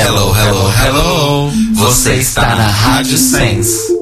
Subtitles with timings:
[0.00, 1.50] Hello, hello, hello.
[1.74, 3.98] Você está na Rádio Sense.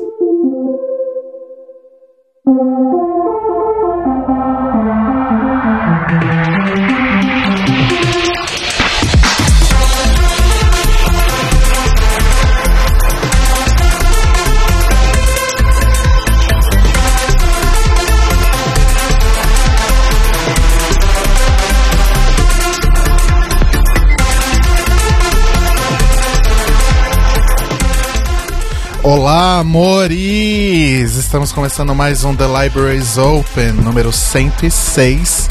[29.57, 31.17] Amores!
[31.17, 35.49] Estamos começando mais um The Libraries Open, número 106,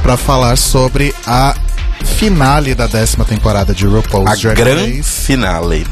[0.00, 1.56] para falar sobre a
[2.04, 5.02] finale da décima temporada de RuPaul's A Drag Race.
[5.02, 5.84] finale.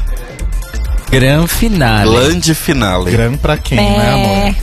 [1.09, 2.11] Gran finale.
[2.11, 3.11] Grande finale.
[3.11, 4.55] Gran pra quem, né, amor?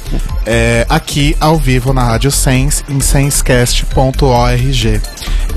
[0.46, 5.00] É, aqui ao vivo na Rádio Sense, em sensecast.org.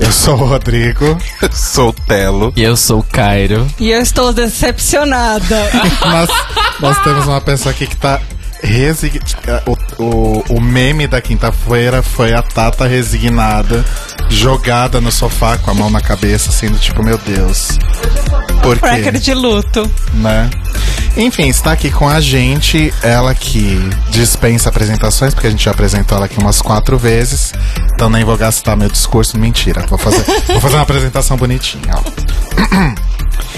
[0.00, 1.18] Eu sou o Rodrigo.
[1.52, 2.52] Sou Telo.
[2.56, 3.66] E eu sou o Cairo.
[3.78, 5.70] E eu estou decepcionada.
[6.00, 6.30] nós,
[6.80, 8.20] nós temos uma pessoa aqui que tá
[8.62, 9.62] resignada.
[9.66, 13.84] O, o, o meme da quinta-feira foi a Tata resignada,
[14.28, 17.78] jogada no sofá com a mão na cabeça, sendo tipo, meu Deus.
[18.62, 19.18] Por Cracker quê?
[19.18, 19.90] de luto.
[20.14, 20.50] Né?
[21.16, 23.78] Enfim, está aqui com a gente, ela que
[24.10, 27.52] dispensa apresentações, porque a gente já apresentou ela aqui umas quatro vezes.
[27.92, 29.38] Então nem vou gastar meu discurso.
[29.38, 31.94] Mentira, vou fazer, vou fazer uma apresentação bonitinha.
[31.94, 33.08] ó.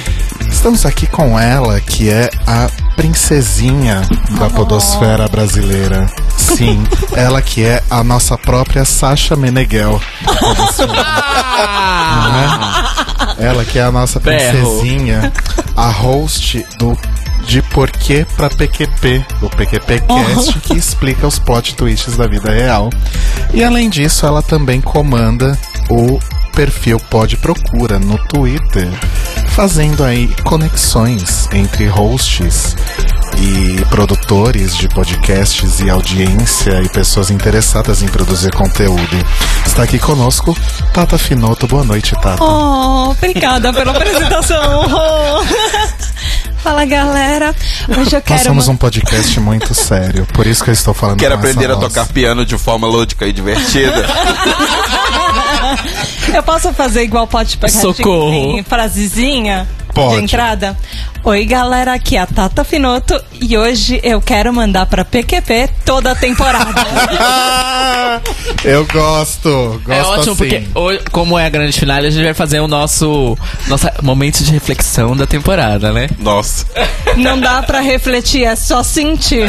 [0.50, 4.02] Estamos aqui com ela, que é a princesinha
[4.38, 6.06] da podosfera brasileira.
[6.36, 6.84] Sim,
[7.16, 10.00] ela que é a nossa própria Sasha Meneghel.
[10.24, 10.92] da podosfera.
[10.92, 12.48] Né?
[13.38, 15.32] Ela que é a nossa princesinha,
[15.76, 16.96] a host do
[17.46, 22.90] De Porquê pra PQP, o PQPcast, que explica os plot twists da vida real.
[23.54, 26.18] E além disso, ela também comanda o
[26.50, 28.88] perfil Pode Procura no Twitter,
[29.48, 32.76] fazendo aí conexões entre hosts
[33.38, 39.26] e produtores de podcasts e audiência e pessoas interessadas em produzir conteúdo.
[39.66, 40.56] Está aqui conosco
[40.92, 41.66] Tata Finoto.
[41.66, 42.42] Boa noite, Tata.
[42.42, 44.60] Oh, obrigada pela apresentação.
[46.62, 47.54] Fala, galera.
[47.88, 48.44] Hoje eu Nós quero.
[48.44, 51.40] somos uma- um podcast muito sério, por isso que eu estou falando Quer com essa
[51.48, 51.92] aprender a voz.
[51.92, 54.06] tocar piano de forma lúdica e divertida?
[56.34, 58.62] Eu posso fazer igual pode pegar Socorro.
[58.68, 60.16] frasezinha Pode.
[60.16, 60.76] de entrada?
[61.22, 66.12] Oi, galera, aqui é a Tata Finoto e hoje eu quero mandar pra PQP toda
[66.12, 66.72] a temporada.
[68.64, 70.34] Eu gosto, gosto É ótimo, assim.
[70.36, 73.36] porque hoje, como é a grande finale, a gente vai fazer o nosso,
[73.68, 76.08] nosso momento de reflexão da temporada, né?
[76.18, 76.66] Nossa.
[77.16, 79.48] Não dá pra refletir, é só sentir.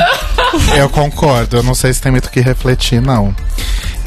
[0.78, 3.36] Eu concordo, eu não sei se tem muito o que refletir, não.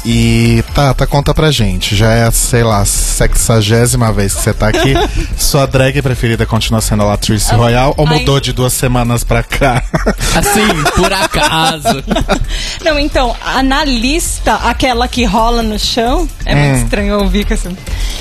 [0.07, 4.67] E Tata, conta pra gente, já é a, sei lá, sexagésima vez que você tá
[4.67, 4.93] aqui.
[5.35, 8.19] Sua drag preferida continua sendo a Latrice Royale ou Ai.
[8.19, 9.81] mudou de duas semanas pra cá?
[10.35, 12.03] Assim, por acaso.
[12.85, 17.53] Não, então, a- na lista, aquela que rola no chão, é muito estranho ouvir que
[17.55, 17.75] assim.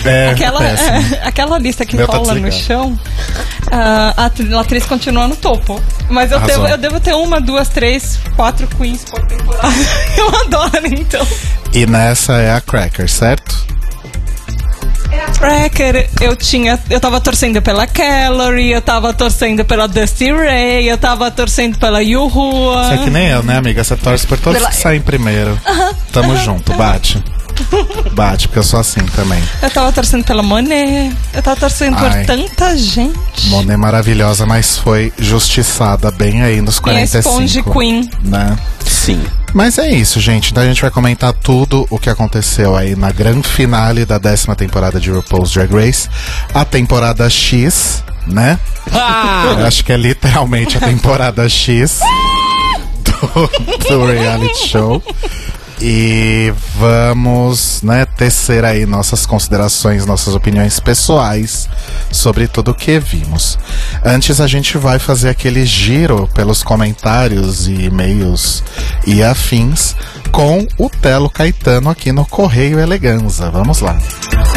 [0.06, 1.16] É, aquela, péssimo.
[1.22, 2.64] aquela lista que Meu tá rola no desligado.
[2.64, 3.00] chão,
[3.70, 5.80] ah, a a atriz continua no topo.
[6.08, 9.74] Mas eu devo, eu devo ter uma, duas, três, quatro queens por temporada.
[10.16, 11.26] Eu adoro, então.
[11.74, 13.64] E nessa é a Cracker, certo?
[15.38, 16.78] Cracker, eu tinha.
[16.88, 22.00] Eu tava torcendo pela Calorie, eu tava torcendo pela Dusty Ray, eu tava torcendo pela
[22.02, 22.84] Yuhua.
[22.84, 23.82] Você é que nem eu, né, amiga?
[23.82, 25.58] Você torce por todos Pela- que saem primeiro.
[26.12, 27.22] Tamo junto, bate.
[28.12, 29.42] Bate, porque eu sou assim também.
[29.62, 32.24] Eu tava torcendo pela Monet, eu tava torcendo Ai.
[32.24, 33.48] por tanta gente.
[33.48, 37.28] Monet maravilhosa, mas foi justiçada bem aí nos Minha 45.
[37.28, 38.10] Sponge Queen.
[38.22, 38.56] Né?
[38.86, 39.22] Sim.
[39.52, 40.50] Mas é isso, gente.
[40.50, 44.56] Então a gente vai comentar tudo o que aconteceu aí na grande finale da décima
[44.56, 46.08] temporada de RuPaul's Drag Race.
[46.52, 48.58] A temporada X, né?
[48.92, 52.00] Ah, Eu acho que é literalmente a temporada X
[53.04, 55.02] do, do reality show.
[55.80, 61.68] E vamos, né, tecer aí nossas considerações, nossas opiniões pessoais
[62.10, 63.58] sobre tudo o que vimos.
[64.04, 68.62] Antes a gente vai fazer aquele giro pelos comentários e e-mails
[69.06, 69.94] e afins
[70.30, 73.50] com o Telo Caetano aqui no Correio Eleganza.
[73.50, 73.98] Vamos lá.
[74.34, 74.53] Wait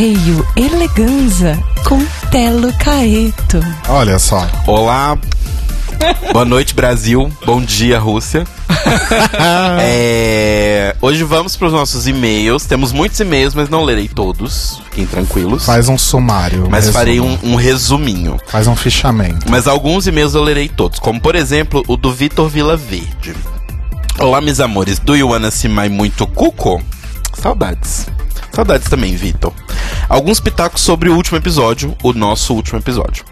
[0.00, 3.60] Correio Eleganza com Telo Caeto.
[3.86, 4.48] Olha só.
[4.66, 5.18] Olá.
[6.32, 7.30] Boa noite, Brasil.
[7.44, 8.46] Bom dia, Rússia.
[9.78, 12.64] É, Hoje vamos para os nossos e-mails.
[12.64, 14.80] Temos muitos e-mails, mas não lerei todos.
[14.86, 15.66] Fiquem tranquilos.
[15.66, 16.66] Faz um sumário.
[16.70, 16.92] mas resumo.
[16.98, 18.38] farei um, um resuminho.
[18.46, 19.50] Faz um fichamento.
[19.50, 23.34] Mas alguns e-mails eu lerei todos, como por exemplo o do Vitor Vila Verde.
[24.18, 24.98] Olá, meus amores.
[24.98, 26.82] Do you wanna see my muito cuco?
[27.34, 28.06] Saudades.
[28.52, 29.52] Saudades também, Vitor.
[30.08, 33.24] Alguns pitacos sobre o último episódio, o nosso último episódio.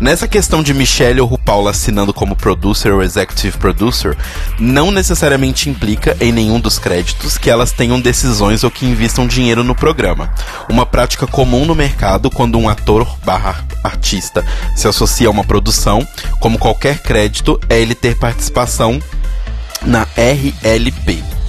[0.00, 4.16] Nessa questão de Michelle ou RuPaul assinando como producer ou executive producer,
[4.58, 9.62] não necessariamente implica em nenhum dos créditos que elas tenham decisões ou que invistam dinheiro
[9.62, 10.32] no programa.
[10.68, 14.44] Uma prática comum no mercado quando um ator barra artista
[14.74, 16.06] se associa a uma produção,
[16.40, 19.00] como qualquer crédito, é ele ter participação
[19.82, 21.43] na RLP.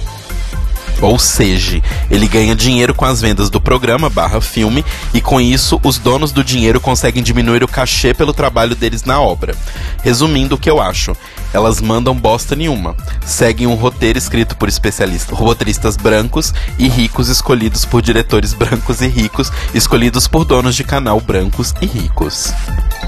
[1.00, 5.78] Ou seja, ele ganha dinheiro com as vendas do programa barra filme e com isso
[5.82, 9.54] os donos do dinheiro conseguem diminuir o cachê pelo trabalho deles na obra.
[10.02, 11.14] Resumindo o que eu acho,
[11.52, 12.96] elas mandam bosta nenhuma.
[13.24, 19.06] Seguem um roteiro escrito por especialistas, roteiristas brancos e ricos escolhidos por diretores brancos e
[19.06, 22.52] ricos, escolhidos por donos de canal brancos e ricos.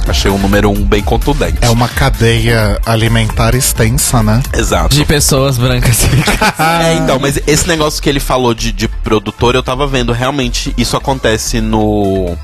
[0.07, 1.59] Achei um número um bem contundente.
[1.61, 4.43] É uma cadeia alimentar extensa, né?
[4.55, 4.95] Exato.
[4.95, 6.07] De pessoas brancas.
[6.59, 10.75] É, então, mas esse negócio que ele falou de, de produtor, eu tava vendo, realmente
[10.77, 12.37] isso acontece no.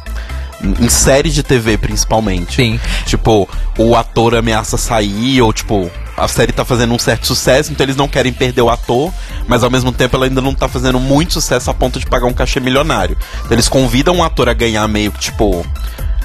[0.80, 2.56] Em série de TV, principalmente.
[2.56, 2.80] Sim.
[3.06, 3.48] Tipo,
[3.78, 7.96] o ator ameaça sair, ou tipo, a série tá fazendo um certo sucesso, então eles
[7.96, 9.12] não querem perder o ator,
[9.48, 12.26] mas ao mesmo tempo ela ainda não tá fazendo muito sucesso a ponto de pagar
[12.26, 13.16] um cachê milionário.
[13.40, 15.66] Então eles convidam o ator a ganhar meio que, tipo.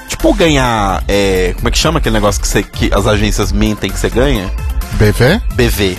[0.09, 1.03] Tipo, ganhar.
[1.07, 4.09] É, como é que chama aquele negócio que, você, que as agências mentem que você
[4.09, 4.51] ganha?
[4.93, 5.41] BV?
[5.55, 5.97] BV.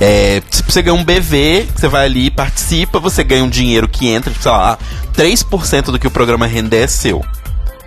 [0.00, 3.86] É, se você ganha um BV, você vai ali e participa, você ganha um dinheiro
[3.86, 4.76] que entra, tipo, sei lá,
[5.16, 7.24] 3% do que o programa render é seu.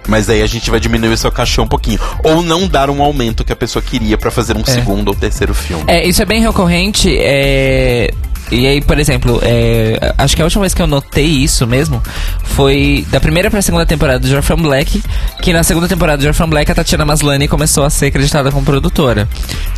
[0.07, 1.99] Mas aí a gente vai diminuir o seu cachê um pouquinho.
[2.23, 5.53] Ou não dar um aumento que a pessoa queria pra fazer um segundo ou terceiro
[5.53, 5.83] filme.
[5.85, 7.13] É, isso é bem recorrente.
[7.19, 8.13] É...
[8.51, 12.01] E aí, por exemplo, é, acho que a última vez que eu notei isso mesmo
[12.43, 15.03] foi da primeira pra segunda temporada do Orphan Black,
[15.41, 18.65] que na segunda temporada do Orphan Black a Tatiana Maslany começou a ser acreditada como
[18.65, 19.27] produtora.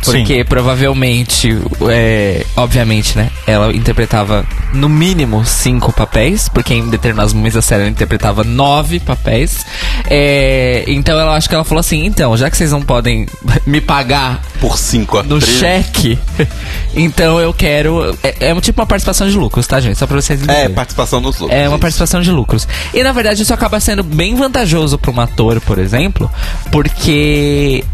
[0.04, 1.58] Porque provavelmente,
[1.90, 7.82] é, obviamente, né, ela interpretava no mínimo cinco papéis, porque em determinados momentos da série
[7.82, 9.64] ela interpretava nove papéis.
[10.08, 13.26] É, então ela acho que ela falou assim, então, já que vocês não podem
[13.66, 16.18] me pagar Por cinco no cheque,
[16.94, 18.16] então eu quero.
[18.22, 19.98] É, é tipo uma participação de lucros, tá, gente?
[19.98, 20.74] Só pra vocês É, entenderem.
[20.74, 21.58] participação nos lucros.
[21.58, 21.78] É uma isso.
[21.80, 22.66] participação de lucros.
[22.94, 26.30] E na verdade isso acaba sendo bem vantajoso para um ator, por exemplo,
[26.70, 27.84] porque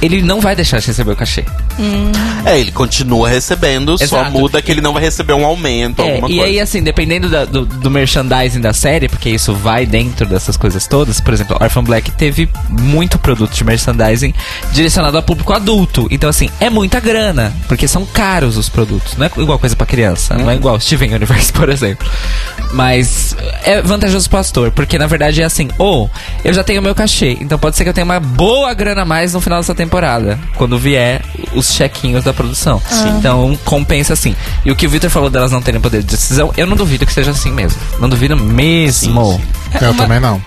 [0.00, 1.44] ele não vai deixar de receber o cachê.
[2.44, 4.30] É, ele continua recebendo, só Exato.
[4.32, 6.44] muda que ele não vai receber um aumento, É, alguma e coisa.
[6.44, 10.86] aí, assim, dependendo da- do, do merchandising da série, porque isso vai dentro dessas coisas
[10.86, 14.32] todas, por exemplo, Orphan Black teve muito produto de merchandising
[14.72, 16.06] direcionado a público adulto.
[16.10, 19.16] Então, assim, é muita grana, porque são caros os produtos.
[19.16, 20.58] Não é igual coisa pra criança, não é Uhum.
[20.58, 22.08] igual Steven Universe, por exemplo.
[22.72, 26.10] Mas é vantajoso pro ator, porque na verdade é assim, ou
[26.44, 29.04] eu já tenho meu cachê, então pode ser que eu tenha uma boa grana a
[29.04, 29.87] mais no final dessa temporada,
[30.56, 31.22] quando vier
[31.54, 32.80] os chequinhos da produção.
[33.18, 34.34] Então compensa assim.
[34.64, 37.04] E o que o Victor falou delas não terem poder de decisão, eu não duvido
[37.06, 37.80] que seja assim mesmo.
[37.98, 39.40] Não duvido mesmo.
[39.80, 40.40] Eu Uma- também não.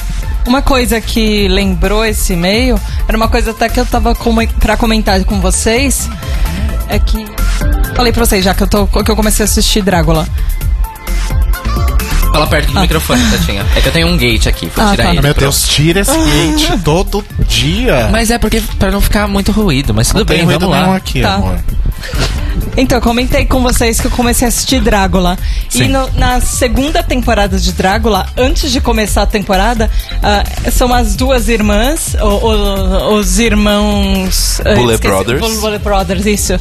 [0.47, 4.75] Uma coisa que lembrou esse e-mail, era uma coisa até que eu tava com, pra
[4.75, 6.09] comentar com vocês,
[6.89, 7.25] é que
[7.95, 10.27] falei pra vocês já que eu tô que eu comecei a assistir Drácula.
[12.31, 13.65] Fala perto do microfone, Tatinha.
[13.75, 15.09] É que eu tenho um gate aqui, vou Ah, tirar tá.
[15.11, 15.21] ele.
[15.21, 15.39] Meu pronto.
[15.39, 18.07] Deus, tira esse gate todo dia.
[18.11, 20.75] Mas é porque pra não ficar muito ruído, mas tudo não tem bem, ruído vamos
[20.87, 20.95] lá.
[20.95, 21.35] aqui, Tá.
[21.35, 21.59] amor.
[22.77, 25.37] Então, eu comentei com vocês que eu comecei a assistir Drácula.
[25.69, 25.83] Sim.
[25.83, 29.89] E no- na segunda temporada de Drácula, antes de começar a temporada,
[30.23, 34.61] ah, são as duas irmãs, o- o- os irmãos.
[34.65, 35.39] ah, Bullet esqueci- Brothers.
[35.41, 36.59] Bull- Bullet Brothers, isso.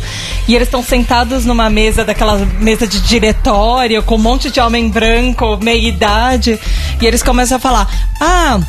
[0.49, 4.89] E eles estão sentados numa mesa, daquela mesa de diretório, com um monte de homem
[4.89, 6.59] branco, meia idade.
[7.01, 7.89] E eles começam a falar:
[8.21, 8.61] Ah.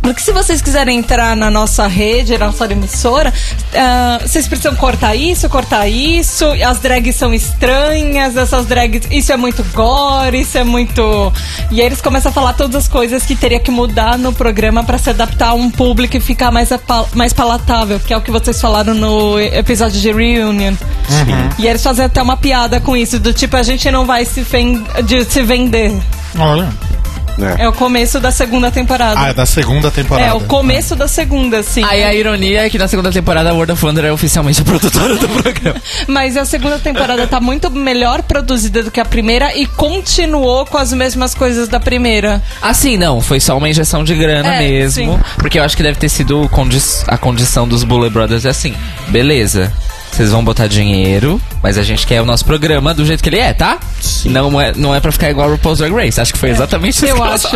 [0.00, 3.32] Porque se vocês quiserem entrar na nossa rede, na nossa emissora,
[3.74, 6.53] ah, vocês precisam cortar isso, cortar isso.
[6.62, 9.06] As drags são estranhas, essas drags.
[9.10, 11.32] Isso é muito gore, isso é muito.
[11.70, 14.84] E aí eles começam a falar todas as coisas que teria que mudar no programa
[14.84, 16.70] para se adaptar a um público e ficar mais,
[17.14, 20.74] mais palatável, que é o que vocês falaram no episódio de Reunion.
[21.58, 24.44] E eles fazem até uma piada com isso, do tipo, a gente não vai se,
[25.28, 25.92] se vender.
[26.38, 26.93] Olha.
[27.58, 29.18] É o começo da segunda temporada.
[29.20, 30.28] Ah, é da segunda temporada.
[30.28, 31.82] É, o começo da segunda, sim.
[31.84, 34.64] Aí a ironia é que na segunda temporada a World of Wonder é oficialmente a
[34.64, 35.80] produtora do programa.
[36.06, 40.78] Mas a segunda temporada tá muito melhor produzida do que a primeira e continuou com
[40.78, 42.42] as mesmas coisas da primeira.
[42.62, 45.14] Assim, não, foi só uma injeção de grana É, mesmo.
[45.16, 45.20] sim.
[45.36, 46.74] Porque eu acho que deve ter sido condi-
[47.08, 48.74] a condição dos Bullet Brothers é assim,
[49.08, 49.72] beleza.
[50.14, 53.40] Vocês vão botar dinheiro, mas a gente quer o nosso programa do jeito que ele
[53.40, 53.80] é, tá?
[54.26, 56.20] Não é, não é pra ficar igual o RuPaul's Drag Race.
[56.20, 57.04] Acho que foi exatamente isso.
[57.04, 57.48] Eu que acho.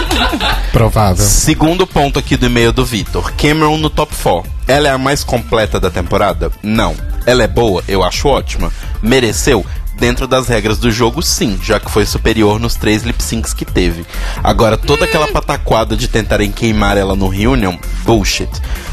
[0.72, 1.22] Provável.
[1.22, 3.30] Segundo ponto aqui do e-mail do Vitor.
[3.34, 4.50] Cameron no top 4.
[4.66, 6.50] Ela é a mais completa da temporada?
[6.62, 6.96] Não.
[7.26, 7.84] Ela é boa?
[7.86, 8.72] Eu acho ótima.
[9.02, 9.66] Mereceu?
[9.98, 13.66] Dentro das regras do jogo, sim, já que foi superior nos três lip syncs que
[13.66, 14.06] teve.
[14.42, 18.48] Agora, toda aquela pataquada de tentarem queimar ela no Reunion, bullshit.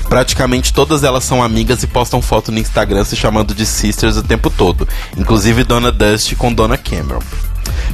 [0.09, 4.23] Praticamente todas elas são amigas e postam foto no Instagram se chamando de sisters o
[4.23, 4.87] tempo todo.
[5.17, 7.21] Inclusive Dona Dusty com Dona Cameron.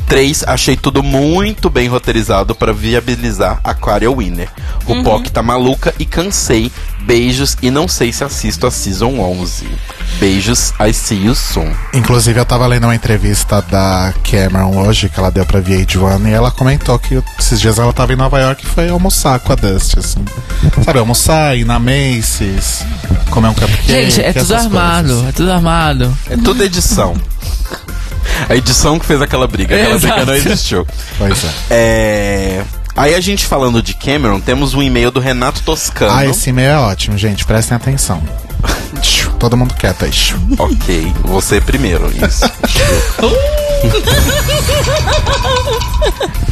[0.07, 0.43] 3.
[0.47, 4.49] Achei tudo muito bem roteirizado para viabilizar a Aquaria Winner.
[4.85, 5.03] O Uhum.
[5.03, 6.71] POC tá maluca e cansei.
[7.01, 9.67] Beijos e não sei se assisto a Season 11.
[10.21, 11.69] Beijos, I see you soon.
[11.93, 16.31] Inclusive, eu tava lendo uma entrevista da Cameron hoje, que ela deu pra VH1, e
[16.31, 19.55] ela comentou que esses dias ela tava em Nova York e foi almoçar com a
[19.55, 20.23] Dusty, assim.
[20.85, 22.85] Sabe, almoçar, ir na Macy's,
[23.31, 23.85] comer um cupcake.
[24.11, 25.27] Gente, é tudo armado, coisas.
[25.27, 26.17] é tudo armado.
[26.29, 27.15] É tudo edição.
[28.49, 30.25] A edição que fez aquela briga, aquela briga Exato.
[30.25, 30.87] não existiu.
[31.17, 31.49] Pois é.
[31.69, 32.63] É.
[32.95, 36.13] Aí a gente falando de Cameron, temos um e-mail do Renato Toscano.
[36.13, 38.21] Ah, esse e-mail é ótimo, gente, prestem atenção.
[39.39, 40.11] Todo mundo quieto aí.
[40.57, 42.49] Ok, você primeiro, isso.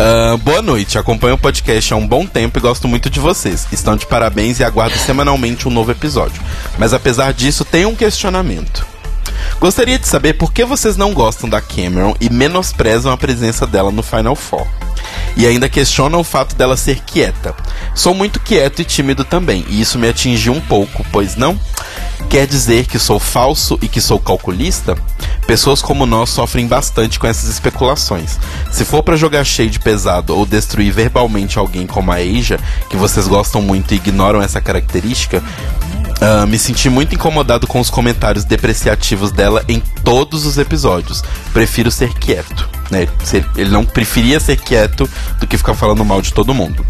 [0.03, 3.67] Ah, boa noite, acompanho o podcast há um bom tempo e gosto muito de vocês.
[3.71, 6.41] Estão de parabéns e aguardo semanalmente um novo episódio.
[6.77, 8.85] Mas apesar disso, tenho um questionamento.
[9.59, 13.91] Gostaria de saber por que vocês não gostam da Cameron e menosprezam a presença dela
[13.91, 14.67] no Final Four.
[15.35, 17.55] E ainda questionam o fato dela ser quieta.
[17.95, 21.59] Sou muito quieto e tímido também, e isso me atingiu um pouco, pois não?
[22.29, 24.95] Quer dizer que sou falso e que sou calculista?
[25.45, 28.39] Pessoas como nós sofrem bastante com essas especulações.
[28.71, 32.95] Se for pra jogar cheio de pesado ou destruir verbalmente alguém como a Asia, que
[32.95, 35.43] vocês gostam muito e ignoram essa característica,
[36.21, 41.23] ah, me senti muito incomodado com os comentários depreciativos dela em todos os episódios.
[41.51, 42.69] Prefiro ser quieto.
[42.91, 43.07] Né?
[43.57, 45.09] Ele não preferia ser quieto
[45.39, 46.85] do que ficar falando mal de todo mundo.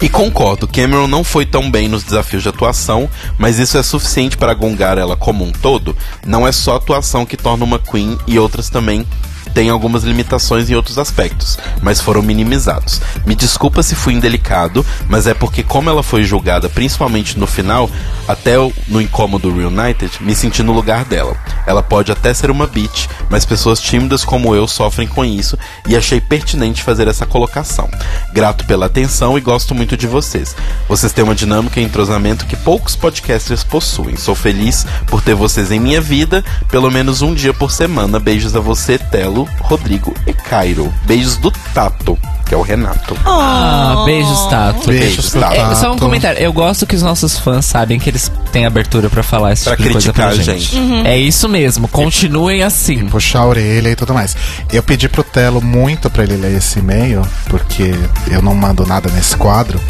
[0.00, 4.38] E concordo, Cameron não foi tão bem nos desafios de atuação, mas isso é suficiente
[4.38, 5.94] para gongar ela como um todo?
[6.24, 9.06] Não é só a atuação que torna uma Queen e outras também
[9.54, 13.00] têm algumas limitações em outros aspectos, mas foram minimizados.
[13.26, 17.90] Me desculpa se fui indelicado, mas é porque como ela foi julgada principalmente no final,
[18.26, 18.54] até
[18.88, 21.36] no incômodo Reunited, me senti no lugar dela.
[21.66, 25.96] Ela pode até ser uma bitch, mas pessoas tímidas como eu sofrem com isso e
[25.96, 27.88] achei pertinente fazer essa colocação.
[28.32, 30.54] Grato pela atenção e gosto muito de vocês.
[30.88, 34.16] Vocês têm uma dinâmica e entrosamento que poucos podcasters possuem.
[34.16, 38.18] Sou feliz por ter vocês em minha vida, pelo menos um dia por semana.
[38.18, 40.92] Beijos a você, Telo, Rodrigo e Cairo.
[41.04, 43.16] Beijos do Tato, que é o Renato.
[43.24, 44.86] Ah, beijos, Tato.
[44.88, 45.54] Beijos, Tato.
[45.56, 45.72] Tato.
[45.72, 46.38] É, só um comentário.
[46.40, 49.76] Eu gosto que os nossos fãs sabem que eles têm abertura pra falar esse Pra
[49.76, 50.74] tipo de coisa pra criticar a gente.
[50.74, 51.06] gente.
[51.06, 51.86] É isso mesmo.
[51.88, 53.06] Continuem assim.
[53.08, 54.36] puxar a orelha e tudo mais.
[54.72, 57.94] Eu pedi pro Telo muito pra ele ler esse e-mail, porque
[58.28, 59.80] eu não mando nada nesse quadro.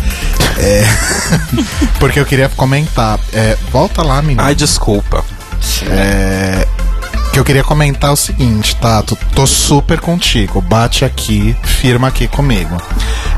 [0.59, 0.85] É,
[1.99, 3.19] porque eu queria comentar.
[3.33, 4.43] É, volta lá, menino.
[4.43, 5.25] Ai, desculpa.
[5.91, 6.67] É,
[7.33, 9.17] que eu queria comentar o seguinte, Tato.
[9.35, 10.61] Tô super contigo.
[10.61, 12.77] Bate aqui, firma aqui comigo.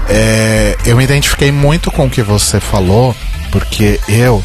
[0.09, 3.15] É, eu me identifiquei muito com o que você falou,
[3.51, 4.43] porque eu,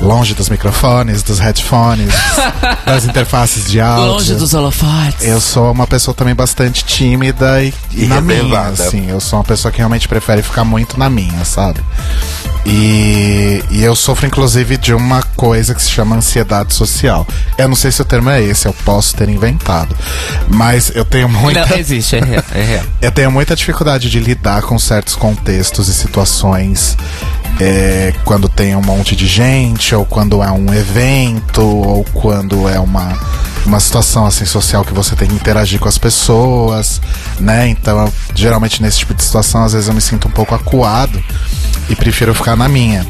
[0.00, 2.12] longe dos microfones, dos headphones,
[2.84, 4.12] das interfaces de áudio.
[4.12, 5.26] Longe dos holofotes.
[5.26, 9.08] Eu sou uma pessoa também bastante tímida e, E na minha, assim.
[9.08, 11.80] Eu sou uma pessoa que realmente prefere ficar muito na minha, sabe?
[12.68, 17.24] E, e eu sofro, inclusive, de uma coisa que se chama ansiedade social.
[17.56, 19.96] Eu não sei se o termo é esse, eu posso ter inventado.
[20.48, 21.64] Mas eu tenho muita.
[21.64, 22.44] Não, existe, é real.
[22.52, 22.84] É real.
[23.00, 26.96] Eu tenho muita dificuldade de lidar com certos contextos e situações
[27.60, 32.78] é, quando tem um monte de gente, ou quando é um evento, ou quando é
[32.78, 33.18] uma,
[33.64, 37.00] uma situação assim social que você tem que interagir com as pessoas,
[37.40, 37.68] né?
[37.68, 41.22] Então, eu, geralmente nesse tipo de situação, às vezes eu me sinto um pouco acuado
[41.88, 43.06] e prefiro ficar na minha.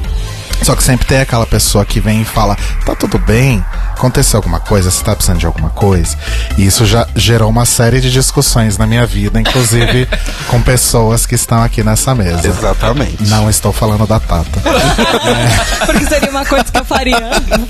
[0.63, 3.65] Só que sempre tem aquela pessoa que vem e fala: tá tudo bem,
[3.97, 6.17] aconteceu alguma coisa, você tá precisando de alguma coisa.
[6.59, 10.07] E isso já gerou uma série de discussões na minha vida, inclusive
[10.49, 12.47] com pessoas que estão aqui nessa mesa.
[12.47, 13.27] Exatamente.
[13.29, 14.61] Não estou falando da Tata.
[15.87, 17.17] Porque seria uma coisa que eu faria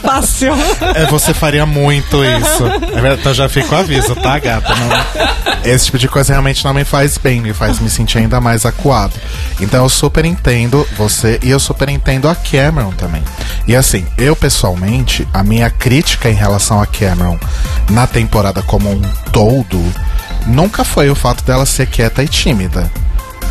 [0.03, 0.53] fácil.
[0.95, 2.67] É, você faria muito isso.
[2.67, 4.75] É Então já fica o aviso, tá, gata?
[4.75, 8.41] Não- esse tipo de coisa realmente não me faz bem, me faz me sentir ainda
[8.41, 9.15] mais acuado.
[9.61, 13.23] Então eu super entendo você e eu super entendo a Cameron também.
[13.67, 17.39] E assim, eu pessoalmente, a minha crítica em relação a Cameron
[17.91, 19.01] na temporada como um
[19.33, 19.81] todo
[20.47, 22.91] nunca foi o fato dela ser quieta e tímida.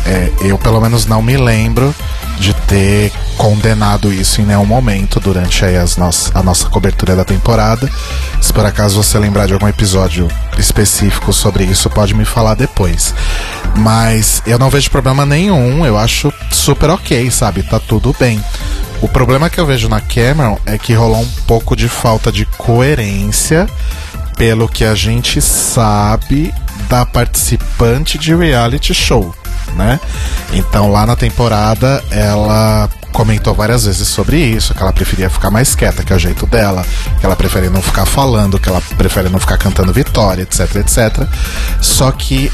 [0.04, 1.94] É, eu pelo menos não me lembro
[2.38, 7.24] de ter condenado isso em nenhum momento durante aí as noss a nossa cobertura da
[7.24, 7.90] temporada.
[8.40, 10.28] Se por acaso você lembrar de algum episódio
[10.58, 13.14] específico sobre isso, pode me falar depois.
[13.78, 17.62] Mas eu não vejo problema nenhum, eu acho super ok, sabe?
[17.62, 18.42] Tá tudo bem.
[19.02, 22.46] O problema que eu vejo na Cameron é que rolou um pouco de falta de
[22.56, 23.68] coerência
[24.36, 26.52] pelo que a gente sabe
[26.88, 29.34] da participante de reality show,
[29.74, 30.00] né?
[30.52, 35.74] Então lá na temporada ela comentou várias vezes sobre isso, que ela preferia ficar mais
[35.74, 36.84] quieta, que é o jeito dela,
[37.18, 41.26] que ela prefere não ficar falando, que ela prefere não ficar cantando vitória, etc, etc.
[41.80, 42.52] Só que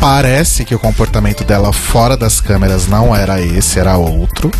[0.00, 4.50] parece que o comportamento dela fora das câmeras não era esse, era outro.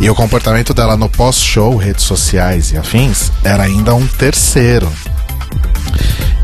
[0.00, 4.90] E o comportamento dela no pós-show, redes sociais e afins, era ainda um terceiro.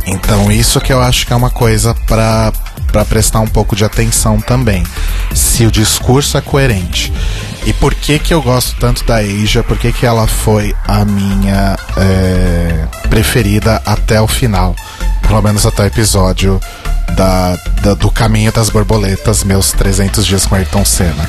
[0.07, 2.53] Então isso que eu acho que é uma coisa pra
[2.91, 4.85] para prestar um pouco de atenção também.
[5.33, 7.13] Se o discurso é coerente.
[7.65, 9.63] E por que que eu gosto tanto da Asia?
[9.63, 14.75] Por que que ela foi a minha é, preferida até o final?
[15.23, 16.61] Pelo menos até o episódio
[17.15, 21.29] da, da- do Caminho das Borboletas, meus 300 dias com Ayrton Senna.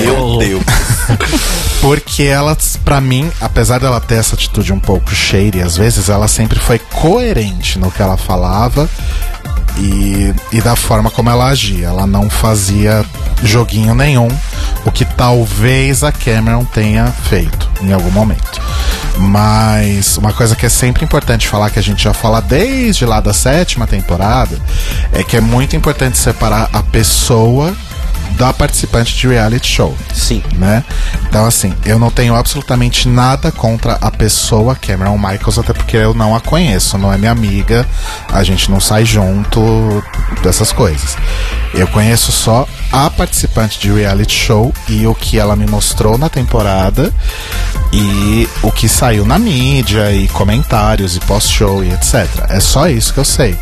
[0.00, 0.62] Meu Deus.
[1.80, 6.26] Porque ela, pra mim, apesar dela ter essa atitude um pouco shady, às vezes ela
[6.28, 8.88] sempre foi coerente no que ela falava
[9.78, 11.88] e, e da forma como ela agia.
[11.88, 13.04] Ela não fazia
[13.42, 14.28] joguinho nenhum,
[14.84, 18.60] o que talvez a Cameron tenha feito em algum momento.
[19.18, 23.20] Mas uma coisa que é sempre importante falar, que a gente já fala desde lá
[23.20, 24.58] da sétima temporada,
[25.12, 27.74] é que é muito importante separar a pessoa
[28.36, 30.42] da participante de reality show Sim.
[30.56, 30.84] né?
[31.26, 36.14] Então, assim, eu não tenho absolutamente nada contra a pessoa Cameron Michaels, até porque eu
[36.14, 37.86] não a conheço, não é minha amiga,
[38.32, 39.60] a gente não sai junto
[40.42, 41.16] dessas coisas.
[41.74, 46.28] Eu conheço só a participante de reality show e o que ela me mostrou na
[46.28, 47.12] temporada
[47.92, 52.28] e o que saiu na mídia e comentários e pós-show e etc.
[52.48, 53.58] É só isso que eu sei.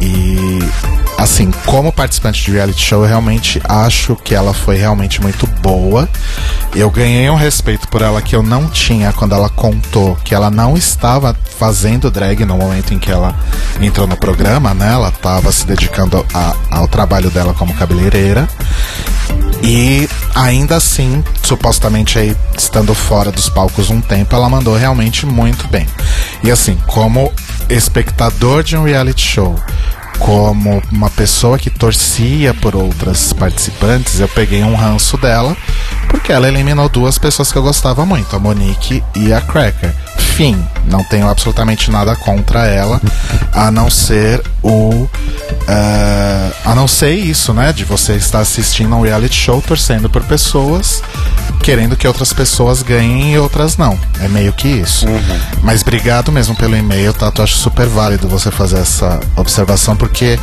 [0.00, 0.58] E
[1.18, 6.08] assim, como participante de reality show, eu realmente acho que ela foi realmente muito boa.
[6.74, 10.50] Eu ganhei um respeito por ela que eu não tinha quando ela contou que ela
[10.50, 13.34] não estava fazendo drag no momento em que ela
[13.80, 14.92] entrou no programa, né?
[14.94, 18.48] Ela estava se dedicando a- ao trabalho dela como cabeleireira.
[19.62, 25.66] E ainda assim, supostamente aí estando fora dos palcos um tempo, ela mandou realmente muito
[25.68, 25.86] bem.
[26.42, 27.32] E assim, como
[27.70, 29.56] espectador de um reality show,
[30.18, 35.56] como uma pessoa que torcia por outras participantes, eu peguei um ranço dela,
[36.14, 39.92] porque ela eliminou duas pessoas que eu gostava muito, a Monique e a Cracker.
[40.16, 43.00] Fim, não tenho absolutamente nada contra ela,
[43.52, 45.08] a não ser o.
[45.66, 47.72] eh, a não ser isso, né?
[47.72, 51.02] De você estar assistindo um reality show torcendo por pessoas,
[51.62, 53.98] querendo que outras pessoas ganhem e outras não.
[54.20, 55.06] É meio que isso.
[55.62, 57.32] Mas obrigado mesmo pelo e-mail, tá?
[57.36, 60.38] Eu acho super válido você fazer essa observação, porque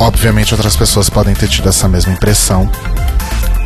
[0.00, 2.70] obviamente outras pessoas podem ter tido essa mesma impressão.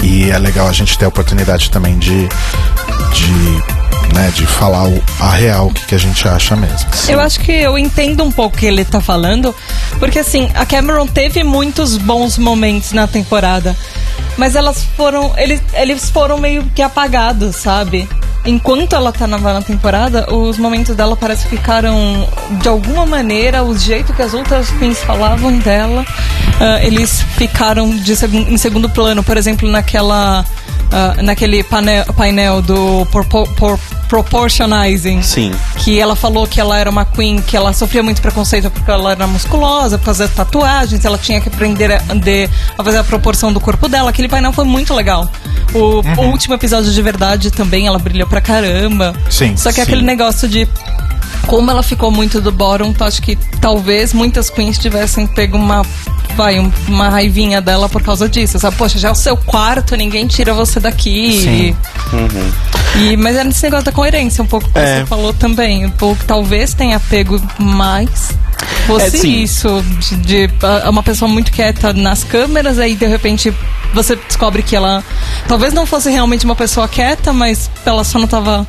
[0.03, 2.29] E é legal a gente ter a oportunidade também de.
[2.29, 3.79] de
[4.15, 4.89] né, de falar
[5.21, 6.89] a real, o que, que a gente acha mesmo.
[7.09, 9.55] Eu acho que eu entendo um pouco o que ele tá falando,
[9.99, 13.77] porque assim, a Cameron teve muitos bons momentos na temporada,
[14.37, 18.09] mas elas foram, eles, eles foram meio que apagados, sabe?
[18.45, 22.27] Enquanto ela tá na, temporada, os momentos dela parece que ficaram,
[22.63, 26.05] de alguma maneira, o jeito que as outras queens falavam dela,
[26.61, 29.23] ah, eles ficaram de segun- em segundo plano.
[29.23, 30.45] Por exemplo, naquela,
[30.93, 35.53] ah, naquele painel, painel do Propo- Por- Proportionizing Sim.
[35.79, 39.11] que ela falou que ela era uma queen, que ela sofria muito preconceito porque ela
[39.11, 42.49] era musculosa, por causa das tatuagens, ela tinha que aprender a, de-
[42.79, 44.11] a fazer a proporção do corpo dela.
[44.11, 45.31] Aquele painel foi muito legal.
[45.75, 49.15] O, o último episódio de verdade também, ela brilhou pra caramba.
[49.31, 49.83] Sim, Só que sim.
[49.83, 50.69] aquele negócio de.
[51.47, 55.83] Como ela ficou muito do bottom, então acho que talvez muitas queens tivessem pego uma
[56.37, 58.59] vai, um- uma raivinha dela por causa disso.
[58.59, 61.33] Sabe, poxa, já é o seu quarto, ninguém tira você daqui.
[61.43, 61.77] Sim.
[63.01, 64.99] E, mas é nesse negócio da coerência, um pouco que É.
[65.01, 65.87] você falou também.
[65.87, 68.31] Um pouco, talvez tenha pego mais.
[68.89, 70.51] Você É, isso, de, de
[70.89, 73.53] uma pessoa muito quieta nas câmeras, aí de repente
[73.93, 75.05] você descobre que ela
[75.47, 78.67] talvez não fosse realmente uma pessoa quieta, mas ela só não tava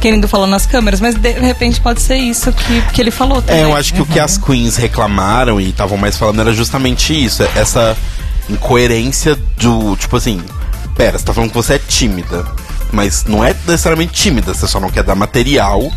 [0.00, 3.62] querendo falar nas câmeras, mas de repente pode ser isso que, que ele falou também.
[3.62, 7.12] É, eu acho que o que as queens reclamaram e estavam mais falando era justamente
[7.24, 7.44] isso.
[7.54, 7.96] Essa
[8.50, 10.42] incoerência do, tipo assim,
[10.96, 12.44] pera, você tá falando que você é tímida.
[12.90, 15.90] Mas não é necessariamente tímida, você só não quer dar material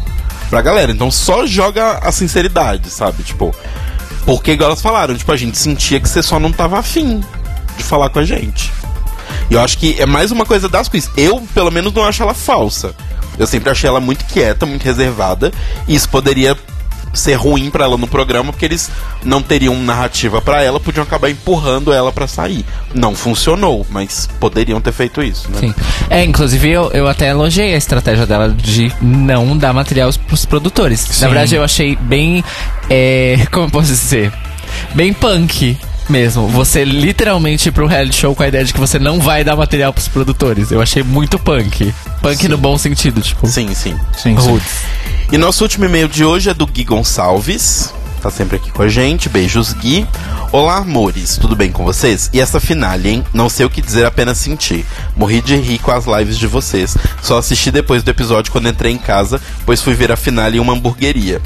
[0.49, 0.91] pra galera.
[0.91, 3.23] Então só joga a sinceridade, sabe?
[3.23, 3.53] Tipo,
[4.25, 7.23] porque igual elas falaram, tipo, a gente sentia que você só não tava afim
[7.77, 8.71] de falar com a gente.
[9.49, 11.09] E eu acho que é mais uma coisa das queens.
[11.15, 12.95] Eu, pelo menos, não acho ela falsa.
[13.37, 15.51] Eu sempre achei ela muito quieta, muito reservada.
[15.87, 16.57] E isso poderia
[17.15, 18.89] ser ruim pra ela no programa, porque eles
[19.23, 22.65] não teriam narrativa pra ela, podiam acabar empurrando ela pra sair.
[22.93, 25.59] Não funcionou, mas poderiam ter feito isso, né?
[25.59, 25.75] Sim.
[26.09, 31.19] É, inclusive eu, eu até elogiei a estratégia dela de não dar material pros produtores.
[31.19, 32.43] Na verdade, eu achei bem.
[32.89, 34.31] É, como eu posso dizer?
[34.93, 35.77] Bem punk.
[36.07, 39.43] Mesmo, você literalmente ir pro reality show com a ideia de que você não vai
[39.43, 40.71] dar material pros produtores.
[40.71, 41.93] Eu achei muito punk.
[42.21, 43.47] Punk no bom sentido, tipo.
[43.47, 43.97] Sim, sim.
[44.15, 44.61] Sim, sim.
[45.31, 47.91] E nosso último e-mail de hoje é do Gui Gonçalves.
[48.21, 49.29] Tá sempre aqui com a gente.
[49.29, 50.07] Beijos, Gui.
[50.51, 51.37] Olá, amores.
[51.37, 52.29] Tudo bem com vocês?
[52.31, 53.23] E essa finale, hein?
[53.33, 54.85] Não sei o que dizer, apenas sentir.
[55.15, 56.95] Morri de rir com as lives de vocês.
[57.21, 60.59] Só assisti depois do episódio quando entrei em casa, pois fui ver a finale em
[60.59, 61.41] uma hamburgueria.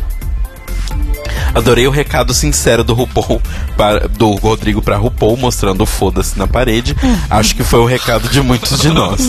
[1.54, 3.42] Adorei o recado sincero do RuPaul,
[3.76, 6.96] para, do Rodrigo pra RuPaul, mostrando o foda-se na parede.
[7.30, 9.20] Acho que foi o recado de muitos de nós.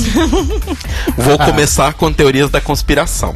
[1.17, 3.35] Vou começar com teorias da conspiração.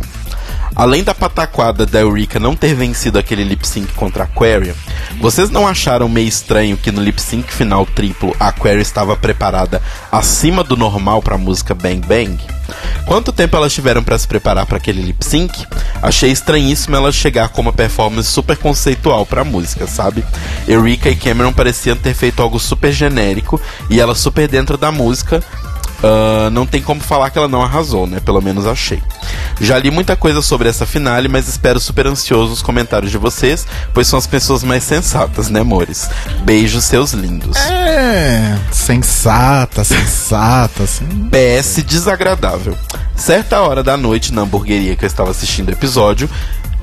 [0.77, 4.75] Além da pataquada da Eureka não ter vencido aquele lip sync contra a Aquaria,
[5.21, 9.81] vocês não acharam meio estranho que no lip sync final triplo a Aquaria estava preparada
[10.11, 12.37] acima do normal para a música Bang Bang?
[13.07, 15.65] Quanto tempo elas tiveram para se preparar para aquele lip sync?
[16.03, 20.25] Achei estranhíssimo ela chegar com uma performance super conceitual para a música, sabe?
[20.67, 25.43] Eureka e Cameron pareciam ter feito algo super genérico e ela super dentro da música,
[26.05, 28.21] ah, não tem como falar que ela não arrasou, né?
[28.21, 29.03] Pelo menos achei.
[29.59, 33.67] Já li muita coisa sobre essa finale, mas espero super ansioso os comentários de vocês,
[33.95, 36.11] pois são as pessoas mais sensatas, né, amores?
[36.45, 37.57] Beijos, seus lindos.
[37.57, 41.07] É, sensata, sensata, assim.
[41.31, 42.77] PS desagradável.
[43.17, 46.29] Certa hora da noite, na hamburgueria que eu estava assistindo o episódio,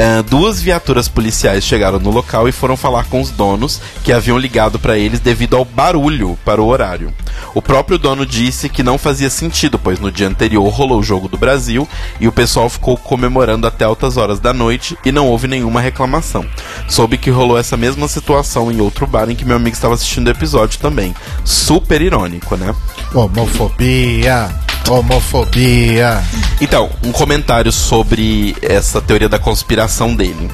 [0.01, 4.35] eh, duas viaturas policiais chegaram no local e foram falar com os donos que haviam
[4.35, 7.13] ligado para eles devido ao barulho para o horário.
[7.53, 11.27] O próprio dono disse que não fazia sentido, pois no dia anterior rolou o jogo
[11.27, 11.87] do Brasil
[12.19, 16.43] e o pessoal ficou comemorando até altas horas da noite e não houve nenhuma reclamação.
[16.89, 20.29] Soube que rolou essa mesma situação em outro bar em que meu amigo estava assistindo
[20.29, 21.13] o episódio também.
[21.45, 22.73] Super irônico, né?
[23.13, 24.49] Homofobia,
[24.89, 26.24] homofobia.
[26.60, 30.50] Então, um comentário sobre essa teoria da conspiração dele.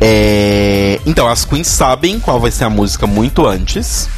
[0.00, 1.00] É...
[1.06, 4.08] Então, as queens sabem qual vai ser a música muito antes.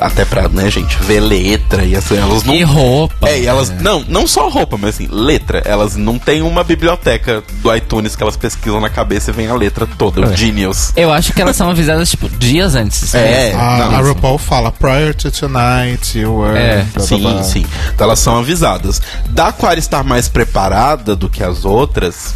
[0.00, 2.54] Até pra, né, gente, ver letra e assim, elas não.
[2.54, 3.28] E roupa.
[3.28, 3.70] É, e elas.
[3.70, 5.62] Não, não só roupa, mas assim, letra.
[5.64, 9.54] Elas não têm uma biblioteca do iTunes que elas pesquisam na cabeça e vem a
[9.54, 10.36] letra toda, o É.
[10.36, 10.92] Genius.
[10.96, 13.14] Eu acho que elas são avisadas, tipo, dias antes.
[13.14, 13.62] É, A, não,
[13.96, 14.08] a assim.
[14.08, 16.58] RuPaul fala, prior to tonight, you were...
[16.58, 17.64] É, blá, Sim, blá." sim.
[17.94, 19.00] Então elas são avisadas.
[19.28, 22.34] Da Aquária estar mais preparada do que as outras,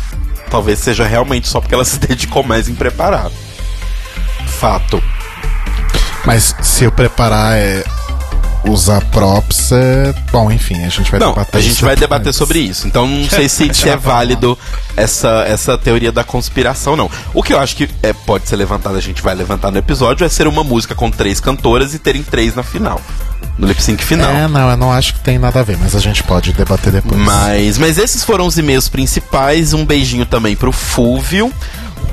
[0.51, 3.31] talvez seja realmente só porque ela se dedicou mais em preparar.
[4.47, 5.03] Fato.
[6.27, 7.85] Mas se eu preparar é
[8.69, 10.13] usar props, é...
[10.33, 12.87] Bom, enfim, a gente vai Não, debater a gente vai debater sobre isso.
[12.87, 14.59] Então não sei se, se é válido
[14.97, 17.11] essa, essa teoria da conspiração, não.
[17.33, 20.25] O que eu acho que é, pode ser levantado, a gente vai levantar no episódio,
[20.25, 23.01] é ser uma música com três cantoras e terem três na final.
[23.57, 24.31] No lip sync final.
[24.31, 26.93] É, não, eu não acho que tem nada a ver, mas a gente pode debater
[26.93, 27.19] depois.
[27.19, 29.73] Mas, mas esses foram os e-mails principais.
[29.73, 31.51] Um beijinho também pro Fúvio,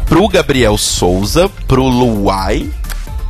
[0.06, 2.70] pro Gabriel Souza, pro Luai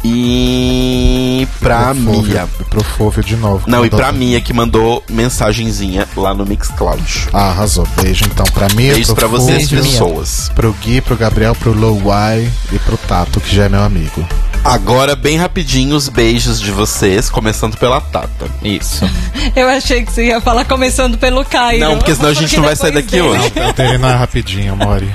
[0.04, 2.50] e pra Pro Fúvio- Mia.
[2.70, 3.64] Pro Fúvio de novo.
[3.68, 7.28] Não, e pra Mia que mandou mensagenzinha lá no Mixcloud.
[7.34, 7.88] Ah, arrasou.
[8.02, 9.82] Beijo então pra mim, Beijos pro pra vocês, Mia.
[9.82, 10.52] pessoas.
[10.56, 14.26] pro Gui, pro Gabriel, pro Lowai e pro Tato, que já é meu amigo.
[14.64, 18.48] Agora, bem rapidinho, os beijos de vocês, começando pela Tata.
[18.64, 19.04] Isso.
[19.56, 21.82] Eu achei que você ia falar começando pelo Caio.
[21.82, 23.24] Não, porque senão a gente não vai sair daqui dele.
[23.28, 23.52] hoje.
[23.56, 25.12] Eu terminar rapidinho, Mori.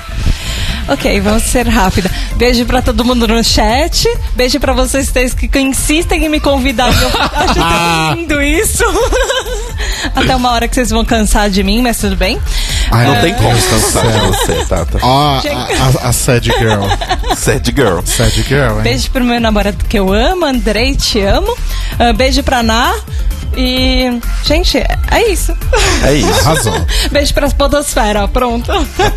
[0.89, 2.11] Ok, vamos ser rápida.
[2.37, 4.09] Beijo pra todo mundo no chat.
[4.35, 6.91] Beijo pra vocês três que, que insistem em me convidar.
[6.91, 8.85] Eu acho tão lindo isso.
[10.15, 12.39] Até uma hora que vocês vão cansar de mim, mas tudo bem.
[12.91, 14.99] Ai, Não meu tem como cansar de você, Tata.
[15.03, 16.85] Ó, a, a, a Sad Girl.
[17.37, 18.01] Sad girl.
[18.05, 18.83] Sad Girl, hein?
[18.83, 21.57] Beijo pro meu namorado que eu amo, Andrei, te amo.
[21.99, 22.95] Ah, beijo pra Ná.
[23.57, 25.57] E, gente, é isso.
[26.05, 26.41] É isso.
[26.49, 26.87] Arrasou.
[27.11, 28.71] Beijo pra Podosfera, pronto.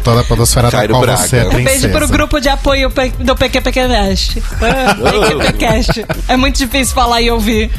[0.03, 1.17] Toda a podosfera da Cairo qual Braga.
[1.27, 1.63] você é princesa.
[1.63, 4.41] beijo pro grupo de apoio do PQPQcast.
[4.61, 6.05] Ah, PQPcast.
[6.27, 7.69] É muito difícil falar e ouvir.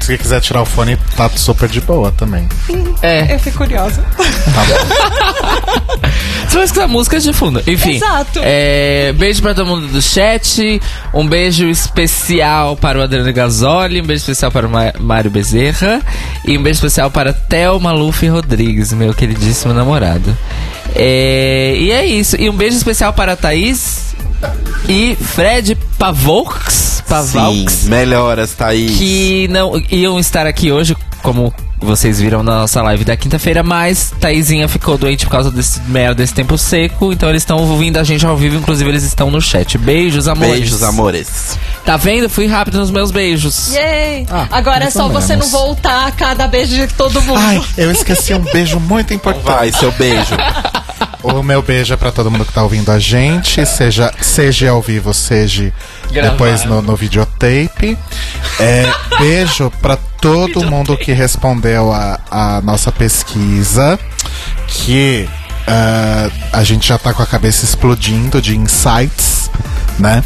[0.00, 2.48] Se você quiser tirar o fone, tá super de boa também.
[3.02, 3.32] É.
[3.34, 4.04] Eu fico curiosa.
[6.48, 7.60] Você vai escutar músicas de fundo.
[7.66, 7.96] Enfim.
[7.96, 8.40] Exato.
[8.42, 10.80] É, beijo pra todo mundo do chat.
[11.12, 14.00] Um beijo especial para o Adriano Gasoli.
[14.00, 16.00] Um beijo especial para o Ma- Mário Bezerra.
[16.46, 20.36] E um beijo especial para Theo Maluf Rodrigues, meu queridíssimo namorado.
[20.94, 22.36] É, e é isso.
[22.40, 24.13] E um beijo especial para a Thaís
[24.88, 27.02] e Fred Pavox.
[27.08, 28.96] Pavox Sim, melhoras, Thaís.
[28.96, 34.10] que não iam estar aqui hoje, como vocês viram na nossa live da quinta-feira, mas
[34.18, 38.04] Taizinha ficou doente por causa desse merda desse tempo seco, então eles estão ouvindo a
[38.04, 39.76] gente ao vivo, inclusive eles estão no chat.
[39.76, 40.54] Beijos, amores.
[40.60, 41.58] Beijos, amores.
[41.84, 42.30] Tá vendo?
[42.30, 43.74] Fui rápido nos meus beijos.
[43.74, 44.26] Yay!
[44.30, 45.50] Ah, Agora é só ou você não menos.
[45.52, 47.38] voltar a cada beijo de todo mundo.
[47.38, 49.44] Ai, eu esqueci um beijo muito importante.
[49.44, 50.34] Vai, seu beijo.
[51.24, 54.82] O meu beijo é pra todo mundo que tá ouvindo a gente, seja, seja ao
[54.82, 55.72] vivo, seja
[56.12, 56.32] Gravado.
[56.32, 57.96] depois no, no videotape.
[58.60, 63.98] É, beijo pra todo mundo que respondeu a, a nossa pesquisa,
[64.66, 65.26] que
[65.66, 69.50] ah, a gente já tá com a cabeça explodindo de insights,
[69.98, 70.22] né?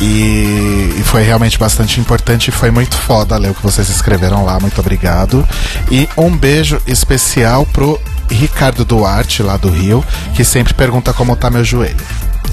[0.00, 4.44] E, e foi realmente bastante importante e foi muito foda ler o que vocês escreveram
[4.44, 5.46] lá, muito obrigado.
[5.90, 8.00] E um beijo especial pro
[8.30, 12.04] Ricardo Duarte, lá do Rio, que sempre pergunta como tá meu joelho.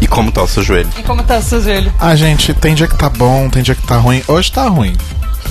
[0.01, 0.89] E como tá o seu joelho?
[0.97, 1.93] E como tá o seu joelho?
[1.99, 4.23] Ah, gente, tem dia que tá bom, tem dia que tá ruim.
[4.27, 4.95] Hoje tá ruim,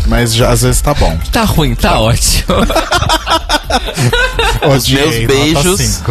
[0.07, 1.19] mas já, às vezes tá bom.
[1.33, 2.57] Tá ruim, tá ótimo.
[4.73, 6.03] Odiei, meus nota beijos.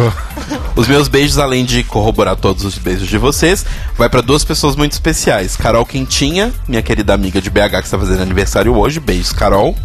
[0.76, 3.64] Os meus beijos, além de corroborar todos os beijos de vocês,
[3.96, 5.56] vai pra duas pessoas muito especiais.
[5.56, 9.00] Carol Quentinha, minha querida amiga de BH que está fazendo aniversário hoje.
[9.00, 9.76] Beijos, Carol.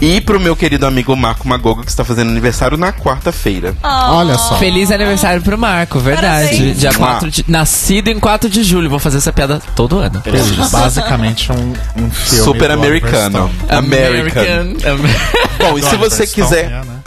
[0.00, 3.74] E pro meu querido amigo Marco Magoga, que está fazendo aniversário na quarta-feira.
[3.82, 4.56] Olha só.
[4.56, 6.48] Feliz aniversário pro Marco, verdade.
[6.48, 6.78] Parabéns.
[6.80, 6.98] Dia Mua.
[6.98, 8.88] 4 de, nascido em 4 de julho.
[8.88, 10.22] Vou fazer essa piada todo ano.
[10.24, 13.50] Ele é basicamente um, um filme Super americano.
[13.68, 14.74] American.
[14.90, 15.20] Amer-
[15.58, 16.64] Bom, e se você quiser.
[16.66, 16.99] é, né?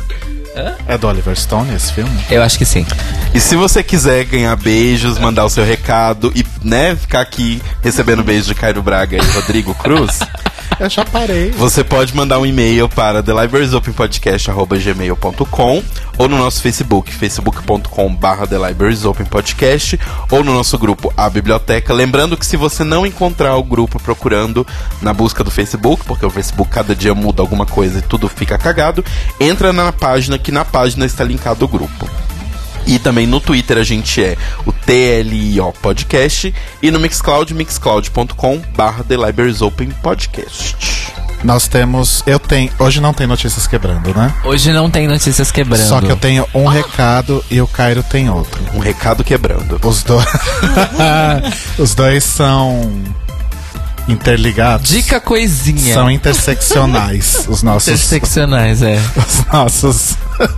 [0.88, 2.12] É do Oliver Stone esse filme?
[2.30, 2.86] Eu acho que sim.
[3.34, 8.24] E se você quiser ganhar beijos, mandar o seu recado e, né, ficar aqui recebendo
[8.24, 10.20] beijos de Cairo Braga e Rodrigo Cruz,
[10.80, 11.52] Eu já parei.
[11.52, 15.84] você pode mandar um e-mail para thelibrariesopenpodcast.gmail.com
[16.18, 20.00] ou no nosso Facebook, facebook.com.br thelibrariesopenpodcast
[20.32, 21.94] ou no nosso grupo A Biblioteca.
[21.94, 24.66] Lembrando que se você não encontrar o grupo procurando
[25.02, 28.58] na busca do Facebook, porque o Facebook cada dia muda alguma coisa e tudo fica
[28.58, 29.04] cagado,
[29.40, 32.10] entra na página, que na página está linkado o grupo.
[32.86, 39.04] E também no Twitter a gente é o TLIO Podcast e no Mixcloud, mixcloud.com barra
[39.04, 40.76] The Libraries Open Podcast.
[41.44, 42.24] Nós temos.
[42.26, 42.72] Eu tenho.
[42.80, 44.34] Hoje não tem notícias quebrando, né?
[44.46, 45.86] Hoje não tem notícias quebrando.
[45.86, 48.62] Só que eu tenho um recado e o Cairo tem outro.
[48.74, 49.80] Um recado quebrando.
[49.84, 50.26] Os dois.
[51.78, 53.04] Os dois são
[54.08, 54.90] interligados.
[54.90, 55.94] Dica coisinha.
[55.94, 57.46] São interseccionais.
[57.50, 57.88] Os nossos.
[57.88, 59.00] Interseccionais, é.
[59.16, 60.18] Os nossos.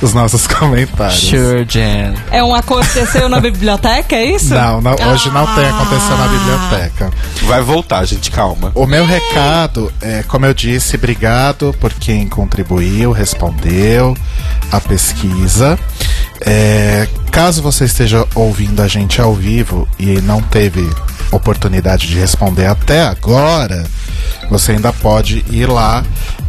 [0.00, 1.20] Os nossos comentários.
[1.20, 2.14] Sure, Jan.
[2.30, 4.54] É um aconteceu na biblioteca, é isso?
[4.54, 7.10] Não, não, hoje não tem aconteceu na biblioteca.
[7.42, 8.72] Vai voltar, gente, calma.
[8.74, 14.16] O meu recado é, como eu disse, obrigado por quem contribuiu, respondeu
[14.70, 15.78] a pesquisa.
[16.40, 20.88] É, caso você esteja ouvindo a gente ao vivo e não teve
[21.30, 23.84] oportunidade de responder até agora,
[24.50, 26.04] você ainda pode ir lá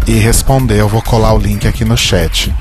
[0.07, 0.79] e responder.
[0.79, 2.53] Eu vou colar o link aqui no chat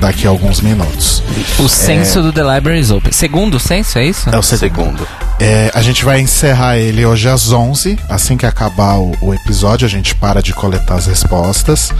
[0.00, 1.22] daqui a alguns minutos.
[1.58, 3.12] O censo do The Library is Open.
[3.12, 4.28] Segundo censo, é isso?
[4.30, 4.98] É o segundo.
[4.98, 5.08] Segundo.
[5.38, 7.98] É, a gente vai encerrar ele hoje às 11.
[8.08, 11.92] Assim que acabar o, o episódio, a gente para de coletar as respostas.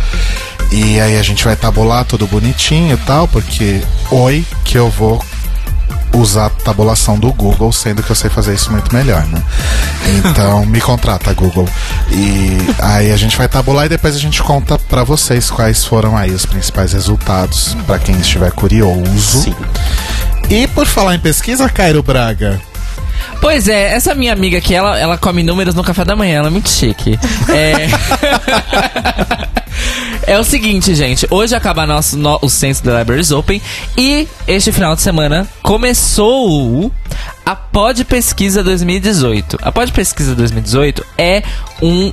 [0.70, 5.22] E aí a gente vai tabular tudo bonitinho e tal, porque oi que eu vou
[6.12, 9.42] usar a tabulação do Google, sendo que eu sei fazer isso muito melhor, né?
[10.18, 11.68] Então me contrata, Google.
[12.10, 16.16] E aí a gente vai tabular e depois a gente conta pra vocês quais foram
[16.16, 19.42] aí os principais resultados, pra quem estiver curioso.
[19.42, 19.54] Sim.
[20.48, 22.60] E por falar em pesquisa, Cairo Braga,
[23.40, 26.48] Pois é, essa minha amiga aqui, ela, ela come números no café da manhã, ela
[26.48, 27.18] é muito chique.
[27.48, 27.88] É...
[30.26, 33.60] é o seguinte, gente, hoje acaba nosso, no- o censo da Libraries Open
[33.96, 36.90] e este final de semana começou
[37.44, 39.58] a Pod Pesquisa 2018.
[39.62, 41.42] A Pod Pesquisa 2018 é
[41.82, 42.12] um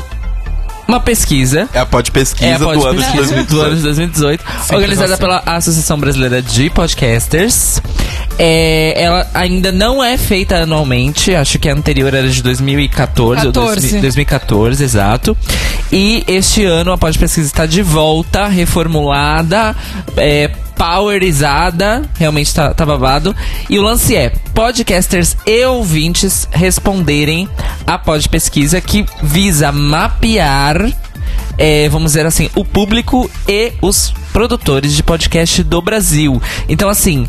[0.86, 3.50] uma pesquisa É a pod pesquisa é a pod do ano de pesquisa 2018.
[3.56, 5.22] do ano de 2018, organizada assim.
[5.22, 7.82] pela Associação Brasileira de Podcasters.
[8.38, 13.54] É, ela ainda não é feita anualmente, acho que a anterior era de 2014 ou
[13.54, 13.82] 14.
[13.82, 15.38] 2000 2014, exato.
[15.92, 19.76] E este ano a Pod Pesquisa está de volta, reformulada,
[20.18, 23.36] é, powerizada, realmente tá, tá babado.
[23.70, 27.48] E o lance é podcasters e ouvintes responderem
[27.86, 30.92] a Pod Pesquisa que visa mapear
[31.58, 36.42] é, vamos dizer assim, o público e os produtores de podcast do Brasil.
[36.68, 37.28] Então, assim.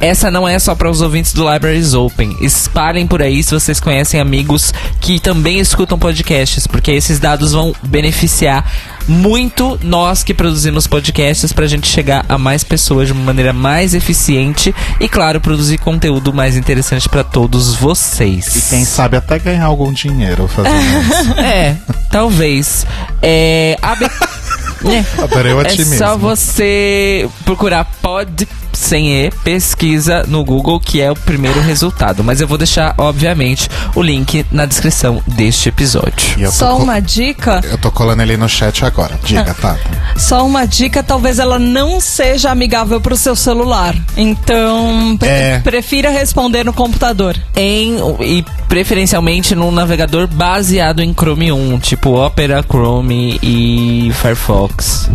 [0.00, 2.36] Essa não é só para os ouvintes do Libraries Open.
[2.40, 7.74] Espalhem por aí se vocês conhecem amigos que também escutam podcasts, porque esses dados vão
[7.82, 8.64] beneficiar
[9.08, 13.52] muito nós que produzimos podcasts para a gente chegar a mais pessoas de uma maneira
[13.52, 18.56] mais eficiente e, claro, produzir conteúdo mais interessante para todos vocês.
[18.56, 20.74] E quem sabe até ganhar algum dinheiro fazendo
[21.10, 21.32] isso.
[21.38, 21.76] É,
[22.10, 22.86] talvez.
[23.22, 23.76] É.
[23.82, 24.06] abe-
[24.84, 25.22] É.
[25.22, 31.16] Adorei o É só você procurar pod sem E, pesquisa no Google, que é o
[31.16, 32.22] primeiro resultado.
[32.22, 36.38] Mas eu vou deixar, obviamente, o link na descrição deste episódio.
[36.52, 38.95] Só co- uma dica, Eu tô colando ele no chat agora.
[39.24, 39.78] Diga, Tata.
[40.16, 43.94] só uma dica, talvez ela não seja amigável pro seu celular.
[44.16, 45.58] Então, pre- É.
[45.60, 47.36] prefira responder no computador.
[47.54, 55.10] Em, e preferencialmente num navegador baseado em Chrome 1, tipo Opera, Chrome e Firefox.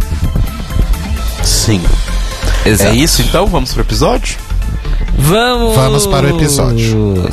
[1.43, 1.81] Sim.
[2.65, 2.91] Exato.
[2.91, 3.47] É isso então?
[3.47, 4.37] Vamos pro episódio?
[5.17, 5.75] Vamos!
[5.75, 7.23] Vamos para o episódio.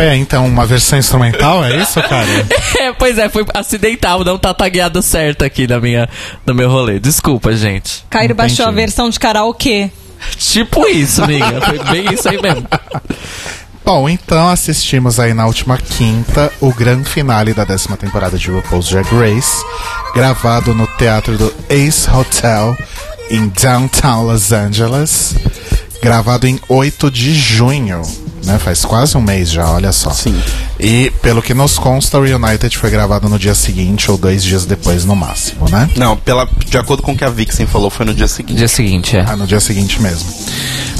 [0.00, 2.26] Foi então uma versão instrumental, é isso, cara?
[2.80, 6.08] É, pois é, foi acidental, não tá tagueado certo aqui na minha,
[6.46, 6.98] no meu rolê.
[6.98, 8.06] Desculpa, gente.
[8.08, 9.90] Cairo baixou a versão de karaokê.
[10.38, 11.60] Tipo isso, amiga.
[11.60, 12.66] Foi bem isso aí mesmo.
[13.84, 18.88] Bom, então assistimos aí na última quinta o grande finale da décima temporada de RuPaul's
[18.88, 19.62] Drag Race,
[20.14, 22.74] gravado no teatro do Ace Hotel
[23.30, 25.34] em downtown Los Angeles,
[26.02, 28.00] gravado em 8 de junho,
[28.44, 28.58] né?
[28.58, 30.10] Faz quase um mês já, olha só.
[30.10, 30.40] Sim.
[30.78, 34.64] E pelo que nos consta, o Reunited foi gravado no dia seguinte ou dois dias
[34.64, 35.88] depois no máximo, né?
[35.96, 38.58] Não, pela, de acordo com o que a Vixen falou, foi no dia seguinte.
[38.58, 39.24] Dia seguinte, é.
[39.26, 40.28] Ah, no dia seguinte mesmo.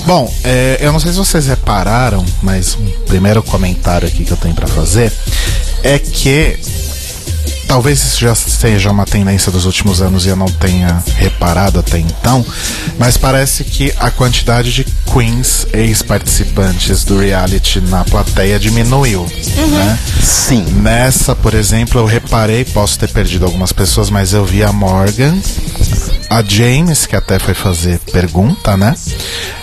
[0.06, 4.36] Bom, é, eu não sei se vocês repararam, mas um primeiro comentário aqui que eu
[4.36, 5.12] tenho pra fazer
[5.82, 6.58] é que
[7.70, 12.00] talvez isso já seja uma tendência dos últimos anos e eu não tenha reparado até
[12.00, 12.44] então,
[12.98, 19.98] mas parece que a quantidade de queens ex-participantes do reality na plateia diminuiu, né?
[20.20, 20.64] Sim.
[20.82, 25.38] Nessa, por exemplo, eu reparei, posso ter perdido algumas pessoas, mas eu vi a Morgan,
[26.28, 28.96] a James, que até foi fazer pergunta, né?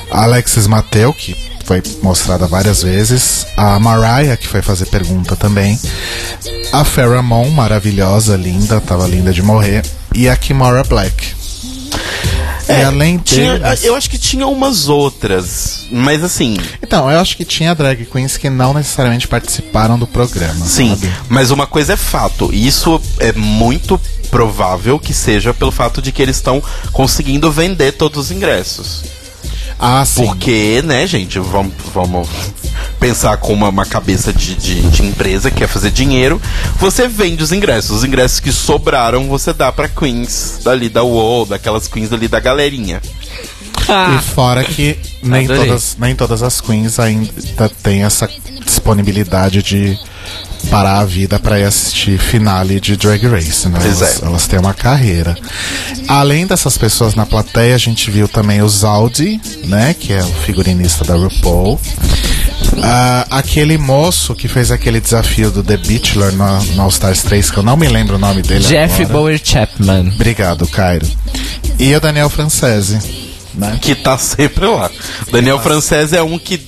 [0.09, 1.35] A Alexis Mateu, que
[1.67, 3.45] foi mostrada várias vezes.
[3.57, 5.77] A Mariah, que foi fazer pergunta também.
[6.71, 9.83] A Farrah Moon, maravilhosa, linda, tava linda de morrer.
[10.15, 11.35] E a Kimora Black.
[12.69, 17.35] e além Tinha, deles- eu acho que tinha umas outras, mas assim, Então, eu acho
[17.37, 20.65] que tinha drag queens que não necessariamente participaram do programa.
[20.65, 20.89] sim.
[20.91, 21.11] sabe?
[21.29, 23.99] Mas uma coisa é fato, e isso é muito
[24.31, 29.03] provável que seja pelo fato de que eles estão conseguindo vender todos os ingressos.
[29.79, 30.25] Ah, sim.
[30.25, 32.27] Porque, né, gente, vamos, vamos
[32.99, 36.41] pensar com uma, uma cabeça de, de, de empresa que quer fazer dinheiro.
[36.79, 37.91] Você vende os ingressos.
[37.91, 42.39] Os ingressos que sobraram você dá pra queens dali da UOL, daquelas queens ali da
[42.39, 43.01] galerinha.
[43.89, 45.65] E fora que nem Adorei.
[45.65, 48.29] todas, nem todas as queens ainda têm essa
[48.65, 49.97] disponibilidade de
[50.69, 53.79] parar a vida pra ir assistir finale de Drag Race, né?
[53.81, 54.25] Pois Elas, é.
[54.25, 55.37] elas têm uma carreira.
[56.07, 59.95] Além dessas pessoas na plateia, a gente viu também o Zaldi, né?
[59.97, 61.79] Que é o figurinista da RuPaul.
[62.83, 67.51] Ah, aquele moço que fez aquele desafio do The Bachelor no, no All Stars 3,
[67.51, 69.13] que eu não me lembro o nome dele Jeff agora.
[69.13, 70.11] Bower Chapman.
[70.13, 71.07] Obrigado, Cairo.
[71.79, 72.99] E o Daniel Francese,
[73.53, 73.77] né?
[73.81, 74.89] Que tá sempre lá.
[75.31, 76.66] Daniel Francese é um que.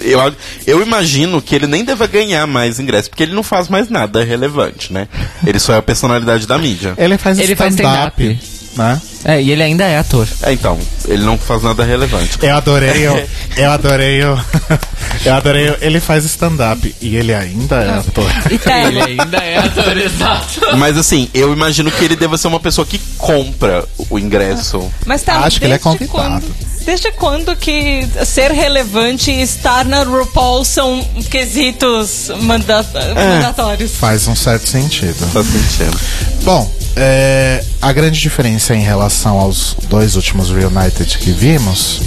[0.00, 0.34] Eu,
[0.66, 4.24] eu imagino que ele nem deva ganhar mais ingresso, porque ele não faz mais nada
[4.24, 5.08] relevante, né?
[5.46, 6.94] Ele só é a personalidade da mídia.
[6.96, 8.38] Ele faz Ele faz stand-up,
[8.76, 9.00] né?
[9.24, 10.28] É, e ele ainda é ator.
[10.42, 12.38] É, então, ele não faz nada relevante.
[12.42, 13.26] Eu adorei o.
[13.56, 14.38] Eu adorei o.
[15.24, 15.74] Eu adorei.
[15.80, 18.30] Ele faz stand-up e ele ainda é ator.
[18.50, 19.04] E tela.
[19.06, 20.76] ainda é ator, exato.
[20.76, 24.90] Mas assim, eu imagino que ele deva ser uma pessoa que compra o ingresso.
[25.06, 26.10] Mas tá, Acho que ele é convidado.
[26.44, 33.14] Quando, desde quando que ser relevante e estar na RuPaul são quesitos manda É.
[33.14, 33.92] mandatórios?
[33.92, 35.16] Faz um certo sentido.
[35.32, 35.98] Tá sentindo.
[36.42, 42.00] Bom, é, a grande diferença em relação aos dois últimos Reunited que vimos,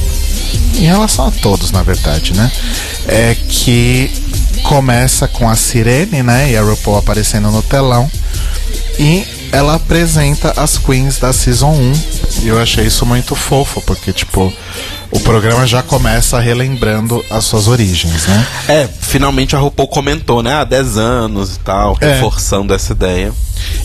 [0.75, 2.51] em relação a todos, na verdade, né?
[3.07, 4.11] É que
[4.63, 6.51] começa com a Sirene, né?
[6.51, 8.09] E a RuPaul aparecendo no telão.
[8.99, 11.93] E ela apresenta as queens da Season 1.
[12.43, 14.51] E eu achei isso muito fofo, porque, tipo,
[15.11, 18.47] o programa já começa relembrando as suas origens, né?
[18.67, 20.53] É, finalmente a RuPaul comentou, né?
[20.55, 22.13] Há 10 anos e tal, É.
[22.13, 23.33] reforçando essa ideia.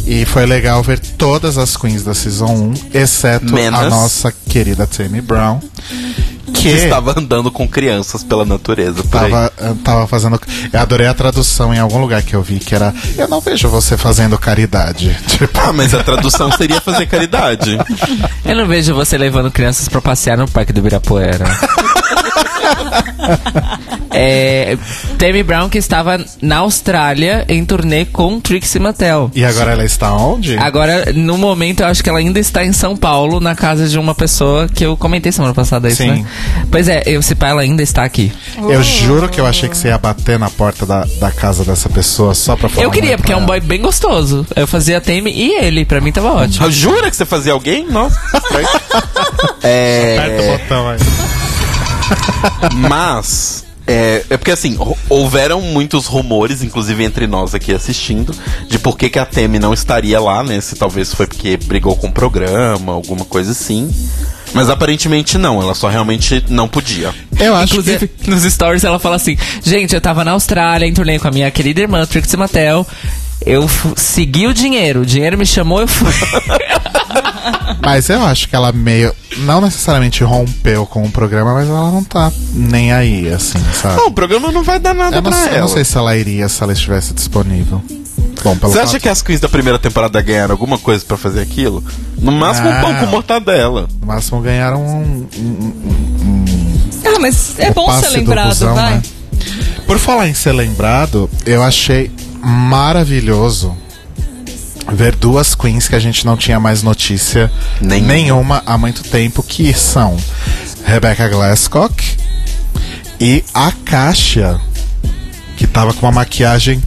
[0.06, 4.86] E foi legal ver todas as queens da Season 1, exceto Menos- a nossa querida
[4.86, 5.60] Tammy Brown,
[6.52, 10.40] que, estava andando com crianças pela natureza tava, eh, tava fazendo.
[10.72, 13.68] Eu adorei a tradução em algum lugar que eu vi, que era Eu não vejo
[13.68, 15.16] você fazendo caridade.
[15.26, 17.78] Tipo, Ah, mas a tradução seria fazer caridade.
[18.44, 21.44] Eu não vejo você levando crianças pra passear no Parque do Ibirapuera.
[24.10, 24.76] é,
[25.18, 29.30] Tammy Brown que estava na Austrália em turnê com Trixie Mattel.
[29.34, 30.56] e agora ela está onde?
[30.56, 33.98] Agora, no momento, eu acho que ela ainda está em São Paulo, na casa de
[33.98, 36.10] uma pessoa que eu comentei semana passada isso, Sim.
[36.10, 36.26] né?
[36.70, 38.32] Pois é, eu, se pá, ela ainda está aqui.
[38.56, 41.88] Eu juro que eu achei que você ia bater na porta da, da casa dessa
[41.88, 42.84] pessoa só pra falar.
[42.84, 44.46] eu queria, porque é um boy bem gostoso.
[44.54, 46.70] Eu fazia Tammy e ele, pra mim tava ótimo.
[46.70, 47.86] Jura que você fazia alguém?
[47.86, 48.18] Nossa.
[48.34, 48.68] estranho.
[48.68, 50.98] Aperta o é, botão aí.
[52.74, 53.64] Mas.
[53.84, 54.78] É, é porque assim,
[55.08, 58.32] houveram muitos rumores, inclusive entre nós aqui assistindo,
[58.68, 60.60] de por que, que a Temi não estaria lá, né?
[60.60, 63.92] Se talvez foi porque brigou com o programa, alguma coisa assim.
[64.54, 67.12] Mas aparentemente não, ela só realmente não podia.
[67.40, 71.18] Eu acho Inclusive, nos stories ela fala assim: Gente, eu tava na Austrália, em turnê
[71.18, 72.86] com a minha querida irmã Trixie Mattel.
[73.44, 76.12] Eu segui o dinheiro, o dinheiro me chamou, eu fui.
[77.84, 79.14] Mas eu acho que ela meio.
[79.38, 83.96] Não necessariamente rompeu com o programa, mas ela não tá nem aí, assim, sabe?
[83.96, 85.60] Não, o programa não vai dar nada Eu não, pra sei, eu ela.
[85.62, 87.82] não sei se ela iria se ela estivesse disponível.
[88.44, 91.16] Bom, pelo Você fato- acha que as queens da primeira temporada ganharam alguma coisa pra
[91.16, 91.82] fazer aquilo?
[92.18, 93.88] No máximo um pão com mortadela.
[94.00, 96.74] no máximo ganharam um, um-
[97.04, 98.94] Ah, mas é bom ser do lembrado, busão, vai.
[98.94, 99.02] né?
[99.86, 102.10] Por falar em ser lembrado, eu achei
[102.42, 103.76] maravilhoso
[104.90, 108.12] ver duas queens que a gente não tinha mais notícia Nenhuma.
[108.12, 110.16] nenhuma há muito tempo, que são
[110.84, 112.16] Rebecca Glasscock
[113.20, 114.60] e a Kasia,
[115.56, 116.82] que tava com uma maquiagem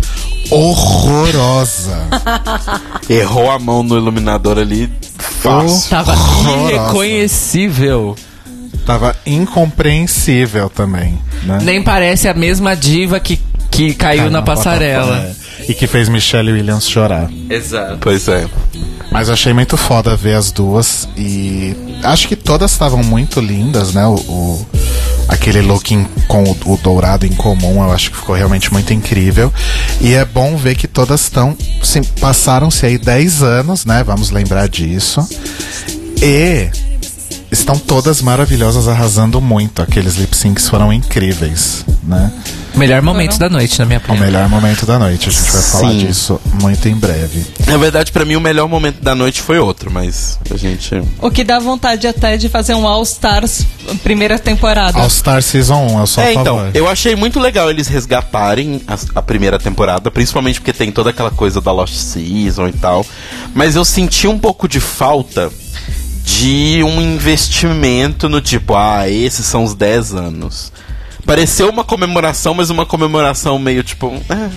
[0.50, 1.98] horrorosa.
[3.10, 4.91] Errou a mão no iluminador ali.
[5.18, 5.89] Fácil.
[5.89, 6.16] Tava
[6.68, 8.16] irreconhecível.
[8.86, 11.60] Tava incompreensível também, né?
[11.64, 13.39] Nem parece a mesma diva que,
[13.72, 15.36] que caiu na passarela.
[15.68, 17.30] E que fez Michelle Williams chorar.
[17.49, 17.97] Exato.
[17.99, 18.47] Pois é.
[19.11, 23.93] Mas eu achei muito foda ver as duas e acho que todas estavam muito lindas,
[23.93, 24.05] né?
[24.05, 24.68] O, o-
[25.28, 28.93] aquele look em- com o, o dourado em comum, eu acho que ficou realmente muito
[28.93, 29.51] incrível.
[30.01, 34.03] E é bom ver que todas estão sim, passaram-se aí 10 anos, né?
[34.03, 35.28] Vamos lembrar disso.
[36.22, 36.70] E
[37.52, 39.82] estão todas maravilhosas, arrasando muito.
[39.82, 42.32] Aqueles lip syncs foram incríveis, né?
[42.76, 44.26] Melhor momento da noite, na minha O opinião.
[44.26, 45.30] melhor momento da noite.
[45.30, 45.98] A gente vai falar Sim.
[46.00, 47.46] disso muito em breve.
[47.68, 51.02] Na verdade, pra mim, o melhor momento da noite foi outro, mas a gente.
[51.22, 53.66] O que dá vontade até de fazer um All Stars
[54.04, 55.00] primeira temporada.
[55.00, 58.98] All Star Season 1, eu a É, então, eu achei muito legal eles resgatarem a,
[59.20, 63.06] a primeira temporada, principalmente porque tem toda aquela coisa da Lost Season e tal.
[63.54, 65.52] Mas eu senti um pouco de falta
[66.26, 70.71] de um investimento no tipo, ah, esses são os 10 anos.
[71.26, 74.13] Pareceu uma comemoração, mas uma comemoração meio tipo.
[74.30, 74.49] É,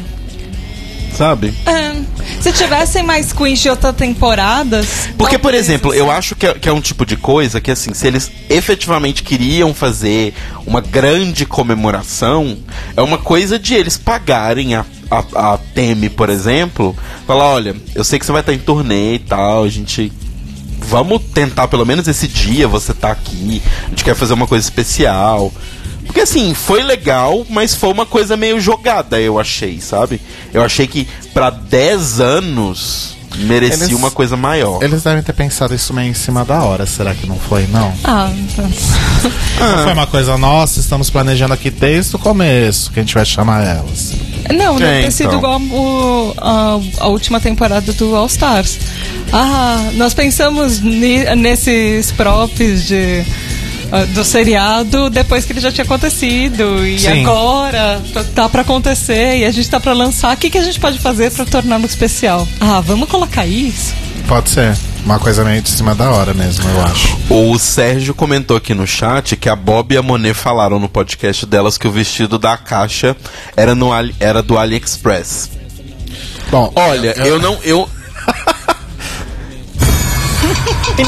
[1.14, 1.52] sabe?
[1.66, 1.96] É,
[2.40, 5.08] se tivessem mais queens de outras temporadas.
[5.16, 6.00] Porque, por exemplo, assim.
[6.00, 9.22] eu acho que é, que é um tipo de coisa que, assim, se eles efetivamente
[9.22, 10.34] queriam fazer
[10.66, 12.58] uma grande comemoração,
[12.96, 16.96] é uma coisa de eles pagarem a, a, a Temi, por exemplo,
[17.26, 20.12] falar: olha, eu sei que você vai estar em turnê e tal, a gente.
[20.88, 24.64] Vamos tentar pelo menos esse dia você tá aqui, a gente quer fazer uma coisa
[24.64, 25.52] especial.
[26.06, 30.18] Porque assim, foi legal, mas foi uma coisa meio jogada, eu achei, sabe?
[30.54, 34.82] Eu achei que pra 10 anos merecia Eles- uma coisa maior.
[34.82, 37.92] Eles devem ter pensado isso meio em cima da hora, será que não foi, não?
[38.04, 38.30] Ah,
[39.58, 43.24] Não foi uma coisa nossa, estamos planejando aqui desde o começo que a gente vai
[43.24, 44.12] chamar elas.
[44.56, 45.38] Não, É, deve ter sido então.
[45.38, 48.78] igual o- a, a última temporada do All Stars.
[49.32, 53.57] Ah, nós pensamos ni- nesses props de, ah,
[54.14, 56.86] do seriado depois que ele já tinha acontecido.
[56.86, 57.22] E Sim.
[57.24, 60.34] agora tá- tá pra acontecer e a gente tá pra lançar.
[60.34, 62.46] O que, que a gente pode fazer pra torná-lo especial?
[62.60, 63.94] Ah, vamos colocar isso?
[64.26, 64.76] Pode ser.
[65.04, 67.16] Uma coisa meio de cima da hora mesmo, eu acho.
[67.30, 71.46] O Sérgio comentou aqui no chat que a Bob e a Monet falaram no podcast
[71.46, 73.16] delas que o vestido da caixa
[73.56, 75.48] era, no, Ali- era do AliExpress.
[76.50, 77.58] Bom, Olha, eu não.
[77.62, 77.88] Eu,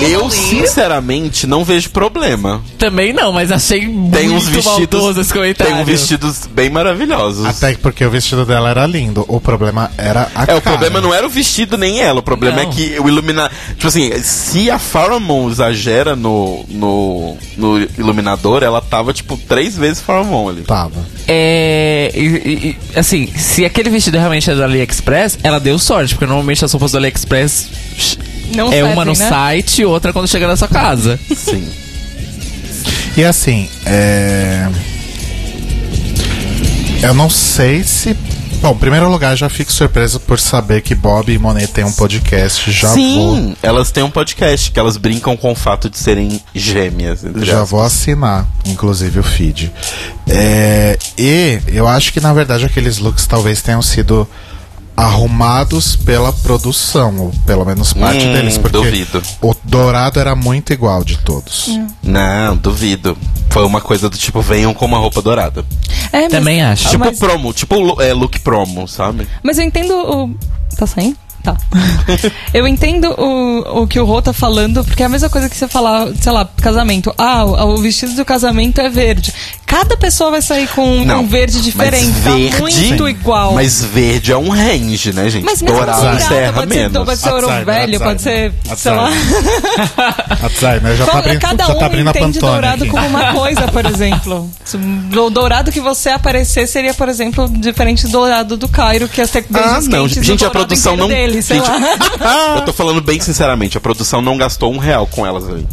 [0.01, 2.63] eu sinceramente não vejo problema.
[2.79, 3.89] Também não, mas achei Tem
[4.29, 4.65] muito uns vestidos.
[4.65, 5.73] maldoso esse comentário.
[5.75, 7.45] Tem uns vestidos bem maravilhosos.
[7.47, 9.25] até porque o vestido dela era lindo.
[9.29, 10.59] O problema era a É, cara.
[10.59, 12.71] o problema não era o vestido nem ela, o problema Não.
[12.71, 13.51] é que o iluminar.
[13.71, 20.01] Tipo assim, se a Pharamon exagera no, no, no iluminador, ela tava tipo três vezes
[20.01, 20.63] Pharamon ali.
[20.63, 21.05] Tava.
[21.27, 22.11] É.
[22.15, 26.27] e- e- e, assim, se aquele vestido realmente é do AliExpress, ela deu sorte, porque
[26.27, 27.69] normalmente as roupas do AliExpress
[28.55, 29.29] Não é uma no né?
[29.29, 31.19] site e outra quando chega na sua casa.
[31.35, 31.69] Sim.
[33.17, 34.69] E assim, é.
[37.03, 38.17] Eu não sei se.
[38.61, 41.93] Bom, em primeiro lugar, já fico surpreso por saber que Bob e Monet têm um
[41.93, 42.71] podcast.
[42.71, 42.97] Já vou.
[42.97, 47.23] Sim, elas têm um podcast que elas brincam com o fato de serem gêmeas.
[47.39, 47.71] Já aspas.
[47.71, 49.73] vou assinar, inclusive, o feed.
[50.29, 54.29] É, e eu acho que, na verdade, aqueles looks talvez tenham sido
[55.01, 59.23] arrumados pela produção, ou pelo menos parte Hum, deles, porque duvido.
[59.41, 61.71] o dourado era muito igual de todos.
[62.03, 63.17] Não, duvido.
[63.49, 65.65] Foi uma coisa do tipo, venham com uma roupa dourada.
[66.13, 66.89] É, mas- Também acho.
[66.91, 69.27] Tipo mas- promo, tipo é, look promo, sabe?
[69.43, 70.35] Mas eu entendo o.
[70.77, 71.17] Tá saindo?
[71.43, 71.57] Tá.
[72.53, 75.57] eu entendo o, o que o Rô tá falando, porque é a mesma coisa que
[75.57, 77.15] você falar, sei lá, casamento.
[77.17, 79.33] Ah, o, o vestido do casamento é verde.
[79.65, 82.07] Cada pessoa vai sair com um verde diferente.
[82.07, 83.55] mas tá verde, muito igual.
[83.55, 85.45] Mas verde é um range, né, gente?
[85.45, 87.05] Mas mesmo Dourado dourado, serra pode ser, menos.
[87.05, 89.09] pode ser ouro Alzheimer, velho, pode ser, sei lá.
[90.43, 92.91] Alzheimer já tá abrindo, Cada já um tá abrindo a entende Pantone dourado aqui.
[92.91, 94.51] como uma coisa, por exemplo.
[95.17, 99.31] O dourado que você aparecer seria, por exemplo, diferente do dourado do Cairo, que as
[99.31, 101.09] Ah, tecnologias não, quentes do gente, a produção não.
[101.09, 102.57] Dele, sei gente, lá.
[102.57, 105.67] eu tô falando bem sinceramente, a produção não gastou um real com elas ali.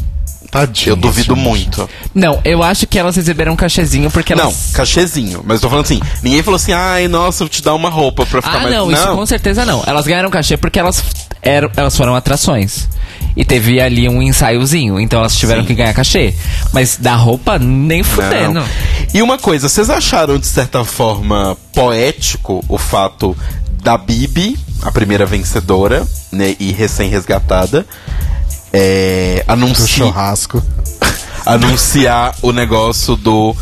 [0.49, 1.43] Tadinho, Eu duvido gente.
[1.43, 1.89] muito.
[2.15, 4.71] Não, eu acho que elas receberam um cachezinho porque Não, elas.
[4.73, 5.41] cachezinho.
[5.45, 7.89] Mas eu tô falando assim, ninguém falou assim, ai, nossa, eu vou te dar uma
[7.89, 8.73] roupa pra ficar Ah, mais.
[8.73, 9.83] não, isso com certeza não.
[9.85, 11.03] Elas ganharam cachê porque elas
[11.41, 12.87] eram, elas foram atrações.
[13.35, 15.67] E teve ali um ensaiozinho, então elas tiveram Sim.
[15.67, 16.33] que ganhar cachê.
[16.71, 18.53] Mas da roupa, nem fudendo.
[18.61, 18.65] Não.
[19.13, 23.35] E uma coisa, vocês acharam de certa forma poético o fato
[23.83, 27.85] da Bibi, a primeira vencedora, né, e recém-resgatada,
[28.71, 30.63] é, Do anunci churrasco.
[31.45, 33.55] anunciar o negócio do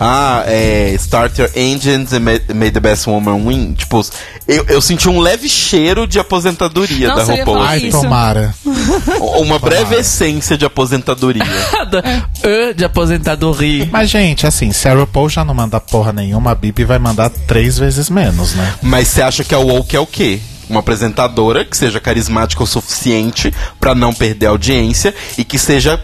[0.00, 3.74] ah, é, Start Your Engines and may, may the Best Woman Win.
[3.74, 4.00] Tipo,
[4.46, 7.62] eu, eu senti um leve cheiro de aposentadoria Nossa, da RuPaul.
[7.62, 8.00] Ai, isso.
[8.00, 8.54] tomara.
[9.40, 11.42] Uma breve essência de aposentadoria.
[12.44, 13.88] Ã de aposentadoria.
[13.90, 17.28] Mas, gente, assim, se a RuPaul já não manda porra nenhuma, a Bibi vai mandar
[17.30, 18.74] três vezes menos, né?
[18.80, 20.40] Mas você acha que a Woke é o quê?
[20.68, 26.02] Uma apresentadora que seja carismática o suficiente pra não perder a audiência e que seja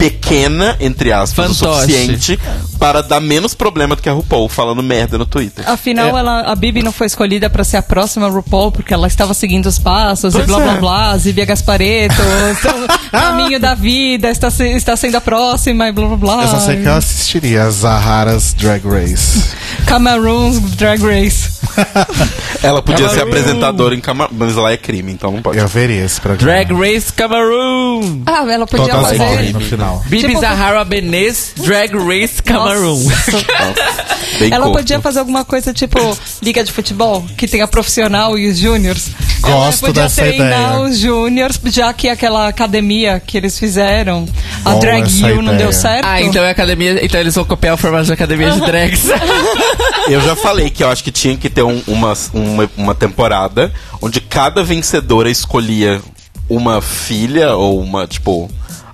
[0.00, 1.80] pequena, entre aspas, o Fantoche.
[1.92, 2.40] suficiente
[2.78, 5.68] para dar menos problema do que a RuPaul falando merda no Twitter.
[5.68, 6.20] Afinal, É.
[6.20, 9.66] ela, a Bibi não foi escolhida pra ser a próxima RuPaul, porque ela estava seguindo
[9.66, 10.64] os passos, Pois e blá é.
[10.64, 12.14] blá blá, Zivia Gaspareto,
[13.08, 16.42] o caminho da vida, está, se- está sendo a próxima, e blá blá blá.
[16.44, 19.44] Eu só sei que eu assistiria a Zahara's Drag Race.
[19.86, 21.50] Cameroon's Drag Race.
[22.62, 25.58] Ela podia ser apresentadora em Camarão, mas lá é crime, então não pode.
[25.58, 26.64] Eu veria esse programa.
[26.64, 28.22] Drag Race Cameroon.
[28.26, 29.52] Ah, ela podia fazer.
[29.52, 29.89] no final.
[30.06, 33.00] Bibi Tipo- Zahara Benes, Drag Race Cameroon.
[34.50, 35.98] Ela podia fazer alguma coisa tipo
[36.42, 39.08] liga de futebol, que tem a profissional e os júniors.
[39.40, 40.80] Gosto Ela podia dessa treinar ideia.
[40.80, 44.26] os júniors, já que aquela academia que eles fizeram,
[44.64, 45.04] a Boa Drag
[45.38, 46.04] U não deu certo.
[46.06, 47.04] Ah, então é academia.
[47.04, 49.04] Então eles vão copiar o formato de academia de drags.
[50.08, 53.72] Eu já falei que eu acho que tinha que ter um- uma, uma, uma temporada
[54.02, 56.00] onde cada vencedora escolhia
[56.48, 58.50] uma filha ou uma, tipo,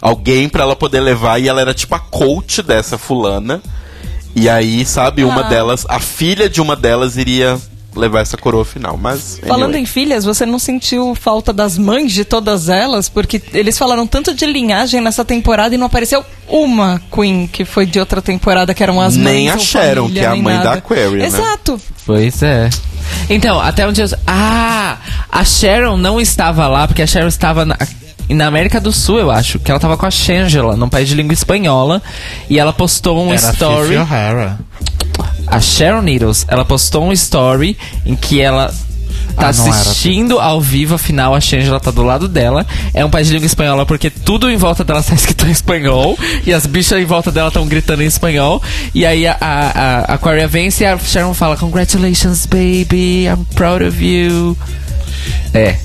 [0.07, 3.61] alguém pra ela poder levar e ela era tipo a coach dessa fulana.
[4.35, 5.49] E aí, sabe, uma Ah.
[5.49, 7.59] delas, a filha de uma delas iria
[7.95, 8.97] levar essa coroa final.
[8.99, 9.41] Mas.
[9.47, 9.83] Falando anyway.
[9.83, 13.09] em filhas, você não sentiu falta das mães de todas elas?
[13.09, 17.87] Porque eles falaram tanto de linhagem nessa temporada e não apareceu uma Queen que foi
[17.87, 19.25] de outra temporada, que eram as mães.
[19.35, 20.79] Nem a ou Sharon, família, que é a nem mãe da nada.
[20.79, 21.25] Aquaria, né?
[21.27, 21.81] Exato.
[22.05, 22.69] Pois é.
[23.31, 24.09] Então, até onde eu.
[24.27, 24.99] Ah!
[25.33, 27.77] A Sharon não estava lá, porque a Sharon estava na,
[28.35, 29.59] na América do Sul, eu acho.
[29.59, 32.03] Que ela estava com a Shangela, num país de língua espanhola.
[32.51, 33.97] E ela postou um Era story.
[33.97, 34.59] O'Hara.
[35.47, 38.73] A Sharon Needles, ela postou um story em que ela
[39.37, 39.75] tá Ah, não era.
[39.77, 42.67] assistindo ao vivo, afinal a Shangela tá do lado dela.
[42.93, 46.19] É um país de língua espanhola porque tudo em volta dela tá escrito em espanhol
[46.45, 48.61] e as bichas em volta dela estão gritando em espanhol.
[48.95, 49.69] E aí a, a,
[50.11, 54.57] a Aquaria vence e a Sharon fala: Congratulations, baby, I'm proud of you.
[55.55, 55.77] É.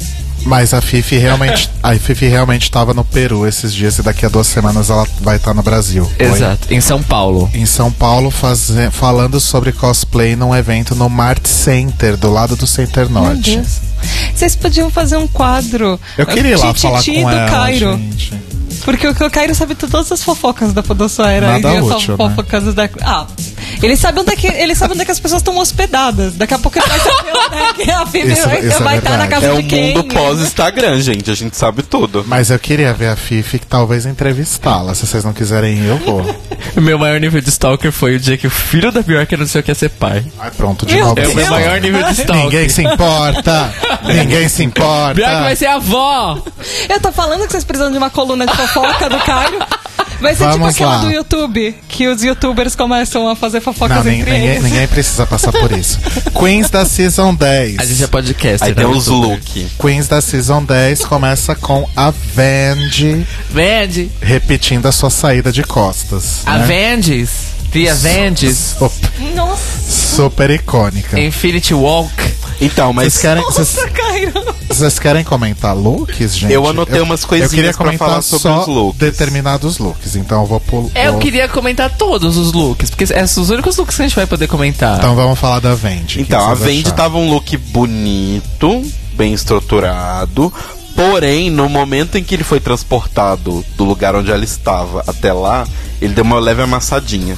[0.43, 4.29] Mas a Fifi realmente, a Fifi realmente tava no Peru esses dias e daqui a
[4.29, 6.09] duas semanas ela vai estar no Brasil.
[6.19, 6.25] Oi?
[6.25, 7.49] Exato, em São Paulo.
[7.53, 12.65] Em São Paulo, faze- falando sobre cosplay num evento no Mart Center, do lado do
[12.67, 13.55] Center Meu Norte.
[13.55, 13.67] Deus.
[14.35, 15.99] Vocês podiam fazer um quadro.
[16.17, 17.97] Eu queria ir lá falar com do ela, Cairo.
[17.97, 18.33] gente.
[18.83, 21.59] Porque o Cairo sabe todas as fofocas da Podosfera.
[21.59, 22.15] Nada e né?
[22.17, 22.89] fofocas da.
[23.03, 23.25] Ah.
[23.81, 26.33] Ele sabe, onde é que, ele sabe onde é que as pessoas estão hospedadas.
[26.35, 28.97] Daqui a pouco ele vai saber onde é que a Phoebe Isso- vai, isso é
[28.97, 29.95] estar na casa É de o quem.
[29.95, 31.31] mundo pós-Instagram, gente.
[31.31, 32.23] A gente sabe tudo.
[32.27, 34.93] Mas eu queria ver a Fifi, que talvez entrevistá-la.
[34.93, 36.21] Se vocês não quiserem ir, eu vou.
[36.75, 39.63] O meu maior nível de stalker foi o dia que o filho da Bjork anunciou
[39.63, 40.23] que ia ser pai.
[40.39, 41.19] Ai, pronto, de Meu novo.
[41.19, 42.43] É o meu maior nível de stalker.
[42.43, 43.73] Ninguém se importa!
[44.05, 45.13] Ninguém se importa!
[45.13, 46.37] Bjork vai ser avó!
[46.89, 48.70] Eu tô falando que vocês precisam de uma coluna de fofoca
[49.09, 49.59] do Cairo.
[50.21, 51.01] Vai ser tipo Vamos aquela lá.
[51.01, 54.63] do YouTube, que os youtubers começam a fazer fofocas Não, nin- entre ninguém, eles.
[54.63, 55.99] ninguém precisa passar por isso.
[56.39, 57.79] Queens da Season 10.
[57.79, 58.63] A gente é podcast.
[58.63, 58.75] Aí né?
[58.75, 59.67] tem os look.
[59.79, 64.11] Queens da Season 10 começa com a Vandy Vende.
[64.21, 66.43] repetindo a sua saída de costas.
[66.45, 66.53] né?
[66.53, 67.50] Avenges.
[67.71, 68.75] The Avenges.
[68.77, 68.91] Sup-
[69.35, 71.19] Nossa, Super icônica.
[71.19, 72.11] Infinity Walk.
[72.59, 74.55] Então, mas Vocês querem, vocês, nossa, Cairo.
[74.67, 76.53] vocês querem comentar looks, gente?
[76.53, 78.99] Eu anotei umas coisinhas eu queria pra falar sobre só os looks.
[78.99, 80.89] determinados looks, então eu vou pular.
[80.93, 84.15] Eu queria comentar todos os looks, porque esses são os únicos looks que a gente
[84.15, 84.99] vai poder comentar.
[84.99, 86.95] Então vamos falar da que Então, a vocês Vendi acharam?
[86.97, 90.53] tava um look bonito, bem estruturado.
[90.95, 95.65] Porém, no momento em que ele foi transportado do lugar onde ela estava até lá,
[95.99, 97.35] ele deu uma leve amassadinha.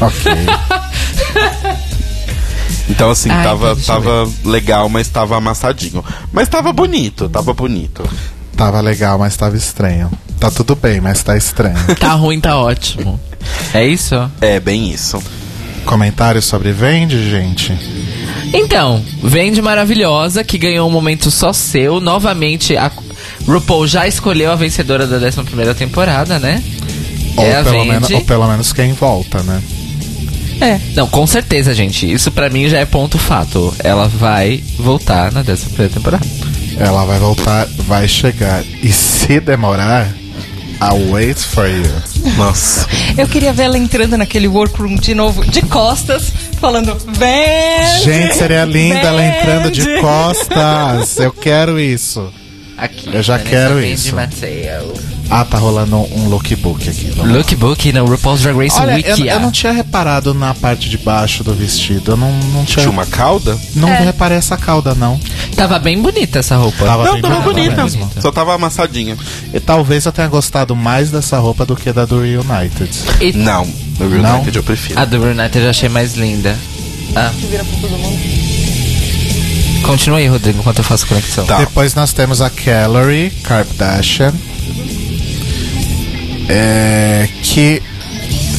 [0.00, 0.32] Ok.
[2.90, 6.04] Então, assim, Ai, tava, tava legal, mas tava amassadinho.
[6.32, 8.02] Mas tava bonito, tava bonito.
[8.56, 10.10] tava legal, mas tava estranho.
[10.40, 11.76] Tá tudo bem, mas tá estranho.
[11.98, 13.18] Tá ruim, tá ótimo.
[13.72, 14.14] É isso?
[14.40, 15.22] É, bem isso.
[15.84, 17.72] Comentários sobre Vandy, gente?
[18.52, 22.00] Então, Vende Maravilhosa, que ganhou um momento só seu.
[22.00, 22.90] Novamente, a
[23.46, 26.62] RuPaul já escolheu a vencedora da 11 temporada, né?
[27.40, 29.62] Ou, é a pelo menos, ou pelo menos quem volta, né?
[30.60, 30.78] É.
[30.94, 32.10] Não, com certeza, gente.
[32.10, 33.74] Isso pra mim já é ponto fato.
[33.82, 36.26] Ela vai voltar na 11 temporada.
[36.78, 38.62] Ela vai voltar, vai chegar.
[38.82, 40.08] E se demorar,
[40.82, 41.84] I'll wait for you.
[42.36, 42.86] Nossa.
[43.16, 48.04] Eu queria ver ela entrando naquele workroom de novo, de costas, falando, vende!
[48.04, 51.18] Gente, seria lindo ela entrando de vende." costas.
[51.18, 52.30] Eu quero isso.
[52.80, 53.10] Aqui.
[53.12, 54.14] Eu já quero isso.
[55.32, 57.12] Ah, tá rolando um lookbook aqui.
[57.14, 57.36] Vamos lá.
[57.38, 59.28] Lookbook no RuPaul's Drag Race Olha, eu, Wiki.
[59.28, 62.12] eu não tinha reparado na parte de baixo do vestido.
[62.12, 62.78] Eu não, não tinha.
[62.82, 63.56] Tinha uma cauda?
[63.76, 65.20] Não reparei essa cauda, não.
[65.54, 66.84] Tava bem bonita essa roupa.
[66.84, 67.80] Tava Não, bem tava bonita.
[67.84, 68.10] mesmo.
[68.20, 69.16] Só tava amassadinha.
[69.54, 72.90] E talvez eu tenha gostado mais dessa roupa do que da do Reunited.
[73.20, 73.64] E Não,
[74.00, 74.34] no Real Não?
[74.36, 74.98] United eu prefiro.
[74.98, 76.56] a do Brunette eu achei mais linda.
[77.14, 77.30] Ah.
[79.82, 81.44] Continua aí, Rodrigo, enquanto eu faço conexão.
[81.46, 81.58] Tá.
[81.58, 84.32] Depois nós temos a Calorie Kardashian.
[86.48, 87.80] É, que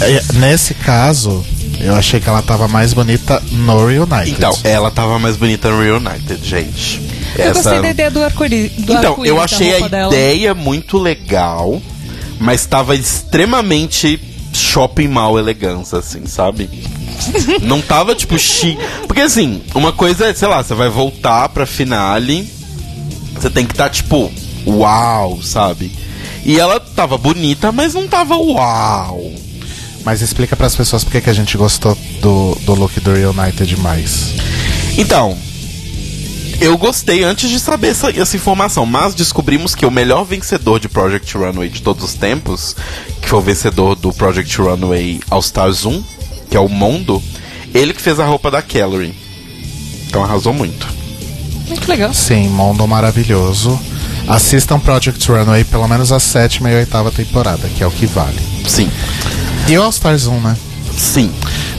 [0.01, 1.43] é, nesse caso
[1.79, 4.31] eu achei que ela tava mais bonita no Reunited.
[4.31, 7.01] Então, ela tava mais bonita no Real United, gente.
[7.37, 8.71] Eu gostei da ideia do arco-íris.
[8.73, 10.13] do Então, arco-íris eu achei a dela.
[10.13, 11.81] ideia muito legal,
[12.39, 14.19] mas tava extremamente
[14.53, 16.69] shopping mall elegância, assim, sabe?
[17.61, 18.77] Não tava tipo chique.
[19.07, 22.47] Porque assim, uma coisa é, sei lá, você vai voltar pra finale,
[23.33, 24.31] você tem que estar tipo,
[24.65, 25.91] uau, sabe?
[26.43, 29.31] E ela tava bonita, mas não tava uau.
[30.03, 33.77] Mas explica pras pessoas por que que a gente gostou do, do look do Reunited
[33.77, 34.33] mais.
[34.97, 35.37] Então,
[36.59, 40.87] eu gostei antes de saber essa, essa informação, mas descobrimos que o melhor vencedor de
[40.87, 42.75] Project Runway de todos os tempos,
[43.19, 46.03] que foi o vencedor do Project Runway All Stars 1,
[46.51, 47.23] que é o Mondo,
[47.73, 49.15] ele que fez a roupa da Calorie.
[50.07, 50.85] Então arrasou muito.
[51.69, 52.13] Muito legal.
[52.13, 53.79] Sim, mundo maravilhoso.
[54.27, 58.37] Assistam Project Runway pelo menos a sétima e oitava temporada, que é o que vale.
[58.67, 58.91] Sim,
[59.67, 60.57] E o All Stars 1, né?
[60.95, 61.31] sim.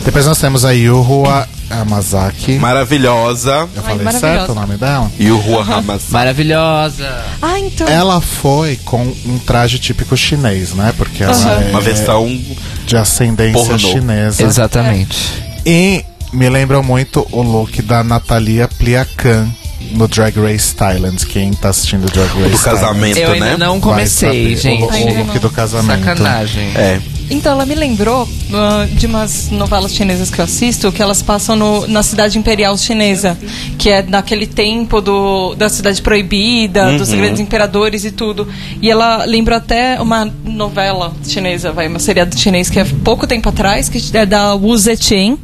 [0.04, 1.46] Depois nós temos a Yuhua
[1.80, 2.52] Amazaki.
[2.58, 3.50] Maravilhosa.
[3.50, 4.18] Eu Ai, falei maravilhosa.
[4.20, 5.10] certo o nome dela?
[5.18, 6.02] Yuhua Hamas.
[6.10, 7.24] Maravilhosa.
[7.40, 7.86] Ah, então.
[7.88, 10.92] Ela foi com um traje típico chinês, né?
[10.96, 11.62] Porque ela Aham.
[11.64, 12.40] é Uma versão
[12.86, 13.78] de ascendência pornô.
[13.78, 14.42] chinesa.
[14.42, 15.42] Exatamente.
[15.64, 19.48] E me lembra muito o look da Natalia Pliacan
[19.92, 21.24] no Drag Race Thailand.
[21.26, 23.56] Quem tá assistindo Drag Race do casamento, Eu ainda né?
[23.56, 24.82] não comecei, gente.
[24.82, 26.04] O, o look do casamento.
[26.04, 26.70] Sacanagem.
[26.74, 27.00] É.
[27.32, 31.56] Então, ela me lembrou ah, de umas novelas chinesas que eu assisto, que elas passam
[31.56, 33.38] no- na cidade imperial chinesa,
[33.78, 38.46] que é naquele tempo do, da cidade proibida, dos grandes imperadores e tudo.
[38.82, 43.48] E ela lembrou até uma novela chinesa, vai, uma seriado chinês que é pouco tempo
[43.48, 45.38] atrás, que é da Wu Zetian,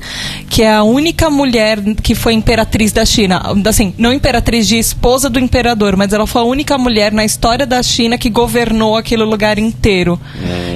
[0.50, 3.40] que é a única mulher que foi imperatriz da China.
[3.66, 7.66] Assim, não imperatriz de esposa do imperador, mas ela foi a única mulher na história
[7.66, 10.20] da China que governou aquele lugar inteiro.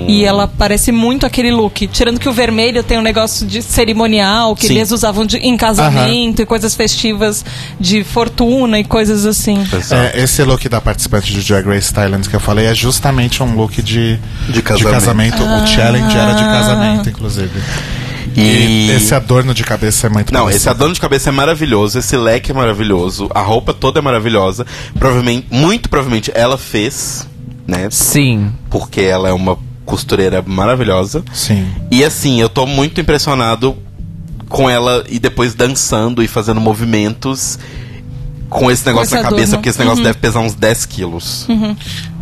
[0.08, 1.86] E ela parece muito aquele look.
[1.88, 4.76] Tirando que o vermelho tem um negócio de cerimonial, que Sim.
[4.76, 7.44] eles usavam de- em casamento e coisas festivas
[7.80, 9.58] de fortuna e coisas assim.
[9.90, 13.54] É, esse look da participante de Drag Race Thailand que eu falei é justamente um
[13.56, 15.42] look de, De casamento.
[15.42, 17.50] O challenge era de casamento, inclusive.
[18.34, 20.56] E, E- esse adorno de cabeça é muito Não, parecido.
[20.62, 24.64] esse adorno de cabeça é maravilhoso, esse leque é maravilhoso, a roupa toda é maravilhosa.
[24.98, 27.28] Provavelmente, muito provavelmente ela fez,
[27.66, 27.88] né?
[27.90, 28.50] Sim.
[28.70, 31.22] Porque ela é uma costureira maravilhosa.
[31.32, 31.66] Sim.
[31.90, 33.76] E assim, eu tô muito impressionado
[34.48, 37.58] com ela e depois dançando e fazendo movimentos
[38.50, 39.56] com esse negócio esse na cabeça, adorno.
[39.58, 41.46] porque esse negócio deve pesar uns 10 quilos.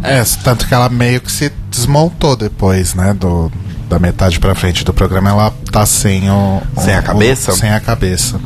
[0.02, 3.12] É, tanto que ela meio que se desmontou depois, né?
[3.14, 3.50] Do,
[3.88, 6.62] da metade pra frente do programa, ela tá sem o.
[6.78, 7.52] Sem o- a cabeça?
[7.52, 8.40] o- sem a cabeça.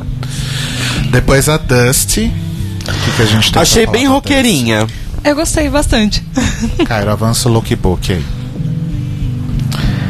[1.11, 2.31] Depois a Dusty.
[2.87, 4.87] O que, que a gente tem Achei bem roqueirinha.
[5.23, 6.23] Eu gostei bastante.
[6.85, 8.23] Cairo, avança o lookbook aí.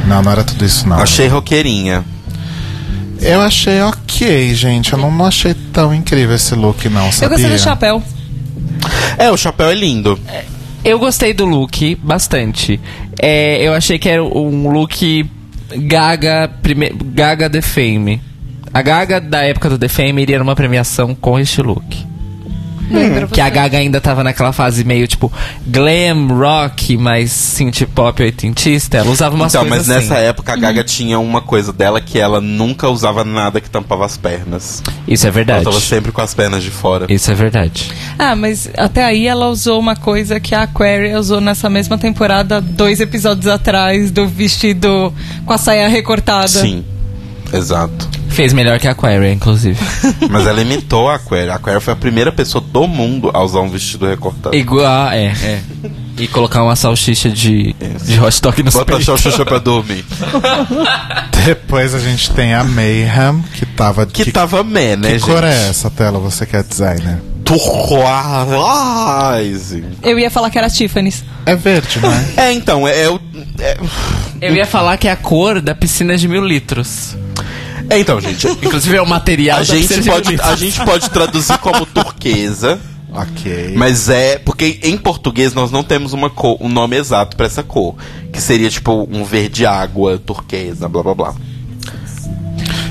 [0.06, 0.98] Não, não era tudo isso, não.
[1.00, 2.04] Achei roqueirinha.
[3.22, 4.94] Eu achei ok, gente.
[4.94, 7.06] Eu não, não achei tão incrível esse look, não.
[7.08, 7.30] Eu Sabia?
[7.30, 8.04] gostei do chapéu.
[9.18, 10.20] É, o chapéu é lindo.
[10.84, 12.80] Eu gostei do look bastante.
[13.20, 15.26] É, eu achei que era um look
[15.76, 16.92] Gaga, prime...
[17.04, 18.22] Gaga The Fame.
[18.72, 22.06] A Gaga da época do The Fame iria numa premiação com este look.
[22.90, 23.50] Lembra Que a?
[23.50, 25.32] Gaga ainda tava naquela fase meio tipo
[25.66, 28.98] glam, rock, mais synth pop oitentista.
[28.98, 30.10] Ela usava umas Então, mas coisas assim.
[30.10, 34.06] nessa época a Gaga tinha uma coisa dela que ela nunca usava nada que tampava
[34.06, 34.84] as pernas.
[35.08, 35.64] Isso é Ela verdade.
[35.64, 37.06] tava sempre com as pernas de fora.
[37.10, 37.92] Isso é verdade.
[38.20, 42.60] Ah, mas até aí ela usou uma coisa que a Aquaria usou nessa mesma temporada,
[42.62, 45.14] dois episódios atrás, do vestido
[45.46, 46.48] com a saia recortada.
[46.48, 46.84] Sim,
[47.54, 48.08] exato.
[48.36, 49.80] Fez melhor que a Aquaria, inclusive.
[50.30, 51.54] Mas ela imitou a Aquaria.
[51.54, 54.56] A Aquaria foi a primeira pessoa do mundo a usar um vestido recortado.
[54.56, 55.62] Igual, é, é.
[56.18, 57.74] E colocar uma salsicha de,
[58.04, 59.18] de hot dog no Bota a peito.
[59.18, 60.04] Xuxa pra dormir.
[61.46, 64.06] Depois a gente tem a Mayhem, que tava.
[64.06, 65.30] Que tava meh, né, que gente?
[65.30, 67.22] cor é essa tela, você que é designer?
[68.56, 69.84] Turquoise.
[70.02, 71.24] Eu ia falar que era Tiffany's.
[71.46, 72.12] É verde, não
[72.44, 72.54] é?
[72.54, 73.20] Então, é, é o.
[73.60, 73.78] É,
[74.42, 77.16] Eu ia falar que é a cor da piscina de mil litros.
[77.90, 78.48] É, então, gente.
[78.48, 82.80] Inclusive é o material A da gente, pode, a gente pode traduzir como turquesa,
[83.12, 83.74] ok.
[83.76, 84.38] mas é.
[84.40, 87.96] Porque em português nós não temos uma cor, um nome exato pra essa cor.
[88.32, 91.36] Que seria tipo um verde água, turquesa, blá blá blá.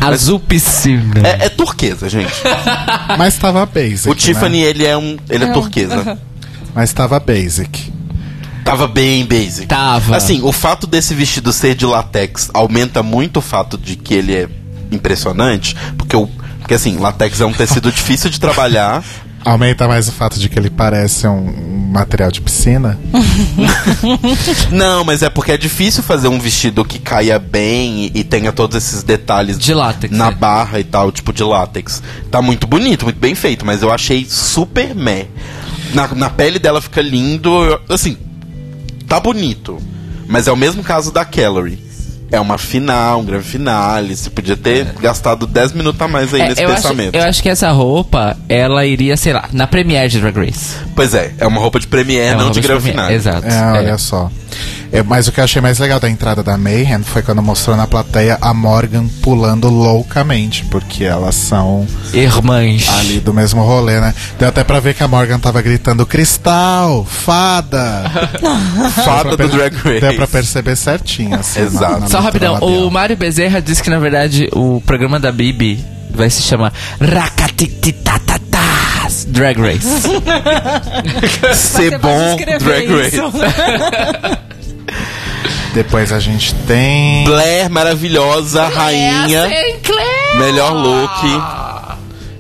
[0.01, 1.27] Azul piscina.
[1.27, 2.33] É, é turquesa, gente.
[3.19, 4.09] Mas tava basic.
[4.11, 4.67] O Tiffany, Né?
[4.69, 5.17] ele é um.
[5.31, 6.19] Ele é, É turquesa.
[6.75, 7.93] Mas tava basic.
[8.65, 9.67] Tava bem basic.
[9.67, 10.17] Tava.
[10.17, 14.35] Assim, o fato desse vestido ser de latex aumenta muito o fato de que ele
[14.35, 14.49] é
[14.95, 16.29] impressionante, porque o
[16.65, 19.05] porque assim, latex é um tecido difícil de trabalhar.
[19.45, 22.99] Aumenta mais o fato de que ele parece um, material de piscina.
[24.73, 28.51] Não, mas é porque é difícil fazer um vestido que caia bem e, e tenha
[28.51, 30.35] todos esses detalhes De látex, na é.
[30.35, 32.03] barra e tal, tipo de látex.
[32.31, 35.27] Tá muito bonito, muito bem feito, mas eu achei super meh.
[35.93, 37.51] Na, na pele dela fica lindo,
[37.91, 38.17] assim,
[39.07, 39.79] tá bonito.
[40.27, 41.84] Mas é o mesmo caso da Calorie.
[42.35, 44.17] É uma final, um grande finale.
[44.17, 47.15] Você podia ter gastado 10 minutos a mais aí É, nesse eu, acho, pensamento.
[47.15, 50.77] eu acho que essa roupa, ela iria, sei lá, na Premiere de Drag Race.
[50.97, 53.15] Pois é, é uma roupa de premiere, uma não de grande finale.
[53.15, 53.47] Exato.
[53.47, 53.63] É, é.
[53.79, 54.31] olha só.
[54.97, 57.77] É, mas o que eu achei mais legal da entrada da Mayhem foi quando mostrou
[57.77, 62.89] na plateia a Morgan pulando loucamente, porque elas são Irmãs.
[62.91, 64.15] ali do mesmo rolê, né?
[64.39, 68.05] Deu até pra ver que a Morgan tava gritando Cristal, fada!
[69.05, 70.01] Fada do Drag Race.
[70.01, 71.59] Deu pra perceber certinho, assim.
[71.61, 72.01] na- Exato.
[72.01, 72.87] na Só leitura rapidão, labial.
[72.87, 75.85] o Mário Bezerra disse que na verdade o programa da Bibi
[76.15, 79.83] vai se chamar Rakatititatatás Drag Race.
[81.57, 83.21] Ser bom Drag Race.
[85.73, 87.25] Depois a gente tem.
[87.25, 89.49] Blair, maravilhosa, rainha.
[90.39, 91.21] Melhor look.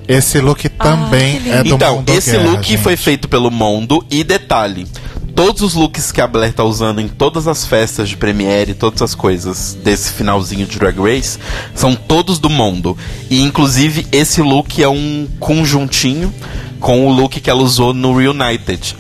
[0.07, 2.83] Esse look também é do Então, Mundo esse Guerra, look gente.
[2.83, 4.05] foi feito pelo Mondo.
[4.11, 4.87] E detalhe:
[5.35, 9.01] todos os looks que a Blair tá usando em todas as festas de Premiere, todas
[9.03, 11.39] as coisas desse finalzinho de Drag Race,
[11.75, 12.97] são todos do Mondo.
[13.31, 16.33] E inclusive esse look é um conjuntinho
[16.79, 18.95] com o look que ela usou no Reunited.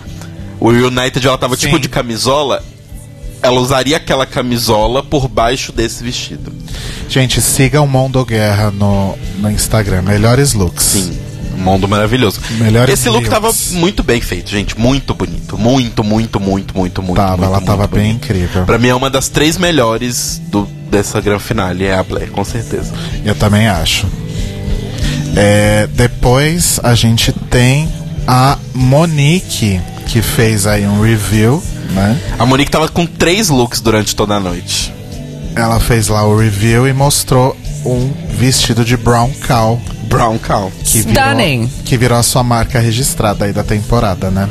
[0.58, 1.66] O Reunited ela tava Sim.
[1.66, 2.64] tipo de camisola.
[3.44, 6.52] Ela usaria aquela camisola por baixo desse vestido.
[7.08, 10.02] Gente, siga o Mondo Guerra no, no Instagram.
[10.02, 10.82] Melhores looks.
[10.82, 11.18] Sim.
[11.58, 12.40] Mundo maravilhoso.
[12.58, 13.30] Melhores Esse look looks.
[13.30, 14.78] tava muito bem feito, gente.
[14.78, 15.56] Muito bonito.
[15.56, 17.16] Muito, muito, muito, muito, muito.
[17.16, 18.24] Tava, muito, ela muito tava bem bonito.
[18.24, 18.64] incrível.
[18.64, 22.44] Pra mim é uma das três melhores do, dessa gran finale, é a Blair, com
[22.44, 22.92] certeza.
[23.24, 24.06] Eu também acho.
[25.36, 27.88] É, depois a gente tem
[28.26, 31.62] a Monique, que fez aí um review,
[31.94, 32.18] né?
[32.38, 34.92] A Monique tava com três looks durante toda a noite.
[35.56, 40.70] Ela fez lá o review e mostrou um vestido de brown cow Brown Cow.
[40.84, 41.70] que virou, Stunning.
[41.84, 44.48] que virou a sua marca registrada aí da temporada, né?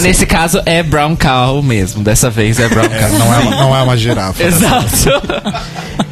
[0.00, 2.02] Nesse caso é Brown Cow mesmo.
[2.02, 3.18] Dessa vez é Brown É, Cow.
[3.18, 4.42] não, é uma, não é uma girafa.
[4.44, 4.86] Exato.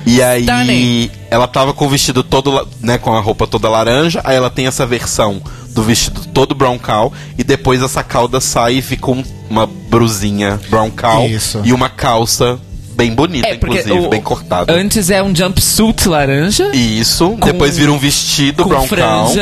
[0.04, 1.10] E aí, Stunning.
[1.30, 4.20] ela tava com o vestido todo, né, com a roupa toda laranja.
[4.24, 5.40] Aí ela tem essa versão
[5.70, 7.12] do vestido todo brown cow.
[7.38, 11.26] E depois essa cauda sai e fica um- uma brusinha brown cow.
[11.26, 11.60] Isso.
[11.64, 12.58] E uma calça
[12.96, 14.72] bem bonita, É, inclusive, o- bem cortada.
[14.72, 16.70] Antes é um jumpsuit laranja.
[16.74, 19.32] Isso, Com- depois vira um vestido com brown cow.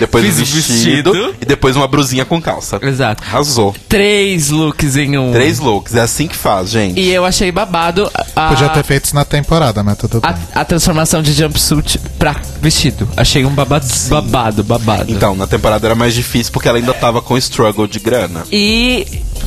[0.00, 1.34] Depois Fiz um o vestido, vestido.
[1.40, 2.78] E depois uma brusinha com calça.
[2.82, 3.22] Exato.
[3.24, 3.74] Arrasou.
[3.88, 5.32] Três looks em um.
[5.32, 6.98] Três looks, é assim que faz, gente.
[7.00, 10.42] E eu achei babado a, Podia ter feito isso na temporada, mas tudo a, bem.
[10.54, 13.08] a transformação de jumpsuit pra vestido.
[13.16, 15.12] Achei um babado, babado, babado.
[15.12, 18.42] Então, na temporada era mais difícil porque ela ainda tava com struggle de grana.
[18.50, 19.06] E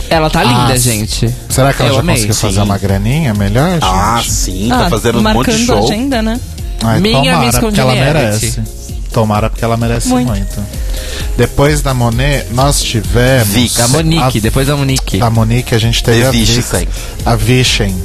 [0.10, 1.34] ela tá linda, Ah, gente.
[1.50, 2.42] Será que ela eu já amei, conseguiu sim.
[2.42, 3.84] fazer uma graninha melhor, gente?
[3.84, 5.84] Ah, sim, tá Ah, fazendo um monte marcando de show.
[5.84, 6.40] agenda, né?
[6.84, 8.46] Ai, minha tomara, Miss porque ela Congeniality.
[8.46, 8.87] merece.
[9.18, 10.28] Tomara porque ela merece muito.
[10.30, 10.64] Muito.
[11.36, 13.48] Depois da Monet, nós tivemos...
[13.48, 13.76] Vic.
[13.76, 15.18] Da Monique, A, depois da Monique.
[15.18, 16.88] da Monique, a gente teve a Existe, Vic, sim.
[17.26, 17.96] a Vichen.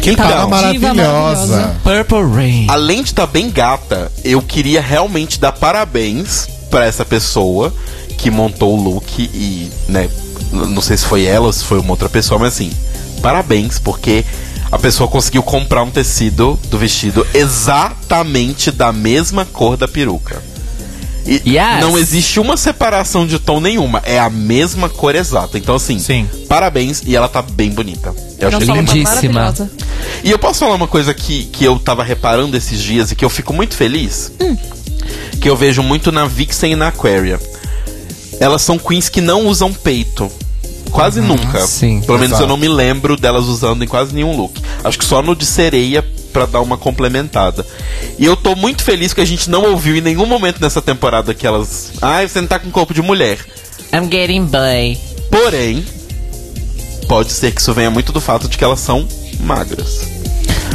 [0.00, 0.94] Que Então, tava maravilhosa.
[0.94, 1.76] maravilhosa.
[1.82, 2.66] Purple Rain.
[2.68, 7.74] Além de estar bem gata, eu queria realmente dar parabéns pra essa pessoa
[8.16, 10.08] que montou o look e, né,
[10.52, 12.70] não sei se foi ela ou se foi uma outra pessoa, mas assim,
[13.20, 14.24] parabéns, porque
[14.70, 20.42] a pessoa conseguiu comprar um tecido do vestido exatamente da mesma cor da peruca.
[21.26, 21.80] E Yes.
[21.80, 25.58] não existe uma separação de tom nenhuma, é a mesma cor exata.
[25.58, 26.26] Então, assim, Sim.
[26.48, 28.14] parabéns e ela tá bem bonita.
[28.38, 29.54] Eu achei lindíssima.
[30.24, 33.24] E eu posso falar uma coisa que, que eu tava reparando esses dias e que
[33.24, 34.32] eu fico muito feliz?
[35.40, 37.38] Que eu vejo muito na Vixen e na Aquaria.
[38.40, 40.30] Elas são queens que não usam peito.
[40.90, 41.66] Quase nunca.
[41.66, 42.00] sim.
[42.00, 42.44] Pelo menos Exato.
[42.44, 44.60] eu não me lembro delas usando em quase nenhum look.
[44.82, 47.64] Acho que só no de sereia pra dar uma complementada.
[48.18, 51.32] E eu tô muito feliz que a gente não ouviu em nenhum momento nessa temporada
[51.34, 51.92] que elas.
[52.02, 53.38] Ai, você não tá com corpo de mulher.
[53.92, 54.98] I'm getting by.
[55.30, 55.84] Porém,
[57.08, 59.06] pode ser que isso venha muito do fato de que elas são
[59.40, 60.00] magras.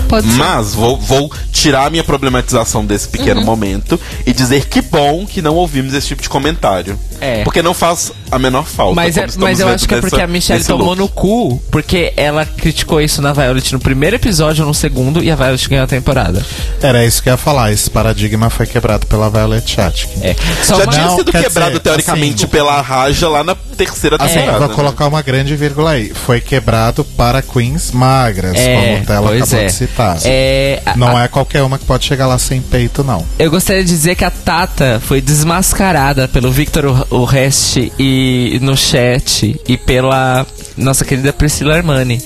[0.10, 0.34] Pode ser.
[0.38, 3.46] Mas vou, vou tirar a minha problematização desse pequeno Uhum.
[3.46, 6.98] momento e dizer que bom que não ouvimos esse tipo de comentário.
[7.24, 7.44] É.
[7.44, 8.96] Porque não faz a menor falta.
[8.96, 10.98] Mas, é- mas eu acho que é porque a Michelle tomou look.
[11.00, 15.32] no cu, porque ela criticou isso na Violet no primeiro episódio ou no segundo, e
[15.32, 16.46] a Violet ganhou a temporada.
[16.82, 17.72] Era isso que eu ia falar.
[17.72, 20.10] Esse paradigma foi quebrado pela Violet Chachkin.
[20.22, 20.36] É.
[20.64, 24.18] Só Já uma- tinha Não, sido quebrado dizer, teoricamente assim, pela Raja lá na terceira
[24.20, 24.60] Assim, temporada.
[24.60, 24.76] vou né?
[24.76, 26.12] colocar uma grande vírgula aí.
[26.14, 29.66] Foi quebrado para queens magras, É, como o Tela acabou é.
[29.66, 30.18] de citar.
[30.26, 33.26] É, a- Não é qualquer uma que pode chegar lá sem peito, não.
[33.40, 39.60] Eu gostaria de dizer que a Tata foi desmascarada pelo Victor Orrest e no chat
[39.68, 40.46] e pela
[40.76, 42.22] nossa querida Priscila Armani.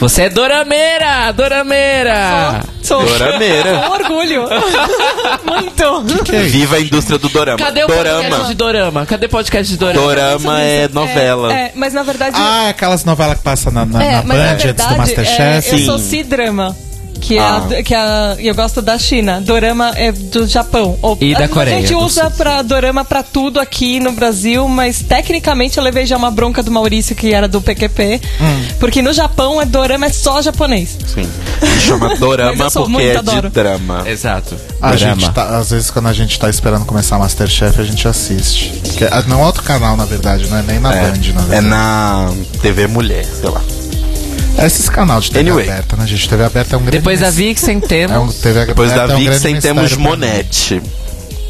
[0.00, 1.30] Você é Dorameira!
[1.32, 2.62] Dorameira!
[2.82, 3.04] Sou.
[3.04, 3.78] Dorameira.
[3.86, 4.44] Com orgulho.
[5.44, 6.24] Muito.
[6.24, 6.50] Que é isso?
[6.50, 7.58] Viva a indústria do dorama.
[7.58, 8.48] Cadê o podcast dorama.
[8.48, 9.06] de Dorama?
[9.06, 10.00] Cadê o podcast de Dorama?
[10.06, 11.52] Dorama é novela.
[11.52, 12.36] É, é, mas na verdade.
[12.36, 15.42] Ah, aquelas novelas que passam na, na, é, na Band na antes do Masterchef.
[15.42, 15.86] é, eu Sim.
[15.86, 16.76] sou C-drama.
[17.22, 17.56] Que é, Ah.
[17.78, 19.40] a, que é a, e eu gosto da China.
[19.40, 20.98] Dorama é do Japão.
[21.00, 24.66] Ou- E da a, Coreia A gente usa pra dorama pra tudo aqui no Brasil,
[24.68, 28.20] mas tecnicamente eu levei já uma bronca do Maurício, que era do PQP.
[28.40, 28.64] Hum.
[28.80, 30.98] Porque no Japão, é dorama é só japonês.
[31.06, 31.28] Sim.
[31.60, 34.02] Se chama dorama porque é de drama.
[34.06, 34.56] Exato.
[34.80, 35.20] A Dorama.
[35.20, 38.72] gente tá, às vezes, quando a gente tá esperando começar Masterchef, a gente assiste.
[38.96, 41.42] Que é, não é outro canal, na verdade, não é nem na É, Band, na
[41.42, 41.54] verdade.
[41.54, 43.60] é na TV Mulher, sei lá.
[44.58, 45.68] É esses canal de TV Anyway.
[45.68, 46.28] aberta, né, gente?
[46.28, 46.98] TV aberta é um grande...
[46.98, 48.34] Depois da Vixen É um, temos.
[48.36, 49.96] TV Depois da é um Vixen temos.
[49.96, 50.80] Monete.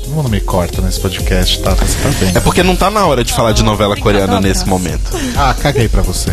[0.05, 1.71] Todo mundo me corta nesse podcast, tá?
[1.75, 2.33] Você tá bem.
[2.35, 5.11] É porque não tá na hora de falar de novela coreana nesse momento.
[5.37, 6.31] Ah, caguei pra você.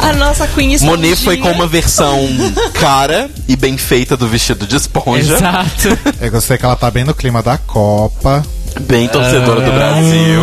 [0.00, 1.54] A nossa Queen Monet foi com Esponjinha.
[1.54, 2.18] uma versão
[2.74, 5.34] cara e bem feita do vestido de esponja.
[5.36, 5.98] Exato.
[6.20, 8.44] Eu gostei que ela tá bem no clima da Copa.
[8.80, 9.64] Bem torcedora Ah.
[9.64, 10.40] do Brasil.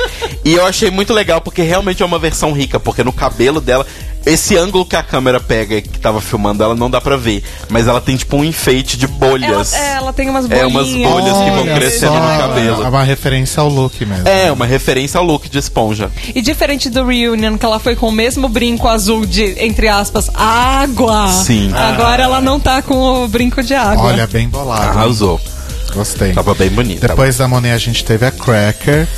[0.46, 3.84] E eu achei muito legal porque realmente é uma versão rica, porque no cabelo dela
[4.24, 7.88] esse ângulo que a câmera pega que tava filmando ela não dá pra ver, mas
[7.88, 9.72] ela tem tipo um enfeite de Ela, bolhas.
[9.72, 10.62] é, ela tem umas bolinhas.
[10.62, 12.84] É, umas bolhas que vão crescendo só, no cabelo.
[12.84, 14.28] É uma referência ao look mesmo.
[14.28, 16.12] É, uma referência ao look de esponja.
[16.32, 20.30] E diferente do Reunion, que ela foi com o mesmo brinco azul de, entre aspas,
[20.32, 21.26] água.
[21.28, 21.72] Sim.
[21.74, 24.04] Agora ela não tá com o brinco de água.
[24.06, 24.90] Olha, bem bolado.
[24.98, 25.40] Arrasou.
[25.92, 26.32] Gostei.
[26.32, 27.08] Tava bem bonita.
[27.08, 29.08] Depois da Monet a gente teve a Cracker,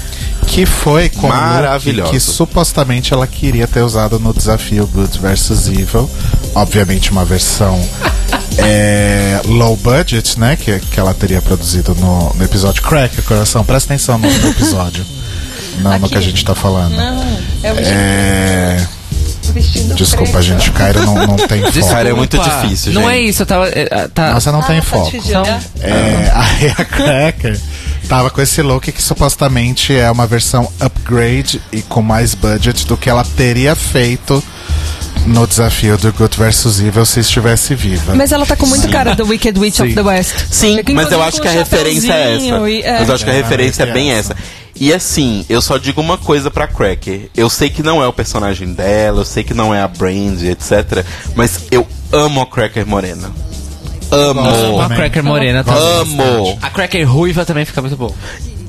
[0.49, 2.11] que foi com Maravilhosa.
[2.11, 6.09] que supostamente ela queria ter usado no desafio Good vs Evil.
[6.55, 7.79] Obviamente uma versão
[8.59, 10.57] é, low budget, né?
[10.57, 13.65] Que, que ela teria produzido no, no episódio Cracker, coração.
[13.65, 15.05] Presta atenção no, no episódio.
[15.81, 16.97] Não no que a gente tá falando.
[16.97, 17.23] Não,
[17.63, 18.89] é o É,
[19.53, 20.43] vestido desculpa, preto.
[20.45, 21.89] gente, Cairo não, não tem foco.
[21.89, 23.13] Cara, é muito difícil, Não gente.
[23.13, 23.69] é isso, eu tava.
[23.69, 25.17] é, tá, Nossa, não tem Ah, foco.
[25.25, 25.63] olhar.
[25.81, 27.61] É, aí a Cracker
[28.09, 32.97] tava com esse look que supostamente é uma versão upgrade e com mais budget do
[32.97, 34.43] que ela teria feito
[35.27, 38.15] no desafio do Good vs Evil se estivesse viva.
[38.15, 39.95] Mas ela tá com muito cara do Wicked Witch of Sim.
[39.95, 40.35] the West.
[40.51, 42.71] Sim, mas eu acho que a referência é essa.
[42.71, 42.99] e- é.
[43.01, 44.33] Mas eu acho que a É, referência é é bem essa.
[44.33, 44.43] essa.
[44.81, 47.29] E assim, eu só digo uma coisa pra Cracker.
[47.37, 50.41] Eu sei que não é o personagem dela, eu sei que não é a Brand,
[50.45, 51.05] etc.
[51.35, 53.31] Mas eu amo a Cracker Morena.
[54.11, 54.43] Amo.
[54.43, 54.99] Gosto a também.
[54.99, 55.73] Cracker morena tá.
[55.73, 56.59] Gosto Amo.
[56.63, 58.15] A Cracker ruiva também fica muito bom.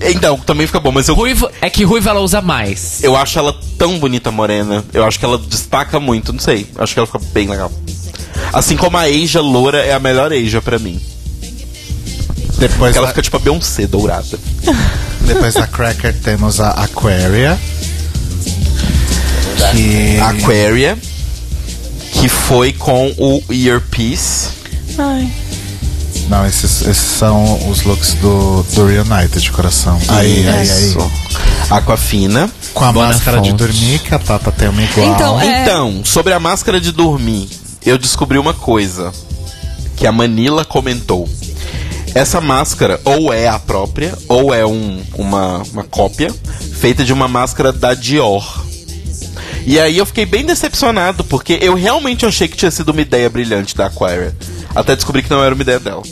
[0.02, 3.04] Então, também fica bom, mas eu, Ruiva, é que ruiva ela usa mais.
[3.04, 4.84] eu acho ela tão bonita morena.
[4.94, 6.68] Eu acho que ela destaca muito, não sei.
[6.78, 7.72] Acho que ela fica bem legal.
[8.54, 11.00] Assim como a Asia loura é a melhor Asia pra mim.
[12.58, 14.40] Depois, Porque ela da, fica tipo a Beyoncé dourada.
[15.22, 17.60] depois da Cracker temos a Aquaria.
[19.72, 20.98] Que Aquaria,
[22.14, 24.59] que foi com o Earpiece.
[25.00, 25.32] Ai.
[26.28, 30.00] Não, esses, esses são os looks do, do Reunited de coração.
[30.10, 30.96] Aí, aí, aí.
[31.70, 32.50] Aquafina.
[32.74, 35.16] Com a Bona máscara de dormir, que a Tata tem uma igual.
[35.16, 35.62] Então, É.
[35.64, 37.50] Então, sobre a máscara de dormir,
[37.86, 39.12] eu descobri uma coisa
[39.96, 41.28] que a Manila comentou.
[42.14, 46.34] Essa máscara ou é a própria, ou é um, uma, uma cópia
[46.80, 48.66] feita de uma máscara da Dior.
[49.66, 53.30] E aí eu fiquei bem decepcionado, porque eu realmente achei que tinha sido uma ideia
[53.30, 54.36] brilhante da Aquaria.
[54.76, 56.04] Até descobri que não era uma ideia dela.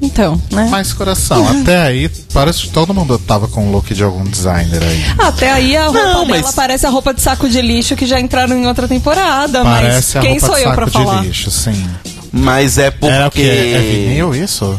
[0.00, 0.66] Então, né?
[0.68, 4.82] Mas coração, até aí, parece que todo mundo tava com o look de algum designer
[4.82, 5.04] aí.
[5.18, 8.04] Até aí a roupa Não, dela mas- parece a roupa de saco de lixo que
[8.04, 9.62] já entraram em outra temporada.
[9.62, 11.22] Parece mas a quem roupa sou de eu saco pra de falar?
[11.22, 11.86] lixo, sim.
[12.32, 13.14] Mas é porque.
[13.14, 13.72] Era o quê?
[13.76, 14.76] É vinil isso?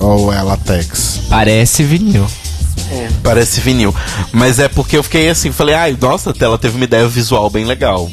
[0.00, 1.20] Ou é latex?
[1.28, 2.26] Parece vinil.
[3.22, 3.94] Parece vinil.
[4.32, 7.64] Mas é porque eu fiquei assim, falei, ai, nossa, ela teve uma ideia visual bem
[7.64, 8.10] legal.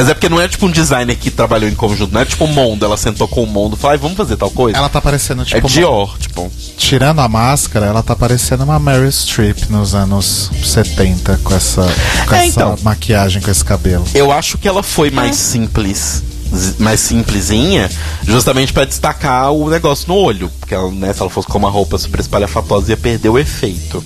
[0.00, 2.42] Mas é porque não é tipo um designer que trabalhou em conjunto, não é tipo
[2.44, 4.78] um Mondo, ela sentou com o Mondo e falou, vamos fazer tal coisa.
[4.78, 5.58] Ela tá parecendo é tipo.
[5.60, 6.50] uma- Dior, tipo.
[6.78, 11.82] Tirando a máscara, ela tá parecendo uma Meryl Streep nos anos 70 com essa,
[12.26, 12.78] com É, essa então.
[12.82, 14.06] maquiagem, com esse cabelo.
[14.14, 17.90] Eu acho que ela foi mais simples, z- mais simplesinha,
[18.26, 20.50] justamente pra destacar o negócio no olho.
[20.60, 24.02] Porque ela, né, se ela fosse com uma roupa super espalhafatosa, ia perder o efeito.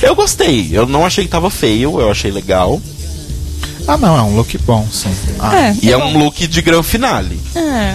[0.00, 2.80] Eu gostei, eu não achei que tava feio, eu achei legal.
[3.86, 5.10] Ah, não, é um look bom, sim.
[5.38, 6.06] Ah, É, E é bom.
[6.06, 7.38] um look de gran finale.
[7.54, 7.94] É.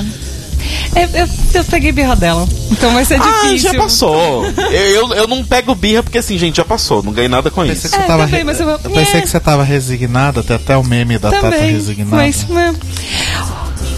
[0.96, 2.48] Eu, eu, eu peguei birra dela.
[2.72, 3.72] Então vai ser Ah, difícil.
[3.72, 4.46] já passou.
[4.46, 7.02] eu, eu, eu não pego birra porque assim, gente, já passou.
[7.02, 7.90] Não ganhei nada com Pensei isso.
[7.90, 9.22] que É, tava também, re- mas eu- pensei É.
[9.22, 11.72] que você tava resignada, tem até o meme da Tata Também.
[11.72, 12.16] resignada.
[12.16, 12.76] Mas, né?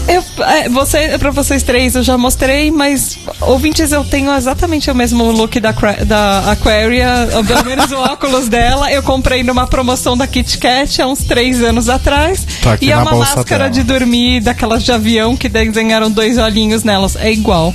[0.08, 4.94] Eu, é, você, pra vocês três eu já mostrei, mas ouvintes, eu tenho exatamente o
[4.94, 5.72] mesmo look da,
[6.04, 8.90] da Aquaria, ou pelo menos o óculos dela.
[8.92, 12.46] Eu comprei numa promoção da Kit Kat há uns três anos atrás.
[12.62, 13.70] Tá e é uma máscara dela.
[13.70, 17.16] de dormir daquelas de avião que desenharam dois olhinhos nelas.
[17.16, 17.74] É igual.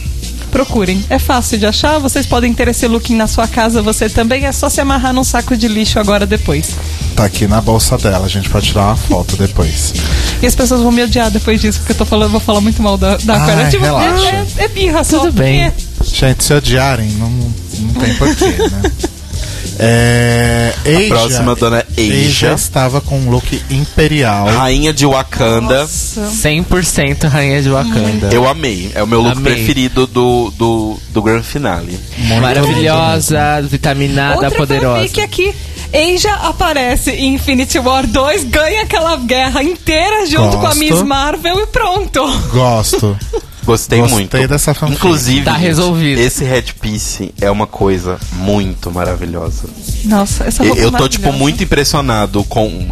[0.51, 1.03] Procurem.
[1.09, 1.99] É fácil de achar.
[1.99, 3.81] Vocês podem ter esse look na sua casa.
[3.81, 6.75] Você também é só se amarrar num saco de lixo agora depois.
[7.17, 9.91] Tá aqui na bolsa dela, a gente pode tirar uma foto depois.
[10.39, 12.79] E as pessoas vão me odiar depois disso, porque eu tô falando, vou falar muito
[12.79, 13.71] mal da, da Ai.
[13.71, 14.27] Tipo, relaxa.
[14.27, 15.21] é, é, é birra só.
[15.21, 15.63] Tudo bem.
[15.65, 15.73] É.
[16.03, 18.91] Gente, se odiarem, não, não tem porquê, né?
[19.79, 22.53] É, Asia, próxima, dona Asia.
[22.53, 24.47] estava com um look imperial.
[24.47, 25.81] Rainha de Wakanda.
[25.81, 26.21] Nossa.
[26.31, 28.29] 100% rainha de Wakanda.
[28.31, 28.91] Eu amei.
[28.95, 29.53] É o meu look Amei.
[29.53, 31.99] preferido do, do, do Grand Finale.
[32.27, 35.01] Maravilhosa, vitaminada, Outra poderosa.
[35.01, 35.55] fanfic aqui.
[35.93, 40.79] Asia aparece em Infinity War 2, ganha aquela guerra inteira junto com a Gosto.
[40.79, 42.21] Miss Marvel e pronto.
[42.51, 43.17] Gosto.
[43.65, 44.47] Gostei, Gostei muito.
[44.47, 44.97] dessa fanfic.
[44.97, 46.19] Inclusive, Tá resolvido.
[46.21, 49.67] esse headpiece é uma coisa muito maravilhosa.
[50.05, 52.87] Nossa, essa Eu, roupa eu tô, tipo, muito impressionado com.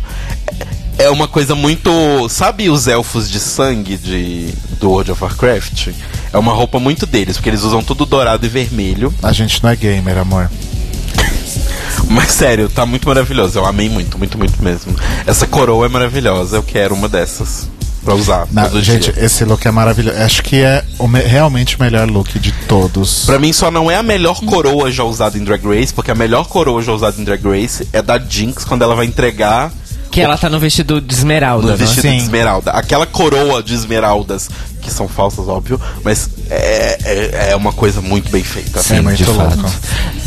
[0.98, 2.28] É uma coisa muito.
[2.30, 5.90] Sabe os elfos de sangue de, do World of Warcraft?
[6.34, 9.14] É uma roupa muito deles, porque eles usam tudo dourado e vermelho.
[9.24, 10.50] A gente não é gamer, amor.
[12.10, 13.58] Mas sério, tá muito maravilhoso.
[13.60, 14.96] Eu amei muito, muito, muito mesmo.
[15.26, 16.58] Essa coroa é maravilhosa.
[16.58, 17.68] Eu quero uma dessas
[18.04, 18.48] pra usar.
[18.52, 19.26] Na- gente, dia.
[19.26, 20.18] esse look é maravilhoso.
[20.20, 23.26] Acho que é o me- realmente o melhor look de todos.
[23.26, 26.16] Pra mim só não é a melhor coroa já usada em Drag Race, porque a
[26.16, 29.72] melhor coroa já usada em Drag Race é da Jinx quando ela vai entregar
[30.16, 31.78] Que ela tá no vestido de esmeralda, no né?
[31.78, 32.18] vestido Sim.
[32.18, 32.72] de esmeralda.
[32.72, 34.50] Aquela coroa de esmeraldas,
[34.82, 38.82] que são falsas, óbvio, mas é, é, é uma coisa muito bem feita.
[38.94, 39.72] é muito louco.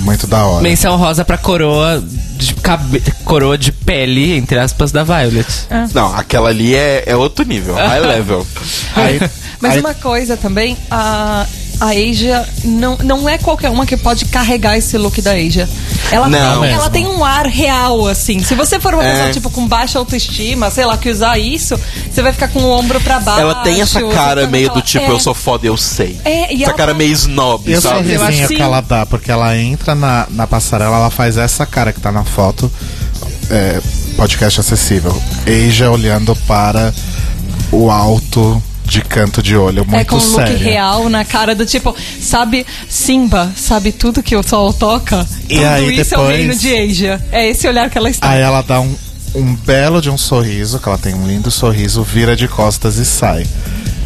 [0.01, 0.63] Muito da hora.
[0.63, 2.03] Menção rosa pra coroa
[2.37, 3.03] de, cabe...
[3.25, 5.47] coroa de pele, entre aspas, da Violet.
[5.95, 8.47] Não, aquela ali é, é outro nível, high level.
[8.95, 9.21] Aí-
[9.61, 11.45] Mas aí- uma coisa também, a,
[11.81, 15.69] a Asia não, não é qualquer uma que pode carregar esse look da Asia.
[16.11, 16.63] Ela, Não.
[16.63, 18.41] tem, ela tem um ar real, assim.
[18.43, 19.13] Se você for uma É.
[19.13, 21.79] pessoa, tipo, com baixa autoestima, sei lá, que usar isso,
[22.11, 23.41] você vai ficar com o ombro pra baixo.
[23.43, 25.11] Ela tem essa cara meio do tipo, é.
[25.11, 26.19] eu sou foda, eu sei.
[26.25, 28.11] É, e essa cara tá- meio snob, E o sabe?
[28.13, 31.67] Eu sorrisinho acho que ela dá, porque ela entra na, na passarela, ela faz essa
[31.67, 32.71] cara que tá na foto.
[33.51, 33.81] É,
[34.17, 35.15] podcast acessível.
[35.47, 36.93] Asia olhando para
[37.71, 39.85] o alto de canto de olho.
[39.85, 40.59] Muito É com um look sério.
[40.59, 45.27] real na cara do tipo, sabe, Simba, sabe tudo que o sol toca?
[45.49, 47.21] E tudo aí isso é o depois- reino de Asia.
[47.31, 48.29] É esse olhar que ela está.
[48.29, 48.95] Aí ela dá um,
[49.35, 53.05] um belo de um sorriso, que ela tem um lindo sorriso, vira de costas e
[53.05, 53.47] sai.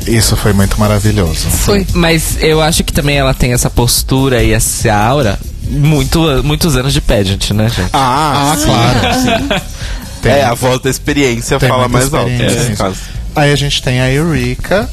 [0.06, 1.46] Isso foi muito maravilhoso.
[1.48, 1.86] Foi.
[1.94, 5.38] Mas eu acho que também ela tem essa postura e essa aura
[5.70, 7.90] muito, muitos anos de pageant, né, gente?
[7.92, 8.64] Ah, Ah, sim.
[8.66, 9.62] claro.
[10.20, 12.30] Tem- É, a voz da experiência fala mais alto
[12.76, 12.96] caso.
[13.34, 14.88] Aí a gente tem a Eureka.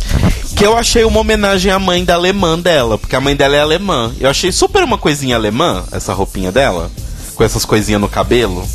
[0.56, 3.62] Que eu achei uma homenagem à mãe da alemã dela, porque a mãe dela é
[3.62, 4.12] alemã.
[4.20, 6.92] Eu achei super uma coisinha alemã, essa roupinha dela,
[7.36, 8.68] com essas coisinhas no cabelo.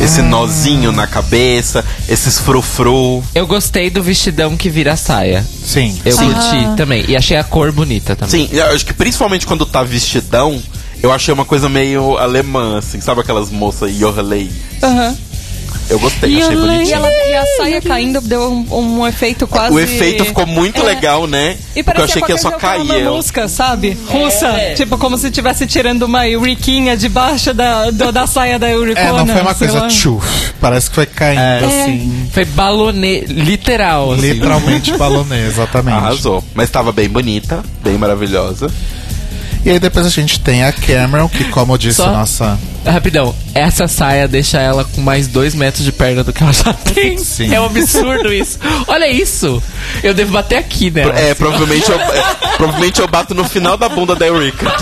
[0.00, 3.22] Esse nozinho na cabeça, esses frufru.
[3.34, 5.44] Eu gostei do vestidão que vira saia.
[5.64, 6.00] Sim.
[6.04, 6.32] Eu sim.
[6.32, 7.04] curti também.
[7.08, 8.46] E achei a cor bonita também.
[8.46, 10.60] Sim, eu acho que principalmente quando tá vestidão,
[11.02, 14.50] eu achei uma coisa meio alemã, assim, sabe aquelas moças Yorley?
[14.82, 15.16] Aham.
[15.90, 16.96] Eu gostei, achei E, bonitinho.
[16.96, 19.74] ela, e a saia caindo deu um, um efeito quase.
[19.74, 20.84] O efeito ficou muito É.
[20.84, 21.56] legal, né?
[21.74, 22.82] E Porque eu achei que eu só caía.
[23.08, 23.96] Uma música, sabe?
[24.06, 24.52] Russa.
[24.76, 29.08] Tipo, como se estivesse tirando uma euriquinha debaixo da, do- da saia da Euricona.
[29.08, 29.88] É, não foi uma coisa lá.
[29.88, 30.52] tchuf.
[30.60, 31.58] Parece que foi caindo É.
[31.64, 32.28] assim.
[32.32, 34.12] Foi balonê, literal.
[34.12, 34.20] assim.
[34.32, 35.96] Literalmente balonê, exatamente.
[35.96, 36.44] Arrasou.
[36.54, 38.70] Mas tava bem bonita, bem maravilhosa.
[39.68, 42.58] E aí depois a gente tem a Cameron, que como disse Só- nossa.
[42.86, 46.72] Rapidão, essa saia deixa ela com mais dois metros de perna do que ela já
[46.94, 47.18] tem.
[47.18, 47.52] Sim.
[47.54, 48.58] É um absurdo isso.
[48.86, 49.62] Olha isso.
[50.02, 51.12] Eu devo bater aqui nela.
[51.18, 54.74] É, provavelmente eu, é, provavelmente eu bato no final da bunda da Eureka.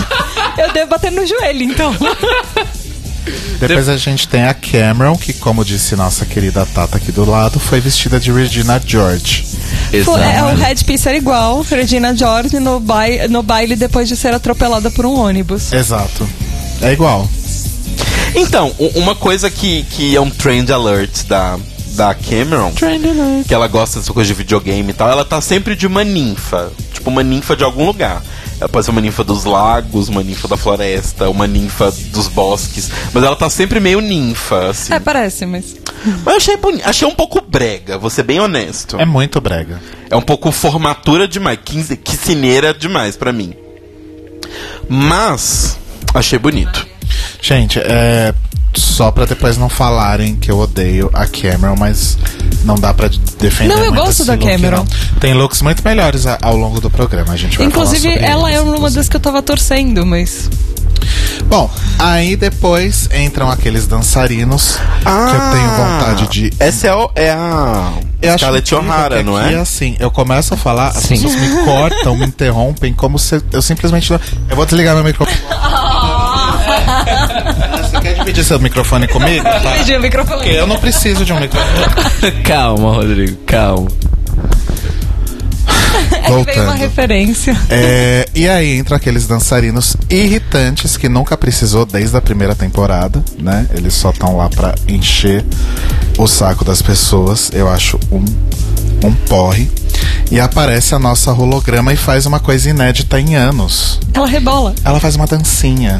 [0.57, 1.93] Eu devo bater no joelho, então.
[3.59, 7.59] Depois a gente tem a Cameron, que como disse nossa querida Tata aqui do lado,
[7.59, 9.45] foi vestida de Regina George.
[10.03, 11.61] Foi- é, o headpiece era igual.
[11.61, 15.71] Regina George no, bai- no baile depois de ser atropelada por um ônibus.
[15.73, 16.27] Exato.
[16.81, 17.27] É igual.
[18.35, 21.57] Então, uma coisa que, que é um trend alert da,
[21.95, 22.71] da Cameron,
[23.47, 26.71] que ela gosta dessa coisa de videogame e tal, ela tá sempre de uma ninfa.
[26.93, 28.21] Tipo, uma ninfa de algum lugar.
[28.59, 32.89] Ela pode ser uma ninfa dos lagos, uma ninfa da floresta, uma ninfa dos bosques.
[33.13, 34.93] Mas ela tá sempre meio ninfa, assim.
[34.93, 35.75] É, parece, mas.
[36.05, 38.99] Mas eu achei, boni- achei um pouco brega, vou ser bem honesto.
[38.99, 39.79] É muito brega.
[40.09, 41.59] É um pouco formatura demais,
[42.03, 43.53] quicineira demais pra mim.
[44.89, 45.77] Mas,
[46.13, 46.85] achei bonito.
[47.41, 48.33] Gente, é.
[48.77, 52.17] Só pra depois não falarem que eu odeio a Cameron, mas
[52.63, 53.09] não dá pra
[53.39, 54.77] defender Não, eu muito gosto da look, Cameron.
[54.77, 55.19] não.
[55.19, 58.29] Tem looks muito melhores a- ao longo do programa, a gente vai Inclusive, falar sobre
[58.31, 58.99] ela eles, é uma inclusive.
[58.99, 60.49] das que eu tava torcendo, mas.
[61.47, 67.29] Bom, aí depois entram aqueles dançarinos que eu tenho vontade de Essa é, o- é
[67.31, 69.57] a Eu Scarlett O'Hara, não aqui é?
[69.59, 71.09] assim, eu começo a falar, as Sim.
[71.15, 74.11] pessoas me cortam, me interrompem, como se eu simplesmente.
[74.11, 75.37] Eu vou desligar meu microfone.
[77.81, 79.43] Você quer dividir seu microfone comigo?
[79.43, 79.71] Tá.
[79.77, 80.37] Pedi o microfone.
[80.41, 82.31] Porque eu não preciso de um microfone.
[82.43, 83.87] calma, Rodrigo, calma.
[86.09, 86.71] É que veio uma Voltando.
[86.77, 87.57] referência.
[87.69, 93.65] É, e aí entra aqueles dançarinos irritantes que nunca precisou desde a primeira temporada, né?
[93.73, 95.43] Eles só estão lá pra encher
[96.17, 97.49] o saco das pessoas.
[97.53, 98.23] Eu acho um,
[99.03, 99.69] um porre.
[100.29, 103.99] E aparece a nossa holograma e faz uma coisa inédita em anos.
[104.13, 104.75] Ela rebola.
[104.83, 105.99] Ela faz uma dancinha.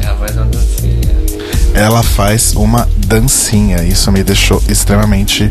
[1.74, 3.82] Ela faz uma dancinha.
[3.84, 5.50] Isso me deixou extremamente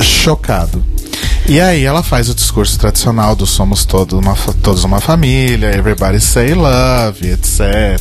[0.00, 0.84] chocado.
[1.48, 6.20] E aí ela faz o discurso tradicional do somos todo uma, todos uma família, everybody
[6.20, 7.98] say love, etc.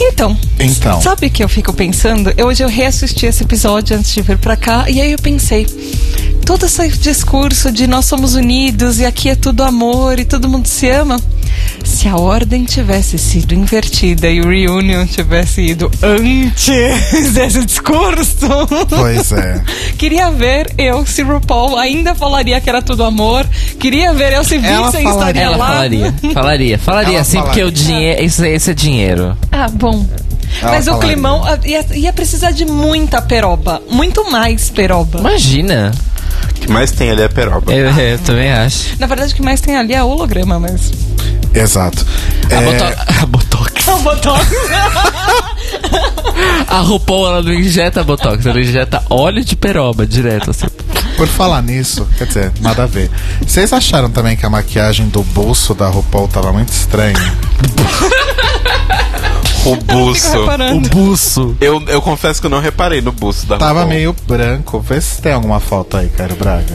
[0.00, 1.00] Então, Então.
[1.00, 2.32] sabe o que eu fico pensando?
[2.36, 5.66] Eu- Hoje eu reassisti esse episódio antes de vir pra cá, e aí eu pensei.
[6.48, 10.66] Todo esse discurso de nós somos unidos e aqui é tudo amor e todo mundo
[10.66, 11.20] se ama,
[11.84, 16.64] se a ordem tivesse sido invertida e o Reunion tivesse ido antes
[17.34, 18.48] desse discurso.
[18.88, 19.62] Pois é.
[19.98, 23.46] Queria ver eu se RuPaul ainda falaria que era tudo amor.
[23.78, 25.10] Queria ver eu se Ela Vincent falaria.
[25.10, 25.66] estaria Ela lá.
[25.66, 29.36] falaria, falaria, falaria Ela assim, porque o dinheiro, isso, esse é dinheiro.
[29.52, 30.06] Ah, bom.
[30.62, 31.12] Ela Mas o falaria.
[31.12, 33.82] climão ah, ia, ia precisar de muita peroba.
[33.90, 35.18] Muito mais peroba.
[35.18, 35.92] Imagina.
[36.44, 37.72] O que mais tem ali é peroba.
[37.72, 38.96] Eu, eu também acho.
[38.98, 40.90] Na verdade, o que mais tem ali é holograma, mas.
[41.54, 42.04] Exato.
[42.50, 42.84] A, É, boto...
[43.22, 43.68] a Botox.
[43.88, 44.46] O Botox.
[46.68, 50.66] A RuPaul, ela não injeta Botox, ela injeta óleo de peroba direto, assim.
[51.16, 53.10] Por falar nisso, quer dizer, nada a ver.
[53.40, 57.18] Vocês acharam também que a maquiagem do bolso da RuPaul tava muito estranha?
[59.64, 60.30] O buço.
[60.40, 60.88] reparando.
[60.88, 61.56] buço.
[61.60, 63.88] Eu, eu confesso que eu não reparei no buço da Tava RuPaul.
[63.88, 64.80] meio branco.
[64.80, 66.74] Vê se tem alguma foto aí, Cairo Braga.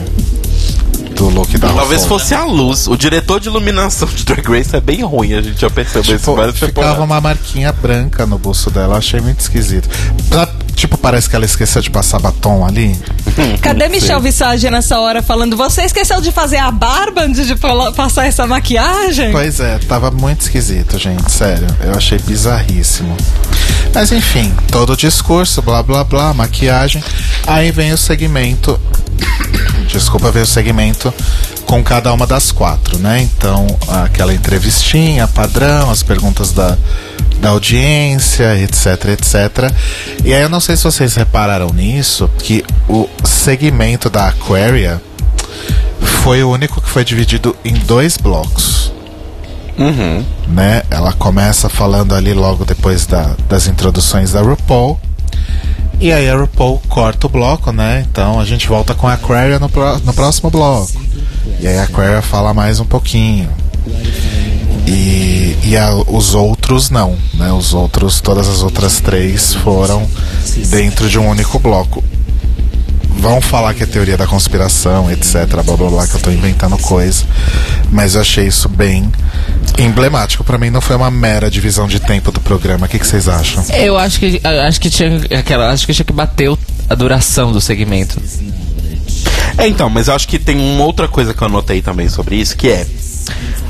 [1.16, 2.18] Do look da Talvez RuPaul.
[2.20, 2.86] fosse a luz.
[2.88, 6.18] O diretor de iluminação de Drag Race é bem ruim, a gente já percebeu isso
[6.18, 7.04] Tipo, várias ficava temporadas.
[7.04, 9.88] uma marquinha branca no bolso dela, eu achei muito esquisito.
[10.28, 12.98] Pra- tipo, parece que ela esqueceu de passar batom ali.
[13.62, 15.56] Cadê Michel Visage nessa hora falando?
[15.56, 17.54] Você esqueceu de fazer a barba antes de
[17.96, 19.32] passar essa maquiagem?
[19.32, 21.66] Pois é, tava muito esquisito, gente, sério.
[21.80, 23.16] Eu achei bizarríssimo.
[23.94, 27.02] Mas enfim, todo o discurso, blá blá blá, maquiagem.
[27.46, 28.78] Aí vem o segmento.
[29.86, 31.14] Desculpa, vem o segmento
[31.66, 33.22] com cada uma das quatro, né?
[33.22, 33.66] Então,
[34.04, 36.76] aquela entrevistinha padrão, as perguntas da,
[37.44, 39.70] da audiência, etc, etc.
[40.24, 45.00] E aí eu não sei se vocês repararam nisso, que o segmento da Aquaria
[46.22, 48.90] foi o único que foi dividido em dois blocos
[49.76, 50.24] Uhum.
[50.48, 50.82] né?
[50.90, 54.98] Ela começa falando ali logo depois da- das introduções da RuPaul.
[56.00, 58.06] E aí a RuPaul corta o bloco, né?
[58.10, 60.92] Então a gente volta com a Aquaria no, pró- no próximo bloco.
[61.60, 63.50] E aí a Aquaria fala mais um pouquinho.
[64.86, 67.52] E, e a- os outros não, né?
[67.52, 70.06] Os outros, todas as outras três foram
[70.68, 72.04] dentro de um único bloco.
[73.16, 76.76] Vão falar que é teoria da conspiração, etc, blá blá blá, que eu tô inventando
[76.76, 77.24] coisa.
[77.90, 79.10] Mas eu achei isso bem
[79.78, 80.44] emblemático.
[80.44, 82.84] Pra mim não foi uma mera divisão de tempo do programa.
[82.84, 83.64] O que, que vocês acham?
[83.74, 85.08] Eu acho que acho que tinha
[85.38, 86.54] aquela, acho que tinha que bater
[86.90, 88.20] a duração do segmento.
[89.56, 92.36] É, então, mas eu acho que tem uma outra coisa que eu anotei também sobre
[92.36, 92.84] isso, que é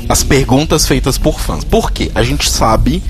[0.07, 1.63] as perguntas feitas por fãs.
[1.63, 2.11] Por quê?
[2.13, 3.01] A gente sabe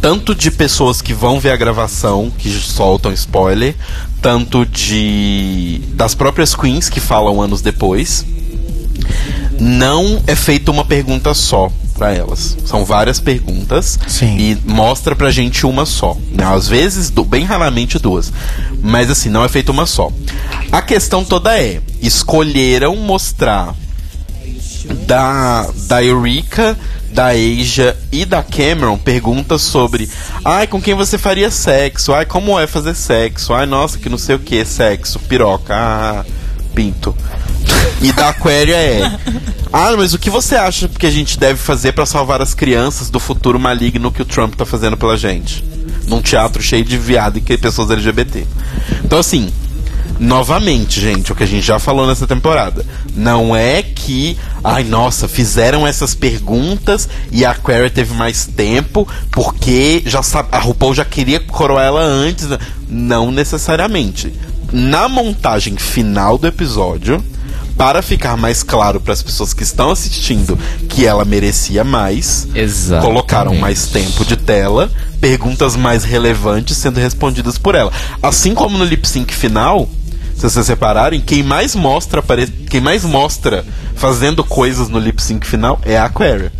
[0.00, 3.74] tanto de pessoas que vão ver a gravação, que soltam spoiler,
[4.20, 8.24] tanto de das próprias queens que falam anos depois.
[9.58, 12.56] Não é feita uma pergunta só pra elas.
[12.66, 14.36] São várias perguntas Sim.
[14.36, 16.16] e mostra pra gente uma só.
[16.32, 16.44] né?
[16.44, 18.32] Às vezes, bem raramente duas.
[18.82, 20.10] Mas assim, não é feita uma só.
[20.70, 23.74] A questão toda é: escolheram mostrar
[25.06, 26.76] da, da Eureka,
[27.10, 30.08] da Asia e da Cameron perguntas sobre
[30.44, 32.12] ai, com quem você faria sexo?
[32.12, 33.54] Ai, como é fazer sexo?
[33.54, 36.24] Ai, nossa, que não sei o que, sexo, piroca, ah,
[36.74, 37.14] pinto.
[38.02, 39.18] E da Aquaria é
[39.72, 43.10] Ah, mas o que você acha que a gente deve fazer pra salvar as crianças
[43.10, 45.64] do futuro maligno que o Trump tá fazendo pela gente?
[46.06, 48.46] Num teatro cheio de viado e pessoas LGBT.
[49.04, 49.52] Então assim,
[50.18, 52.86] novamente, gente, o que a gente já falou nessa temporada.
[53.16, 60.02] Não é que, ai, nossa, fizeram essas perguntas e a Aquaria teve mais tempo porque
[60.06, 62.48] já sabe, a RuPaul já queria coroar ela antes.
[62.88, 64.32] Não necessariamente.
[64.72, 67.22] Na montagem final do episódio,
[67.76, 70.58] para ficar mais claro para as pessoas que estão assistindo
[70.88, 73.04] que ela merecia mais, Exato.
[73.04, 77.92] colocaram mais tempo de tela, perguntas mais relevantes sendo respondidas por ela.
[78.22, 79.88] Assim como no lip sync final,
[80.48, 82.46] se vocês separarem, quem mais mostra apare...
[82.46, 83.64] quem mais mostra
[83.94, 86.52] fazendo coisas no lip sync final é a Aquaria.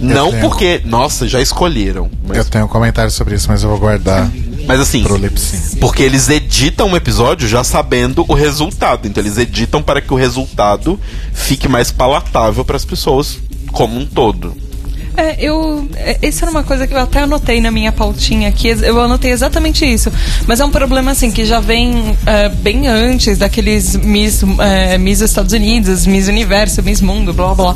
[0.00, 3.62] Não Eu tenho- porque, nossa, já escolheram, Eu mas, tenho um comentário sobre isso, mas
[3.62, 4.30] eu vou guardar
[4.66, 5.76] mas assim, pro lip sync.
[5.78, 9.08] porque eles editam o episódio já sabendo o resultado.
[9.08, 11.00] Então eles editam para que o resultado
[11.32, 13.38] fique mais palatável para as pessoas
[13.72, 14.54] como um todo.
[15.18, 15.88] É, eu.
[15.96, 18.68] é, Isso era uma coisa que eu até anotei na minha pautinha aqui.
[18.68, 20.12] Eu anotei exatamente isso.
[20.46, 25.20] Mas é um problema, assim, que já vem é, bem antes daqueles Miss, é, Miss
[25.20, 27.74] Estados Unidos, Miss Universo, Miss Mundo, blá blá.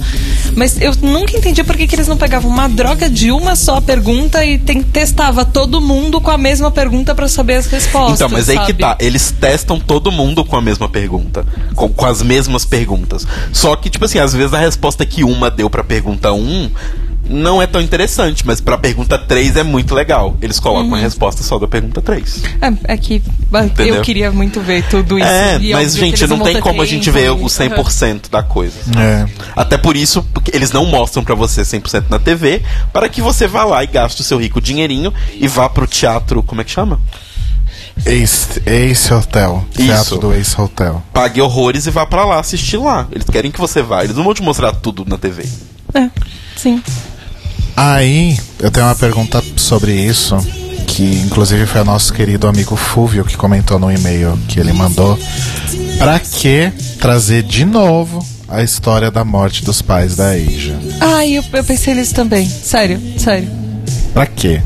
[0.54, 3.80] Mas eu nunca entendi por que, que eles não pegavam uma droga de uma só
[3.80, 8.20] pergunta e tem, testava todo mundo com a mesma pergunta pra saber as respostas.
[8.20, 8.78] Então, mas aí que sabe?
[8.78, 8.96] tá.
[9.00, 11.44] Eles testam todo mundo com a mesma pergunta.
[11.74, 13.26] Com, com as mesmas perguntas.
[13.52, 16.70] Só que, tipo assim, às vezes a resposta que uma deu pra pergunta 1
[17.28, 20.36] não é tão interessante, mas pra pergunta 3 é muito legal.
[20.42, 20.94] Eles colocam Uhum.
[20.96, 22.42] a resposta só da pergunta 3.
[22.60, 23.22] É, é que
[23.52, 23.96] ah, Entendeu?
[23.96, 25.28] eu queria muito ver tudo isso.
[25.28, 28.76] É, E mas gente, não tem como a gente ver o 100% da coisa.
[28.98, 29.26] É.
[29.54, 32.62] Até por isso, porque eles não mostram pra você 100% na TV,
[32.92, 36.42] para que você vá lá e gaste o seu rico dinheirinho e vá pro teatro,
[36.42, 37.00] como é que chama?
[38.06, 39.64] Ace, Ace Hotel.
[39.78, 39.86] Isso.
[39.86, 41.02] Teatro do Ace Hotel.
[41.12, 43.06] Pague horrores e vá pra lá assistir lá.
[43.12, 45.44] Eles querem que você vá, eles não vão te mostrar tudo na TV.
[45.94, 46.08] É,
[46.56, 46.82] sim.
[47.76, 50.36] Aí, eu tenho uma pergunta sobre isso,
[50.86, 55.18] que inclusive foi o nosso querido amigo Fúvio que comentou no e-mail que ele mandou.
[55.98, 60.78] Pra que trazer de novo a história da morte dos pais da Asia?
[61.00, 62.48] Ai, eu, eu pensei nisso também.
[62.48, 63.48] Sério, sério.
[64.12, 64.60] Pra quê?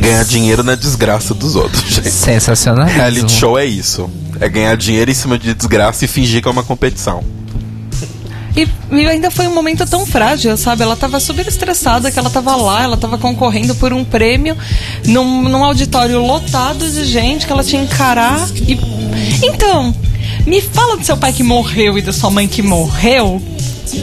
[0.00, 2.10] Ganhar dinheiro na desgraça dos outros, gente.
[2.10, 2.86] Sensacional.
[2.86, 4.08] Reality show é isso.
[4.40, 7.22] É ganhar dinheiro em cima de desgraça e fingir que é uma competição.
[8.58, 10.82] E, ainda foi um momento tão frágil, sabe?
[10.82, 14.56] Ela tava super estressada, que ela tava lá, ela tava concorrendo por um prêmio
[15.06, 18.48] num, num auditório lotado de gente que ela tinha que encarar.
[18.66, 18.76] E.
[19.44, 19.94] Então,
[20.44, 23.40] me fala do seu pai que morreu e da sua mãe que morreu.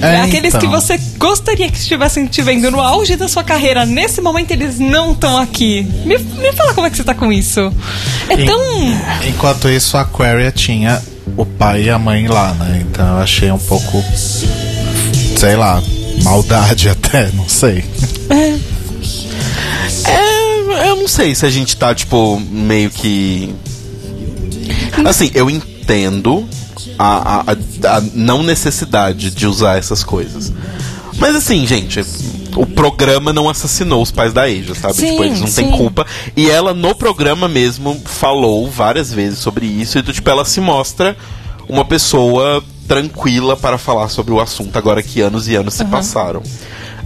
[0.02, 0.60] É, Aqueles então.
[0.62, 4.80] que você gostaria que estivessem te vendo no auge da sua carreira, nesse momento eles
[4.80, 5.84] não estão aqui.
[6.06, 7.72] Me, me fala como é que você tá com isso.
[8.30, 8.60] É En- tão.
[9.28, 11.02] Enquanto isso, a Aquaria tinha
[11.38, 12.84] o pai e a mãe lá, né?
[12.90, 14.04] Então eu achei um pouco.
[15.38, 15.82] Sei lá,
[16.24, 17.84] maldade até, não sei.
[20.08, 23.54] É, eu não sei se a gente tá, tipo, meio que.
[25.06, 26.48] Assim, eu entendo
[26.98, 30.52] a, a, a- não necessidade de usar essas coisas.
[31.18, 32.02] Mas assim, gente,
[32.56, 34.96] o programa não assassinou os pais da Asia, sabe?
[34.96, 35.78] Sim, tipo, eles não têm sim.
[35.78, 36.06] culpa.
[36.36, 39.98] E ela, no programa mesmo, falou várias vezes sobre isso.
[39.98, 41.16] E, tipo, ela se mostra
[41.70, 46.44] uma pessoa tranquila para falar sobre o assunto, agora que anos e anos se passaram.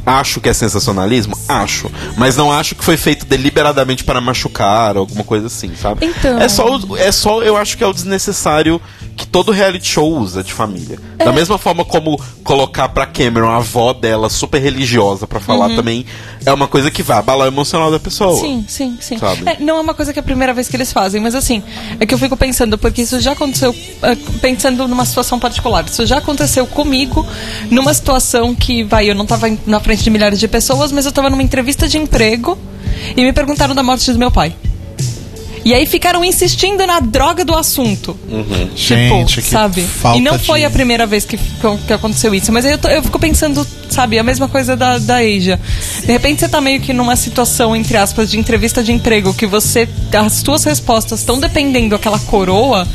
[0.09, 1.37] Acho que é sensacionalismo?
[1.47, 1.91] Acho.
[2.17, 6.05] Mas não acho que foi feito deliberadamente para machucar ou alguma coisa assim, sabe?
[6.05, 6.39] Então.
[6.39, 8.81] É só, é só, eu acho que é o desnecessário
[9.15, 10.97] que todo reality show usa de família.
[11.17, 11.25] É.
[11.25, 16.05] Da mesma forma como colocar pra Cameron a avó dela super religiosa pra falar também
[16.45, 18.31] é uma coisa que vai abalar o emocional da pessoa.
[18.31, 18.39] Uhum.
[18.39, 19.17] Sim, sim, sim.
[19.45, 21.61] É, não é uma coisa que é a primeira vez que eles fazem, mas assim,
[21.99, 26.05] é que eu fico pensando, porque isso já aconteceu, é, pensando numa situação particular, isso
[26.05, 27.27] já aconteceu comigo,
[27.69, 31.11] numa situação que, vai, eu não tava na frente de milhares de pessoas, mas eu
[31.11, 32.57] tava numa entrevista de emprego
[33.15, 34.53] e me perguntaram da morte do meu pai.
[35.65, 38.17] E aí ficaram insistindo na droga do assunto.
[38.29, 38.69] Uhum.
[38.75, 39.81] Gente, tipo, que sabe?
[39.81, 41.37] falta E não foi de- a primeira vez que,
[41.85, 42.51] que aconteceu isso.
[42.51, 45.59] Mas aí eu, tô- eu fico pensando, sabe, a mesma coisa da, da Asia.
[45.99, 49.45] De repente você tá meio que numa situação, entre aspas, de entrevista de emprego, que
[49.45, 49.87] você.
[50.13, 52.87] As suas respostas estão dependendo daquela coroa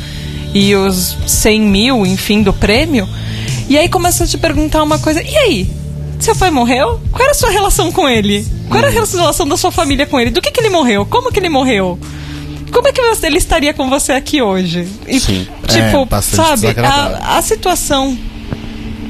[0.53, 3.07] e os 100 mil, enfim, do prêmio.
[3.69, 5.21] E aí começa a te perguntar uma coisa.
[5.21, 5.69] E aí?
[6.25, 6.99] Seu pai morreu?
[7.11, 8.47] Qual era a sua relação com ele?
[8.67, 10.31] Qual era a relação da sua família com ele?
[10.31, 11.05] Do que, que ele morreu?
[11.05, 11.99] Como que ele morreu?
[12.71, 14.87] Como é que ele estaria com você aqui hoje?
[15.07, 15.47] E, Sim.
[15.67, 18.17] Tipo, É, sabe, a, a situação.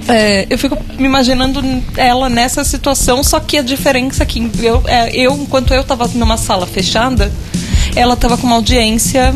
[0.10, 1.64] é, eu fico me imaginando
[1.96, 6.10] ela nessa situação, só que a diferença é que eu, é, eu enquanto eu tava
[6.16, 7.32] numa sala fechada,
[7.96, 9.34] ela tava com uma audiência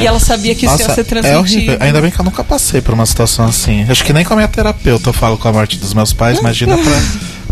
[0.00, 1.38] e ela sabia que isso ia ser é transmitido.
[1.40, 1.76] horrível.
[1.80, 3.86] Ainda bem que eu nunca passei por uma situação assim.
[3.88, 6.38] Acho que nem com a minha terapeuta eu falo com a morte dos meus pais,
[6.38, 6.92] imagina pra,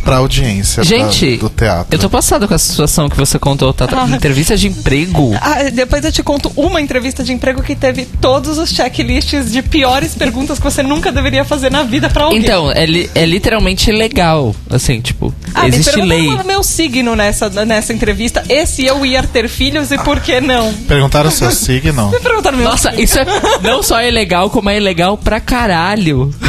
[0.07, 1.89] pra audiência da- Gente, do teatro.
[1.95, 3.87] eu tô passado com essa situação que você contou, tá?
[3.93, 4.09] Ah.
[4.09, 5.37] Entrevista de emprego.
[5.43, 9.63] Ah, depois eu te conto uma entrevista de emprego que teve todos os checklists de
[9.63, 12.39] piores perguntas que você nunca deveria fazer na vida pra alguém.
[12.41, 14.55] Então, é, li- é literalmente legal.
[14.71, 16.19] Assim, tipo, Ah, me existe lei.
[16.21, 18.45] perguntaram o meu signo nessa, nessa entrevista.
[18.49, 20.73] Esse eu ia ter filhos e por que não?
[20.73, 22.11] Perguntaram o seu signo?
[22.15, 23.03] Me perguntaram meu Nossa, signo.
[23.05, 23.27] isso é
[23.63, 26.33] não só é legal, como é ilegal pra caralho.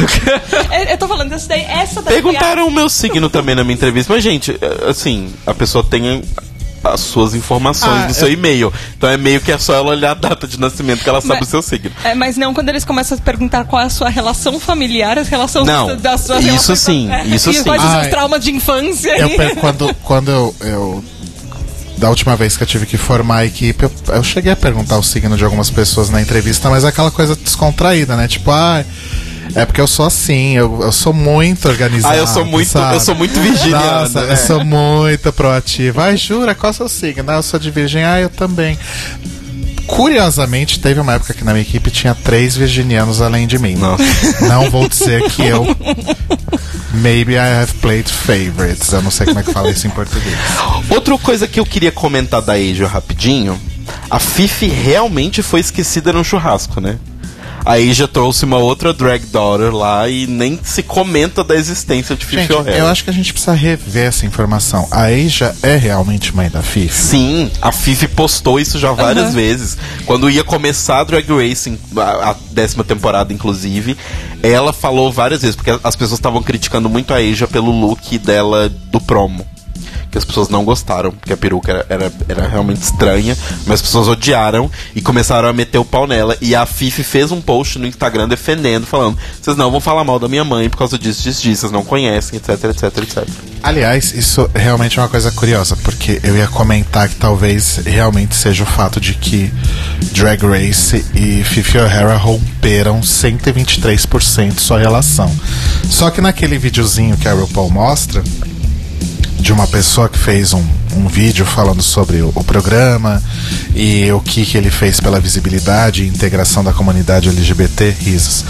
[0.70, 3.74] É, Eu tô falando dessa daí, essa daí Perguntaram o meu signo também na minha
[3.74, 6.22] entrevista, mas, gente, é, assim, a pessoa tem
[6.84, 8.72] as suas informações Ah, no seu eu- e-mail.
[8.96, 11.40] Então é meio que é só ela olhar a data de nascimento que ela sabe
[11.40, 11.90] Mas- o seu signo.
[12.04, 15.26] É, mas não quando eles começam a perguntar qual é a sua relação familiar, as
[15.28, 17.64] relações Não, das suas isso sim, é, isso e sim.
[17.64, 19.10] quais os seus Ah, traumas de infância.
[19.18, 21.04] Eu, per- quando quando eu, eu-
[21.98, 24.96] Da última vez que eu tive que formar a equipe, eu, eu cheguei a perguntar
[24.98, 28.28] o signo de algumas pessoas na entrevista, mas é aquela coisa descontraída, né?
[28.28, 28.84] Tipo, ah.
[29.54, 32.14] É porque eu sou assim, eu, eu sou muito organizado.
[32.14, 32.96] Ah, eu sou muito- sabe?
[32.96, 34.32] eu sou muito virginiana, Nossa, né?
[34.32, 36.00] eu sou muito proativo.
[36.00, 36.54] Ai, jura?
[36.54, 37.24] Qual é o seu signo?
[37.30, 38.04] Ah, eu sou de virgem.
[38.04, 38.78] Ah, eu também.
[39.86, 43.74] Curiosamente, teve uma época que na minha equipe tinha três virginianos além de mim.
[43.74, 44.02] Nossa.
[44.46, 45.64] Não vou dizer que eu.
[46.92, 48.92] Maybe I have played favorites.
[48.92, 50.36] Eu não sei como é que fala isso em português.
[50.90, 53.58] Outra coisa que eu queria comentar da Asia rapidinho,
[54.10, 56.98] a Fifi realmente foi esquecida no churrasco, né?
[57.68, 62.24] A Asia trouxe uma outra drag daughter lá e nem se comenta da existência de
[62.24, 62.78] Fifi O'Hara.
[62.78, 64.88] eu acho que a gente precisa rever essa informação.
[64.90, 66.94] A Asia é realmente mãe da Fifi?
[66.94, 69.76] Sim, a Fifi postou isso já várias vezes.
[70.06, 73.98] Quando ia começar a Drag Racing, a, a décima temporada, inclusive,
[74.42, 78.70] ela falou várias vezes, porque as pessoas estavam criticando muito a Asia pelo look dela
[78.70, 79.46] do promo.
[80.18, 83.36] Que as pessoas não gostaram, porque a peruca era, era, era realmente estranha,
[83.66, 86.36] mas as pessoas odiaram e começaram a meter o pau nela.
[86.40, 90.18] E a Fifi fez um post no Instagram defendendo, falando: vocês não vão falar mal
[90.18, 93.28] da minha mãe por causa disso, disso, disso, vocês não conhecem, etc, etc, etc.
[93.62, 98.62] Aliás, isso realmente é uma coisa curiosa, porque eu ia comentar que talvez realmente seja
[98.62, 99.52] o fato de que
[100.12, 105.34] Drag Race e Fifi O'Hara romperam 123% sua relação.
[105.88, 108.22] Só que naquele videozinho que a RuPaul mostra,
[109.38, 110.64] de uma pessoa que fez um,
[110.96, 113.22] um vídeo falando sobre o, o programa
[113.74, 118.44] e o que, que ele fez pela visibilidade e integração da comunidade LGBT, risos.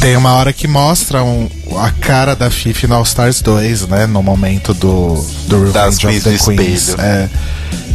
[0.00, 1.48] Tem uma hora que mostra um-
[1.78, 4.06] a cara da Fifi no All Stars 2, né?
[4.06, 5.14] No momento do,
[5.46, 6.94] do Das Revenge of the do Queens.
[6.98, 7.28] É.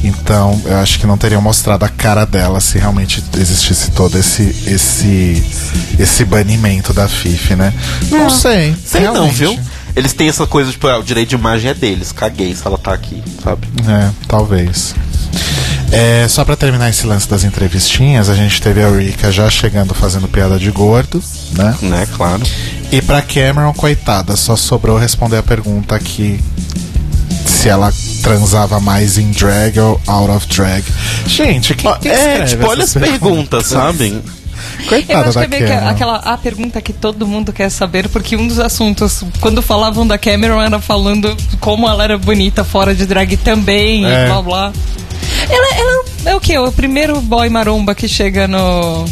[0.03, 4.44] Então, eu acho que não teriam mostrado a cara dela se realmente existisse todo esse
[4.68, 5.41] esse
[5.98, 7.73] esse banimento da Fifi, né?
[8.11, 8.76] Não, sei.
[8.85, 9.35] Sei não, realmente.
[9.38, 9.60] viu?
[9.95, 12.11] Eles têm essa coisa, tipo, ah, o direito de imagem é deles.
[12.11, 13.68] Caguei se ela tá aqui, sabe?
[13.88, 14.95] É, talvez.
[15.91, 19.94] É, só pra terminar esse lance das entrevistinhas, a gente teve a Rika já chegando
[19.94, 21.22] fazendo piada de gordo,
[21.52, 21.78] né?
[21.84, 22.41] Né, claro.
[22.91, 26.40] E pra Cameron, coitada, só sobrou responder a pergunta que
[27.45, 27.94] se ela
[28.24, 30.84] transava mais em drag ou out of drag.
[31.28, 34.20] Gente, que, que é, tipo, olha as essas perguntas, sabe?
[34.84, 38.10] Eu Coitada acho que é meio que aquela a pergunta que todo mundo quer saber,
[38.10, 42.93] porque um dos assuntos, quando falavam da Cameron, era falando como ela era bonita fora
[42.93, 44.26] de drag também, É.
[44.26, 44.73] e blá blá.
[45.49, 46.57] Ela, ela é o quê?
[46.57, 49.05] O primeiro boy maromba que chega no.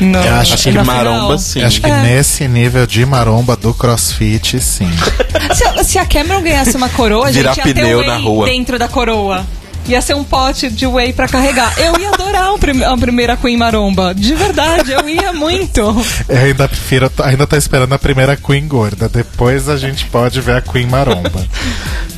[0.00, 1.38] no Eu acho que maromba, final.
[1.38, 1.62] sim.
[1.62, 2.02] Acho que É.
[2.02, 4.88] nesse nível de maromba do crossfit, sim.
[5.54, 8.06] Se, a- se a Cameron ganhasse uma coroa, a gente Virar ia ter pneu whey
[8.08, 8.46] na rua.
[8.46, 9.46] dentro da coroa.
[9.88, 11.72] Ia ser um pote de whey pra carregar.
[11.78, 14.12] Eu ia adorar um prim- a primeira Queen Maromba.
[14.14, 15.80] De verdade, eu ia muito.
[16.28, 19.08] Eu ainda prefiro, ainda tô esperando a primeira Queen gorda.
[19.08, 21.46] Depois a gente pode ver a Queen maromba.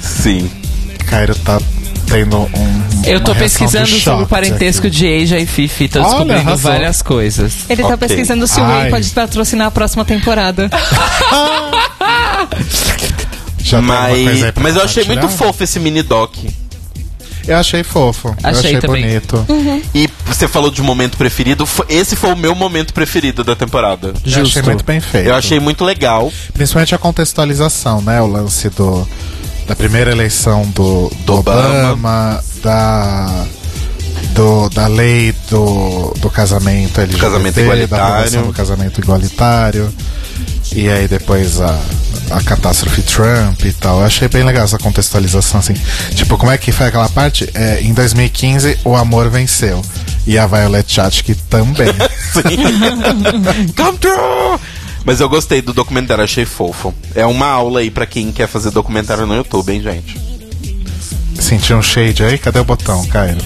[0.01, 0.51] Sim.
[1.07, 1.61] Cairo tá
[2.07, 2.89] tendo um.
[3.05, 4.97] Eu tô pesquisando do sobre o parentesco aqui.
[4.97, 6.70] de Asia e Fifi, tô Olha, descobrindo arrasou.
[6.73, 7.53] várias coisas.
[7.69, 8.09] Ele tá Ok.
[8.09, 8.65] pesquisando se o.
[8.66, 10.70] Whey pode patrocinar a próxima temporada.
[13.62, 16.35] Já Mas, coisa aí pra mas eu achei muito fofo esse mini doc.
[17.49, 18.29] Eu achei fofo.
[18.29, 19.03] eu Achei achei também.
[19.03, 19.47] bonito.
[19.95, 21.66] E você falou de momento preferido.
[21.89, 24.09] Esse foi o meu momento preferido da temporada.
[24.09, 24.65] Eu achei Justo.
[24.65, 25.27] muito bem feito.
[25.29, 26.31] Eu achei muito legal.
[26.53, 28.20] Principalmente a contextualização, né?
[28.20, 29.09] O lance do,
[29.66, 31.93] da primeira eleição do, do Obama.
[31.93, 33.47] Obama, da,
[34.35, 38.05] do, da lei do, do casamento LGBT, casamento da igualitário.
[38.05, 39.95] aprovação do casamento igualitário.
[40.73, 41.81] E aí depois a,
[42.31, 44.01] a catástrofe Trump e tal.
[44.01, 45.74] Eu achei bem legal essa contextualização, assim.
[46.15, 47.49] Tipo, como é que foi aquela parte?
[47.55, 49.82] É, em 2015, o amor venceu.
[50.27, 51.89] E a Violet Chachki também.
[53.74, 54.59] Come true!
[55.05, 56.93] Mas eu gostei do documentário, achei fofo.
[57.15, 60.38] É uma aula aí pra quem quer fazer documentário no YouTube, hein, gente?
[61.39, 62.36] Sentiu um shade aí?
[62.39, 63.39] Cadê o botão, Cairo?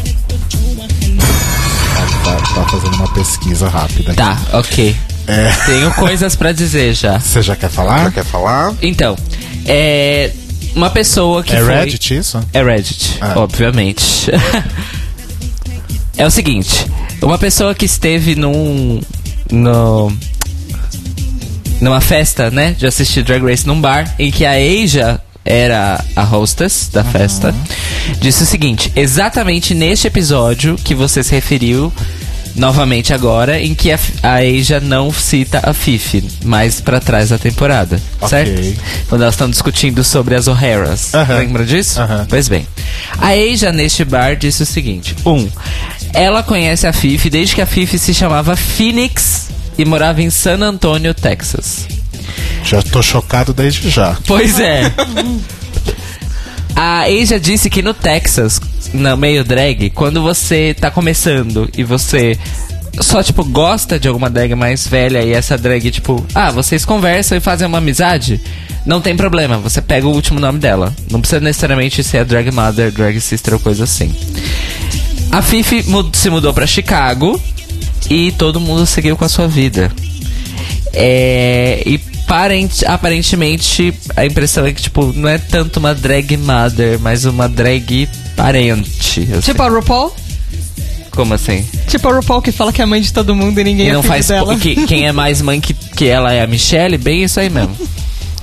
[2.25, 4.13] Tá, tá- tá fazendo uma pesquisa rápida.
[4.13, 4.17] aqui.
[4.17, 4.97] Tá, ok.
[5.27, 7.19] É, Tenho coisas pra dizer já.
[7.19, 8.11] você já quer Já falar?
[8.13, 8.73] quer falar?
[8.83, 9.17] Então,
[9.67, 10.31] é.
[10.75, 11.75] Uma pessoa que é foi.
[11.75, 12.41] Reddit isso?
[12.53, 13.35] É Reddit, Ah.
[13.37, 14.31] obviamente.
[16.17, 16.87] é o seguinte,
[17.21, 19.01] uma pessoa que esteve num.
[19.51, 20.11] no.
[21.81, 22.75] numa festa, né?
[22.77, 27.55] De assistir Drag Race num bar, em que a Asia era a hostess da festa,
[28.21, 31.93] disse o seguinte: exatamente neste episódio que você se referiu.
[32.55, 37.39] Novamente agora, em que a, a Asia não cita a Fifi, mais pra trás da
[37.39, 38.29] temporada, Ok.
[38.29, 38.79] certo?
[39.09, 41.15] Quando elas estão discutindo sobre as O'Haras.
[41.15, 41.39] Aham.
[41.39, 41.99] Lembra disso?
[42.29, 42.67] Pois bem.
[43.17, 45.49] A Asia neste bar disse o seguinte: um,
[46.13, 49.49] ela conhece a Fifi desde que a Fifi se chamava Phoenix
[49.79, 51.87] e morava em San Antonio, Texas.
[52.65, 54.17] Já tô chocado desde já.
[54.27, 54.93] Pois é.
[56.75, 58.61] A Asia disse que no Texas,
[58.95, 62.39] no meio drag, quando você tá começando e você
[63.01, 67.37] só, tipo, gosta de alguma drag mais velha e essa drag, tipo, ah, vocês conversam
[67.37, 68.41] e fazem uma amizade,
[68.87, 70.95] não tem problema, você pega o último nome dela.
[71.11, 74.15] Não precisa necessariamente ser a drag mother, drag sister ou coisa assim.
[75.31, 77.41] A Fifi mu- se mudou pra Chicago
[78.11, 79.91] e todo mundo seguiu com a sua vida.
[80.93, 81.99] É, e
[82.33, 87.47] parente, aparentemente a impressão é que, tipo, não é tanto uma drag mother, mas uma
[87.47, 89.29] drag parente.
[89.31, 89.41] assim.
[89.43, 90.17] tipo a RuPaul?
[91.11, 91.63] Como assim?
[91.89, 93.93] Tipo a RuPaul que fala que é mãe de todo mundo e ninguém E é
[93.93, 94.29] não filho faz.
[94.29, 94.57] dela.
[94.57, 96.97] Que, quem é mais mãe que, que ela é a Michelle?
[96.97, 97.77] Bem isso aí mesmo.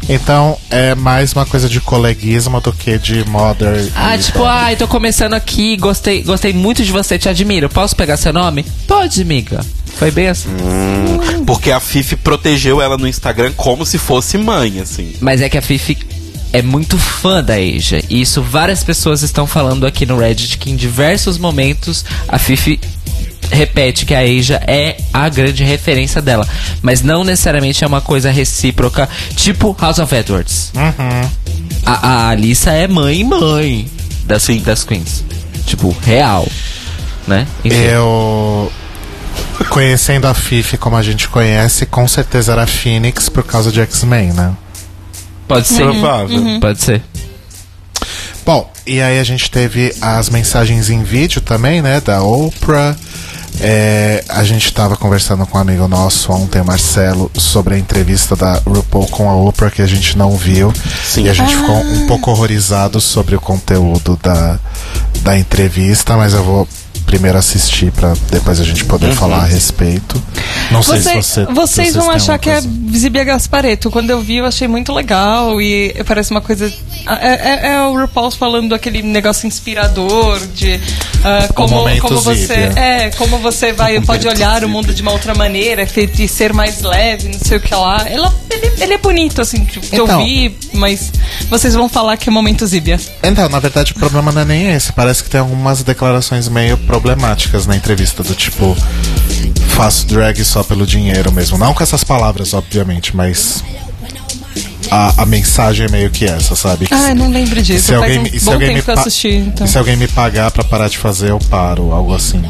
[0.07, 3.91] Então é mais uma coisa de coleguismo do que de mother.
[3.93, 7.69] Ah, tipo, ai, tô começando aqui, gostei, gostei muito de você, te admiro.
[7.69, 8.65] Posso pegar seu nome?
[8.87, 9.63] Pode, amiga.
[9.97, 10.49] Foi bem assim.
[11.45, 15.13] Porque a Fifi protegeu ela no Instagram como se fosse mãe, assim.
[15.19, 15.97] Mas é que a Fifi
[16.53, 18.03] é muito fã da Asia.
[18.09, 22.79] E isso várias pessoas estão falando aqui no Reddit que em diversos momentos a Fifi
[23.51, 26.47] repete que a Asia é a grande referência dela.
[26.81, 30.71] Mas não necessariamente é uma coisa recíproca, tipo House of Edwards.
[31.85, 33.87] A, a Alissa é mãe mãe
[34.25, 35.23] das, das queens.
[35.65, 36.47] Tipo, real.
[37.27, 37.47] Né?
[37.63, 37.77] Enfim.
[37.77, 38.71] Eu.
[39.69, 44.33] Conhecendo a Fifi como a gente conhece, com certeza era Phoenix por causa de X-Men,
[44.33, 44.53] né?
[45.47, 45.83] Pode ser.
[45.83, 46.59] Provável.
[46.59, 47.01] Pode ser.
[48.45, 52.01] Bom, e aí a gente teve as mensagens em vídeo também, né?
[52.01, 52.95] Da Oprah.
[53.61, 58.61] É, a gente tava conversando com um amigo nosso ontem, Marcelo, sobre a entrevista da
[58.65, 60.71] RuPaul com a Oprah que a gente não viu.
[61.03, 61.25] Sim.
[61.25, 64.59] E a gente ficou um pouco horrorizado sobre o conteúdo da,
[65.21, 66.67] da entrevista, mas eu vou
[67.09, 70.21] primeiro assistir pra depois a gente poder falar a respeito.
[70.69, 71.15] Não sei Você- se
[71.45, 71.45] você.
[71.45, 72.69] vocês se vão achar que é coisa.
[72.95, 73.89] Zibia Gaspareto.
[73.89, 76.71] Quando eu vi, eu achei muito legal e parece uma coisa.
[77.07, 80.79] É, é- é o RuPaul falando aquele negócio inspirador de
[81.23, 82.35] ah, como, como você.
[82.45, 82.73] Zíbia.
[82.75, 86.53] É, como você vai, pode olhar o mundo de uma outra maneira fe- e ser
[86.53, 88.05] mais leve, não sei o que lá.
[88.07, 90.19] Ela, ele, ele é bonito, assim, de, de Então.
[90.19, 91.11] ouvir, mas
[91.49, 92.99] vocês vão falar que é momento Zíbia.
[93.23, 94.93] Então, na verdade, o problema não é nem esse.
[94.93, 98.75] Parece que tem algumas declarações meio problemáticas na entrevista, do tipo.
[99.69, 101.57] Faço drag só pelo dinheiro mesmo.
[101.57, 103.63] Não com essas palavras, obviamente, mas.
[104.91, 106.87] A, a mensagem é meio que essa, sabe?
[106.87, 107.85] Que Ah, eu não lembro disso.
[107.85, 109.27] se Faz alguém, um me- se alguém me assisti.
[109.35, 109.67] Então.
[109.67, 112.43] se alguém me pagar pra parar de fazer, eu paro, algo assim.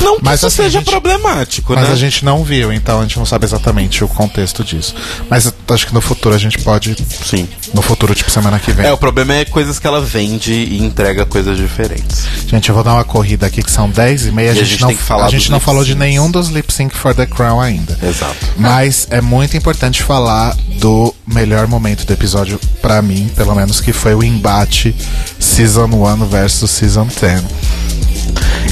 [0.00, 1.92] Não que Mas isso assim, seja gente- problemático, Mas né?
[1.92, 4.94] a gente não viu, então a gente não sabe exatamente o contexto disso.
[5.30, 6.96] Mas eu acho que no futuro a gente pode.
[7.24, 7.48] Sim.
[7.72, 8.86] No futuro, tipo semana que vem.
[8.86, 12.24] É, o problema é coisas que ela vende e entrega coisas diferentes.
[12.46, 14.50] Gente, eu vou dar uma corrida aqui que são 10 e meia.
[14.50, 16.30] A E a gente, gente não, tem que falar a gente não falou de nenhum
[16.30, 17.98] dos lip sync for the crown ainda.
[18.02, 18.36] Exato.
[18.56, 23.92] Mas é muito importante falar do melhor momento do episódio, pra mim, pelo menos, que
[23.92, 24.94] foi o embate
[25.38, 27.42] Season 1 versus Season 10.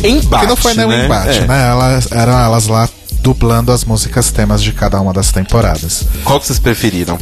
[0.05, 1.05] Embate, que não foi nem um né?
[1.05, 1.47] embate, É.
[1.47, 1.69] né?
[1.69, 2.89] Elas, eram elas lá
[3.21, 6.05] dublando as músicas temas de cada uma das temporadas.
[6.25, 7.19] Qual que vocês preferiram?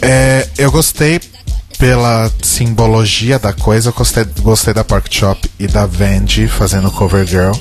[0.00, 1.20] É, eu gostei
[1.78, 7.26] pela simbologia da coisa, eu gostei, gostei da Pork Chop e da Vandy fazendo Cover
[7.26, 7.52] Girl.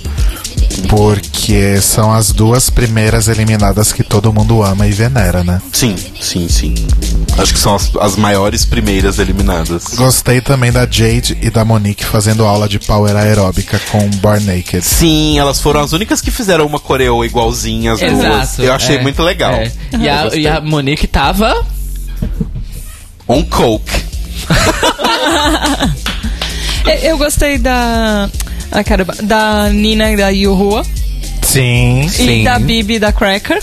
[0.90, 5.62] Porque são as duas primeiras eliminadas que todo mundo ama e venera, né?
[5.72, 6.76] Sim, sim, sim.
[7.38, 9.96] Acho que são as, as maiores primeiras eliminadas.
[9.96, 14.82] Gostei também da Jade e da Monique fazendo aula de power aeróbica com Born Naked.
[14.84, 18.14] Sim, elas foram as únicas que fizeram uma coreo igualzinha as duas.
[18.14, 18.62] Exato.
[18.64, 19.54] Eu achei é, muito legal.
[19.54, 19.72] é.
[19.98, 21.66] E, a, e a Monique tava.
[23.28, 23.92] On coke.
[26.88, 28.30] É, Eu gostei da.
[28.72, 29.16] Ah, caramba.
[29.24, 30.86] Da Nina e da Yuhua.
[31.42, 32.08] Sim.
[32.08, 32.42] Sim.
[32.42, 33.60] E da Bibi e da Cracker.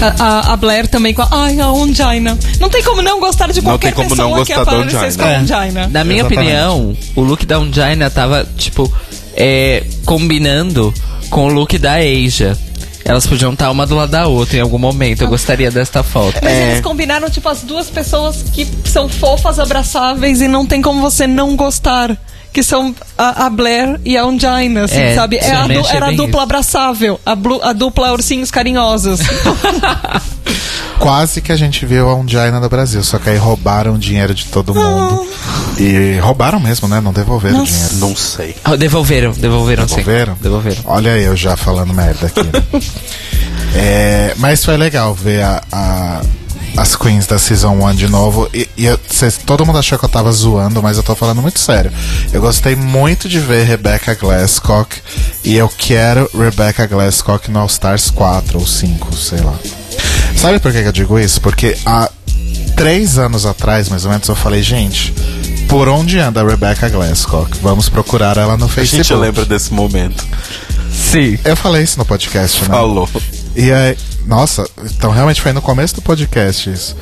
[0.00, 1.28] A, a- a Blair também com a.
[1.30, 2.38] Ai, a Ongina.
[2.58, 5.38] Não tem como não gostar de qualquer pessoa não que gostar da aparecesse com a
[5.38, 5.86] Ongina.
[5.88, 6.38] Na minha Exatamente.
[6.48, 8.90] opinião, o look da Ungina tava, tipo,
[9.36, 10.94] é, combinando
[11.28, 12.56] com o look da Asia.
[13.04, 15.22] Elas podiam estar uma do lado da outra em algum momento.
[15.22, 16.38] Eu gostaria desta foto.
[16.42, 16.70] Mas É.
[16.72, 21.26] eles combinaram, tipo, as duas pessoas que são fofas, abraçáveis e não tem como você
[21.26, 22.16] não gostar.
[22.52, 25.36] Que são a, a Blair e a Ongina, assim, É, sabe?
[25.36, 26.40] É a du- era a dupla isso.
[26.40, 29.20] abraçável, a, blu- a dupla ursinhos carinhosos.
[30.98, 34.34] Quase que a gente viu a Ungina no Brasil, só que aí roubaram o dinheiro
[34.34, 35.26] de todo mundo.
[35.78, 37.00] E roubaram mesmo, né?
[37.00, 37.72] Não devolveram o Nossa.
[37.72, 37.96] dinheiro.
[37.96, 38.54] Não sei.
[38.62, 39.96] Ah, devolveram, devolveram, sim.
[39.96, 40.36] Devolveram?
[40.42, 40.82] Devolveram.
[40.84, 42.42] Olha eu já falando merda aqui.
[42.42, 42.80] né?
[43.72, 46.20] É, mas foi legal ver a- a-
[46.76, 48.48] as queens da Season 1 de novo.
[48.54, 51.42] E, e eu- cês- todo mundo achou que eu tava zoando, mas eu tô falando
[51.42, 51.92] muito sério.
[52.32, 54.96] Eu gostei muito de ver Rebecca Glasscock.
[55.44, 59.54] E eu quero Rebecca Glasscock no All Stars 4 ou 5, sei lá.
[60.36, 61.40] Sabe por que que eu digo isso?
[61.40, 62.10] Porque há
[62.76, 65.12] três anos atrás, mais ou menos, eu falei, gente,
[65.68, 67.50] por onde anda a Rebecca Glasscock?
[67.62, 69.04] Vamos procurar ela no A Facebook.
[69.08, 70.24] gente lembra desse momento.
[70.92, 71.38] Sim.
[71.44, 72.68] Eu falei isso no podcast, né?
[72.68, 73.08] Falou.
[73.54, 73.96] E aí,
[74.26, 76.96] nossa, então realmente foi no começo do podcast isso.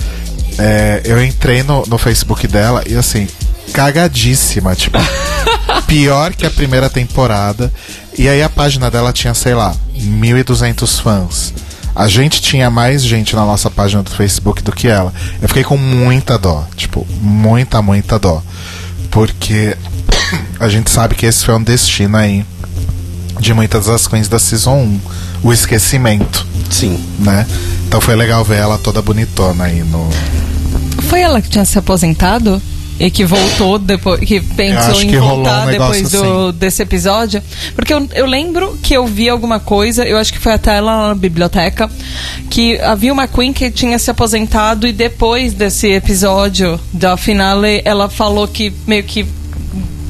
[0.59, 3.29] É, eu entrei no, no Facebook dela e assim,
[3.73, 4.99] cagadíssima, tipo,
[5.87, 7.73] pior que a primeira temporada.
[8.17, 11.55] E aí a página dela tinha, sei lá, 1.200 fãs.
[11.95, 15.13] A gente tinha mais gente na nossa página do Facebook do que ela.
[15.41, 18.43] Eu fiquei com muita dó, tipo, muita, muita dó.
[19.11, 19.77] Porque
[20.61, 22.45] a gente sabe que esse foi um destino aí
[23.41, 25.01] de muitas das queens da Season 1.
[25.43, 26.99] O esquecimento, Sim.
[27.19, 27.47] né?
[27.87, 30.09] Então foi legal ver ela toda bonitona aí no.
[31.09, 32.61] Foi ela que tinha se aposentado?
[33.01, 36.59] E que voltou depois, que pensou em que voltar um depois do, assim.
[36.59, 37.41] desse episódio.
[37.77, 41.07] Porque eu, eu lembro que eu vi alguma coisa, eu acho que foi até lá
[41.07, 41.89] na biblioteca,
[42.51, 48.11] que havia uma Queen que tinha se aposentado e depois desse episódio da finale, ela
[48.11, 49.25] falou que meio que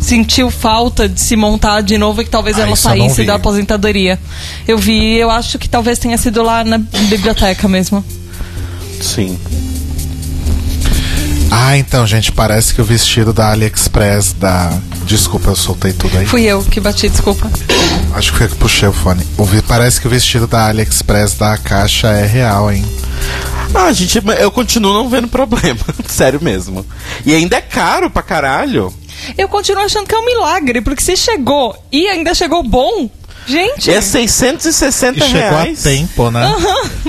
[0.01, 4.19] sentiu falta de se montar de novo e que talvez Ah, ela saísse da aposentadoria.
[4.67, 8.05] Eu vi, eu acho que talvez tenha sido lá na biblioteca mesmo.
[9.01, 9.39] Sim.
[11.51, 14.71] Ah, então, gente, parece que o vestido da AliExpress da.
[15.07, 16.27] Desculpa, eu soltei tudo aí.
[16.27, 17.51] Fui eu que bati, desculpa.
[18.13, 19.27] Acho que foi que puxei o fone.
[19.39, 22.85] O vi- Parece que o vestido da AliExpress da caixa é real, hein?
[23.75, 25.81] Ah, gente, eu continuo não vendo problema.
[26.07, 26.85] Sério mesmo.
[27.25, 28.93] E ainda é caro pra caralho.
[29.37, 33.09] Eu continuo achando que é um milagre, porque se chegou e ainda chegou bom,
[33.47, 33.91] gente.
[33.91, 35.81] É 660 E chegou reais.
[35.81, 36.45] a tempo, né?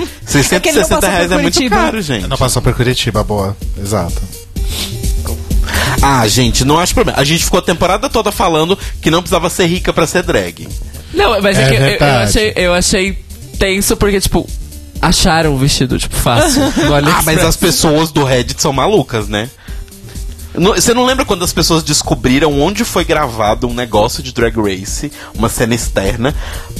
[0.00, 2.26] não 660 passou reais é muito caro, gente.
[2.28, 3.56] Não passou por Curitiba, boa.
[3.82, 4.20] Exato.
[6.02, 7.18] Ah, gente, não acho problema.
[7.20, 10.66] A gente ficou a temporada toda falando que não precisava ser rica pra ser drag.
[11.12, 13.18] Não, mas é, É que eu- eu, achei, eu achei
[13.58, 14.48] tenso porque, tipo,
[15.02, 16.62] acharam o vestido, tipo, fácil.
[17.12, 19.50] Ah, mas as pessoas do Reddit são malucas, né?
[20.54, 25.10] Você não lembra quando as pessoas descobriram onde foi gravado um negócio de Drag Race,
[25.34, 26.34] uma cena externa?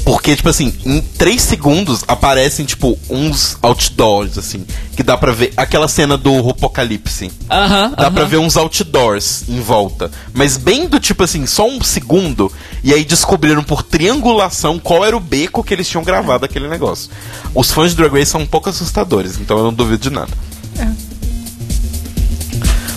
[0.05, 4.67] Porque, tipo assim, em três segundos aparecem, tipo, uns outdoors, assim,
[4.97, 5.53] que dá pra ver.
[5.57, 7.31] Aquela cena do Apocalipse.
[7.51, 8.13] Aham, Dá aham.
[8.15, 10.11] pra ver uns outdoors em volta.
[10.35, 12.51] Mas bem do tipo assim, só um segundo.
[12.83, 17.11] E aí descobriram por triangulação qual era o beco que eles tinham gravado aquele negócio.
[17.55, 20.31] Os fãs de Drag Race são um pouco assustadores, então eu não duvido de nada.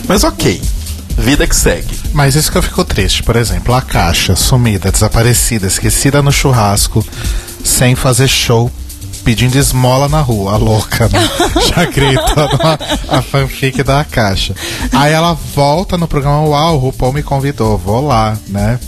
[0.08, 0.60] Mas ok.
[1.16, 1.96] Vida que segue.
[2.12, 7.04] Mas isso que eu fico triste, por exemplo, a caixa sumida, desaparecida, esquecida no churrasco,
[7.62, 8.70] sem fazer show,
[9.24, 11.30] pedindo esmola na rua, a louca, né?
[11.74, 14.54] Já gritando a, a fanfic da caixa.
[14.92, 18.78] Aí ela volta no programa, uau, o RuPaul me convidou, vou lá, né?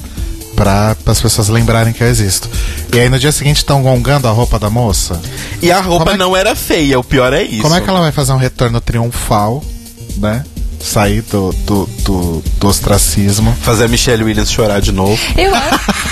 [0.56, 2.48] Pra as pessoas lembrarem que eu existo.
[2.92, 5.20] E aí no dia seguinte estão gongando a roupa da moça.
[5.62, 7.62] E a roupa é que- não era feia, o pior é isso.
[7.62, 9.62] Como é que ela vai fazer um retorno triunfal,
[10.16, 10.44] né?
[10.86, 13.54] Sair do, do, do, do ostracismo.
[13.62, 15.20] Fazer a Michelle Williams chorar de novo.
[15.36, 15.52] Eu,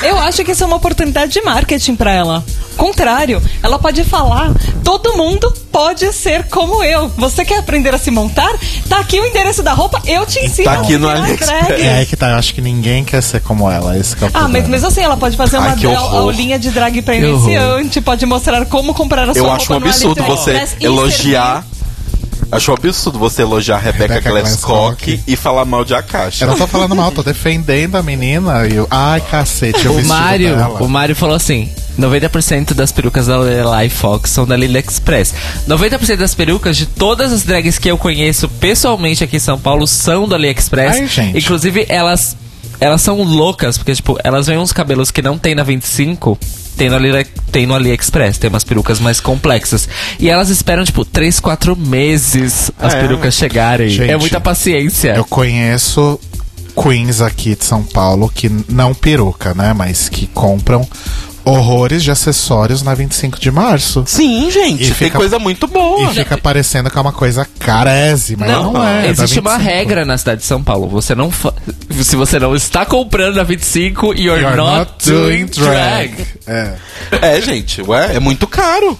[0.08, 2.44] eu acho que isso é uma oportunidade de marketing pra ela.
[2.76, 4.52] Contrário, ela pode falar:
[4.82, 7.08] todo mundo pode ser como eu.
[7.16, 8.52] Você quer aprender a se montar?
[8.88, 10.64] Tá aqui o endereço da roupa, eu te ensino.
[10.64, 11.80] Tá aqui no AliExpress.
[11.80, 14.26] É aí que tá, eu acho que ninguém quer ser como ela, esse que é
[14.26, 16.16] o Ah, mas mesmo assim, ela pode fazer Ai, uma horror.
[16.16, 19.78] aulinha de drag pra iniciante, pode mostrar como comprar a sua Eu roupa acho um
[19.78, 21.64] no absurdo você AliExpress elogiar.
[22.56, 25.20] Acho um absurdo você elogiar a Rebecca, Rebecca Glasscock Glasscock.
[25.26, 26.44] e falar mal de Akasha.
[26.44, 28.86] Eu não tô falando mal, tô defendendo a menina e eu...
[28.90, 30.82] Ai, cacete, eu O Mário, dela.
[30.82, 31.68] o Mário falou assim:
[31.98, 35.34] 90% das perucas da Lorelai Fox são da Lily Express.
[35.68, 39.86] 90% das perucas de todas as drags que eu conheço pessoalmente aqui em São Paulo
[39.86, 40.96] são do AliExpress.
[40.96, 41.38] Ai, gente.
[41.38, 42.36] Inclusive, elas
[42.80, 46.38] elas são loucas, porque, tipo, elas veem uns cabelos que não tem na 25.
[46.76, 49.88] Tem no, Ali, tem no AliExpress, tem umas perucas mais complexas.
[50.18, 53.00] E elas esperam, tipo, 3, 4 meses as É.
[53.00, 53.88] perucas chegarem.
[53.88, 55.14] Gente, é muita paciência.
[55.14, 56.18] Eu conheço
[56.74, 59.72] queens aqui de São Paulo que não peruca, né?
[59.72, 60.86] Mas que compram
[61.44, 64.02] horrores de acessórios na 25 de março.
[64.06, 66.10] Sim, gente, E tem fica- coisa muito boa.
[66.10, 68.46] E fica parecendo que é uma coisa carésima.
[68.46, 69.06] Não, Não, é.
[69.06, 69.70] é existe uma 25.
[69.76, 70.88] regra na cidade de São Paulo.
[70.88, 71.52] Você não fa-
[72.02, 76.14] se você não está comprando a 25, you're, You're not, doing drag.
[76.46, 76.74] É.
[77.20, 78.98] É, gente, ué, é muito caro.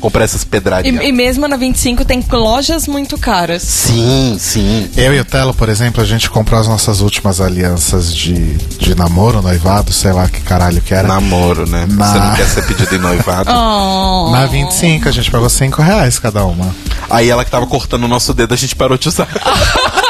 [0.00, 0.94] Comprar essas pedrarias.
[1.02, 3.62] E, e mesmo na 25 tem lojas muito caras.
[3.62, 4.88] Sim, sim.
[4.96, 8.94] Eu e o Telo, por exemplo, a gente comprou as nossas últimas alianças de, de
[8.94, 11.08] namoro, noivado, sei lá que caralho que era.
[11.08, 11.86] Namoro, né?
[11.90, 13.50] Na- Você não quer ser pedido em noivado.
[13.58, 14.30] Oh.
[14.30, 16.74] Na 25, a gente pagou 5 reais cada uma.
[17.08, 19.28] Aí ela que tava cortando o nosso dedo, a gente parou de usar.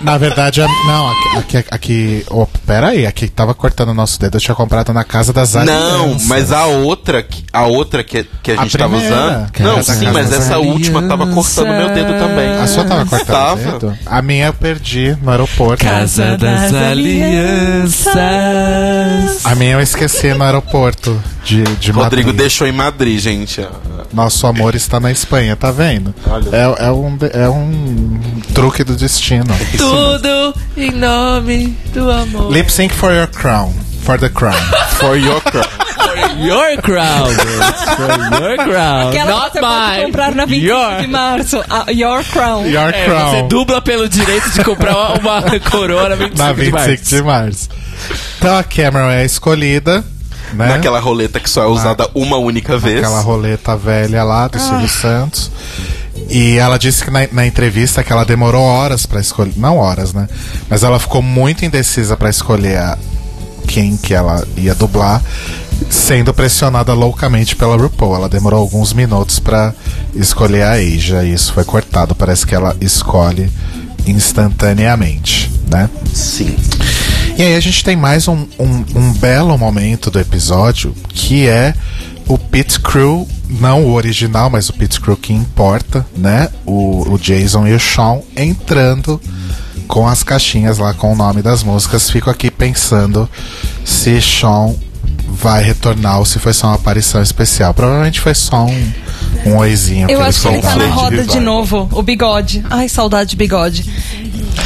[0.00, 1.56] Na verdade, a- não, aqui.
[1.56, 4.92] aqui, aqui oh, pera aí, aqui que tava cortando o nosso dedo, eu tinha comprado
[4.92, 5.92] na casa das alianças.
[5.92, 9.16] Não, mas a outra, que- a outra que, que a A gente tava primeira.
[9.26, 9.50] usando.
[9.52, 12.48] Que Não, sim, mas essa última tava cortando meu dedo também.
[12.56, 13.54] A sua tava cortando Tava.
[13.54, 13.98] o dedo?
[14.04, 15.82] A minha eu perdi no aeroporto.
[15.84, 18.14] Casa das Alianças.
[19.44, 22.36] A minha eu esqueci no aeroporto de, de Rodrigo Madrid.
[22.42, 23.66] deixou em Madrid, gente.
[24.12, 26.14] Nosso amor está na Espanha, tá vendo?
[26.26, 26.48] Olha.
[26.52, 28.20] É, é, um, é um
[28.54, 29.44] truque do destino.
[29.90, 32.50] Tudo em nome do amor.
[32.50, 33.72] Lip sync for your crown.
[34.02, 34.54] For the crown.
[34.98, 35.66] For your crown.
[36.38, 37.28] Your crown.
[37.96, 39.08] For your crown.
[39.08, 40.04] Aquela Not que você pode mine.
[40.06, 41.00] comprar na 25 Your.
[41.00, 41.64] de março.
[41.68, 42.66] A Your Crown.
[42.66, 43.30] Your É, Crown.
[43.30, 47.16] você dubla pelo direito de comprar uma, uma coroa na 25, na de 25 março.
[47.16, 47.68] de março.
[48.38, 50.04] Então a Cameron é escolhida,
[50.52, 50.68] né?
[50.68, 52.98] Naquela roleta que só é usada uma única vez.
[52.98, 55.50] Aquela roleta velha lá do Silvio Santos.
[56.28, 59.52] E ela disse que na, na entrevista que ela demorou horas pra escolher.
[59.56, 60.28] Não horas, né?
[60.68, 62.98] Mas ela ficou muito indecisa pra escolher a-
[63.68, 65.22] quem que ela ia dublar,
[65.90, 68.14] sendo pressionada loucamente pela RuPaul.
[68.16, 69.74] Ela demorou alguns minutos pra
[70.14, 71.22] escolher a Asia.
[71.24, 72.14] E isso foi cortado.
[72.14, 73.50] Parece que ela escolhe
[74.06, 75.88] instantaneamente, né?
[76.12, 76.56] Sim.
[77.36, 81.74] E aí a gente tem mais um, um, um belo momento do episódio, que é
[82.28, 86.48] o Pit Crew, não o original, mas o Pit Crew que importa, né?
[86.64, 89.20] O, o Jason e o Sean entrando
[89.86, 92.10] com as caixinhas lá com o nome das músicas.
[92.10, 93.28] Fico aqui pensando
[93.84, 94.74] se Sean
[95.28, 97.72] vai retornar ou se foi só uma aparição especial.
[97.74, 98.92] Provavelmente foi só um,
[99.46, 100.08] um oizinho.
[100.10, 101.42] Eu que acho que ele tá na roda de Revival.
[101.42, 101.88] novo.
[101.92, 102.64] O bigode.
[102.70, 103.84] Ai, saudade de bigode.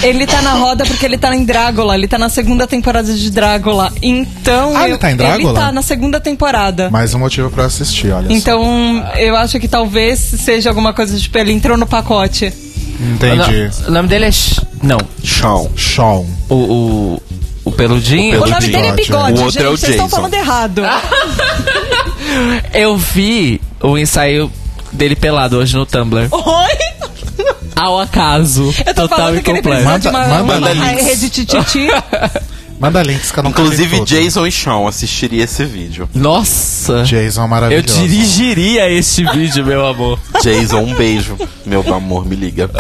[0.03, 1.95] Ele tá na roda porque ele tá em Drácula.
[1.95, 3.93] Ele tá na segunda temporada de Drácula.
[4.01, 4.77] Então.
[4.77, 5.51] Ah, ele eu- tá em Drácula?
[5.51, 6.89] Ele tá na segunda temporada.
[6.91, 8.33] Mais um motivo pra eu assistir, olha só.
[8.33, 12.53] Então, eu acho que talvez seja alguma coisa tipo, ele entrou no pacote.
[13.01, 13.71] Entendi.
[13.89, 14.31] O nome dele é...
[14.33, 15.67] Sh- Não, Sean.
[15.77, 16.23] Sean.
[16.49, 16.55] o...
[16.55, 17.23] o...
[17.71, 18.37] O peludinho?
[18.37, 18.73] O nome Peludinho.
[18.73, 19.65] dele é bigode, O outro gente.
[19.65, 20.17] é o Vocês estão Jason.
[20.17, 20.83] falando errado.
[22.75, 24.51] Eu vi o ensaio
[24.93, 26.29] dele pelado hoje no Tumblr.
[26.31, 27.55] Oi?
[27.77, 28.75] Ao acaso.
[28.85, 29.85] Eu tô total falando e que ele completo.
[29.89, 31.07] precisou de uma, Manda- uma, manda uma links.
[31.07, 31.89] rede tititi.
[32.81, 34.01] Manda links que eu não Inclusive.
[34.07, 36.09] Jason e Sean assistiria esse vídeo.
[36.15, 37.03] Nossa.
[37.05, 38.01] Jason é Eu maravilhoso.
[38.01, 40.19] dirigiria este vídeo, meu amor.
[40.43, 41.37] Jason, um beijo.
[41.67, 42.71] Meu amor, me liga.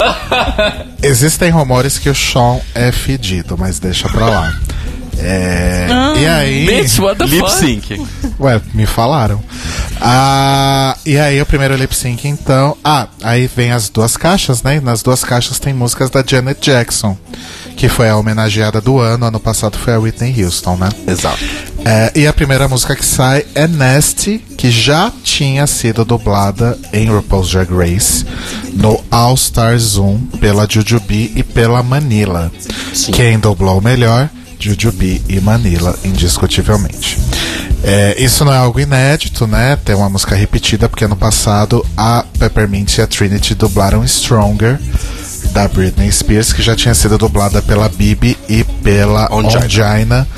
[1.03, 4.55] Existem rumores que o Sean é fedido, mas deixa pra lá.
[5.23, 5.87] É,
[6.21, 6.67] E aí.
[6.67, 8.01] Bitch, what the Lip sync.
[8.39, 9.41] Ué, me falaram.
[10.01, 12.77] Ah, e aí o primeiro lip sync, então.
[12.83, 14.77] Ah, aí vem as duas caixas, né?
[14.77, 17.17] E nas duas caixas tem músicas da Janet Jackson,
[17.77, 19.27] que foi a homenageada do ano.
[19.27, 20.89] Ano passado foi a Whitney Houston, né?
[21.07, 21.45] Exato.
[21.85, 27.09] É, e a primeira música que sai é Nasty, que já tinha sido dublada em
[27.11, 28.25] RuPaul's Drag Race
[28.73, 32.51] no All Star Zoom pela Jujubee e pela Manila.
[32.95, 33.13] Sim.
[33.13, 34.31] Quem dublou melhor?
[34.61, 37.19] Jujubee e Manila, indiscutivelmente.
[37.83, 39.77] É, isso não é algo inédito, né?
[39.77, 44.79] Tem uma música repetida, porque ano passado a Peppermint e a Trinity dublaram Stronger,
[45.53, 49.33] da Britney Spears, que já tinha sido dublada pela Bibi e pela.
[49.33, 50.29] Ongina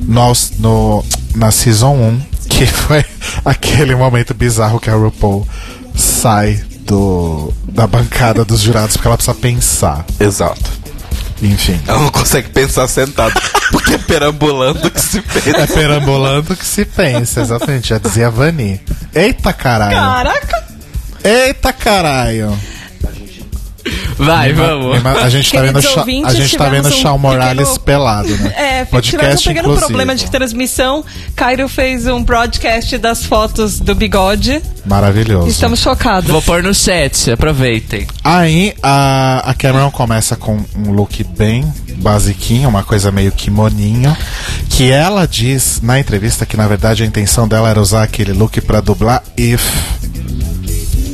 [0.00, 1.04] no, no,
[1.34, 3.04] na Season 1, que foi
[3.44, 5.46] aquele momento bizarro que a RuPaul
[5.94, 10.04] sai do, da bancada dos jurados porque ela precisa pensar.
[10.20, 10.81] Exato.
[11.42, 11.80] Enfim.
[11.86, 13.34] Ela não consegue pensar sentado.
[13.72, 15.74] Porque é perambulando que se É pensa.
[15.74, 17.88] perambulando que se pensa, exatamente.
[17.88, 18.80] Já dizia Vani.
[19.14, 19.92] Eita caralho.
[19.96, 20.64] Caraca.
[21.24, 22.56] Eita caralho.
[24.16, 25.04] Vai, vamos.
[25.04, 28.28] A gente tá vendo, Queridos a ouvintes, gente tá vendo um Shawn Morales pequeno- pelado,
[28.36, 28.52] né?
[28.62, 31.04] É, tivemos um Podcast pequeno problema de transmissão.
[31.34, 34.62] Cairo fez um broadcast das fotos do bigode.
[34.84, 35.48] Maravilhoso.
[35.48, 36.30] Estamos chocados.
[36.30, 38.06] Vou pôr no chat, aproveitem.
[38.22, 41.64] Aí a, a Cameron começa com um look bem
[41.96, 44.16] basiquinho, uma coisa meio kimoninho,
[44.68, 48.60] que ela diz na entrevista que na verdade a intenção dela era usar aquele look
[48.60, 49.62] pra dublar If.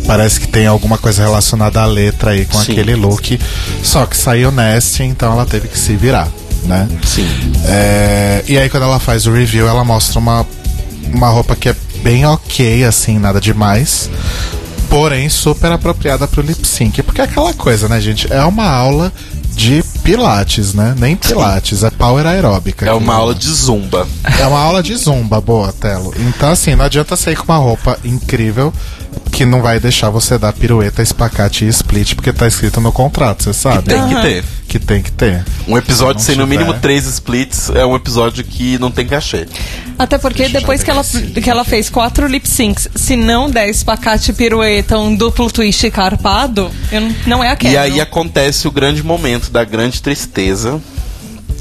[0.09, 2.73] Parece que tem alguma coisa relacionada à letra aí com Sim.
[2.73, 3.39] aquele look.
[3.83, 6.27] Só que saiu Nasty, então ela teve que se virar,
[6.65, 6.89] né?
[7.05, 7.29] Sim.
[7.67, 10.47] É, e aí quando ela faz o review, ela mostra uma,
[11.13, 14.09] uma roupa que é bem ok, assim, nada demais.
[14.89, 17.03] Porém, super apropriada pro lip sync.
[17.03, 18.33] Porque é aquela coisa, né, gente?
[18.33, 19.13] É uma aula
[19.55, 20.95] de pilates, né?
[20.99, 22.87] Nem pilates, é power aeróbica.
[22.87, 24.09] É uma aula de zumba.
[24.41, 26.15] É uma aula de zumba, boa, Telo.
[26.17, 28.73] Então, assim, não adianta sair com uma roupa incrível
[29.33, 33.45] que não vai deixar você dar pirueta, espacate e split, porque tá escrito no contrato,
[33.45, 33.89] você sabe?
[33.89, 34.45] Tem que ter.
[34.69, 35.45] Que tem que ter.
[35.67, 36.59] Um episódio Não sem no tiver.
[36.59, 39.47] mínimo três splits é um episódio que não tem cachê.
[39.99, 43.69] Até porque Deixa depois que ela, que ela fez quatro lip syncs, se não der
[43.69, 48.71] espacate pirueta, um duplo twist carpado, eu não, não é a E aí acontece o
[48.71, 50.81] grande momento da grande tristeza,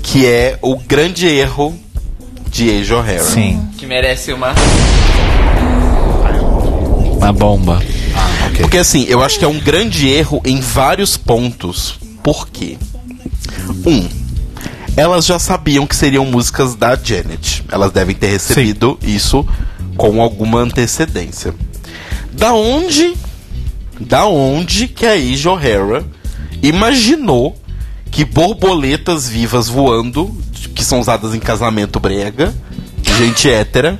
[0.03, 1.77] que é o grande erro
[2.49, 3.23] de Age O'Hara.
[3.23, 3.67] Sim.
[3.77, 4.53] Que merece uma.
[7.17, 7.81] Uma bomba.
[8.47, 8.61] Ok.
[8.61, 11.99] Porque assim, eu acho que é um grande erro em vários pontos.
[12.23, 12.77] Por quê?
[13.85, 14.07] Um,
[14.95, 17.63] elas já sabiam que seriam músicas da Janet.
[17.71, 19.45] Elas devem ter recebido isso
[19.95, 21.53] com alguma antecedência.
[22.31, 23.15] Da onde,
[23.99, 26.05] da onde que a Age O'Hara
[26.61, 27.55] imaginou
[28.11, 30.35] que borboletas vivas voando,
[30.75, 32.53] que são usadas em casamento brega,
[33.01, 33.99] de gente hétera,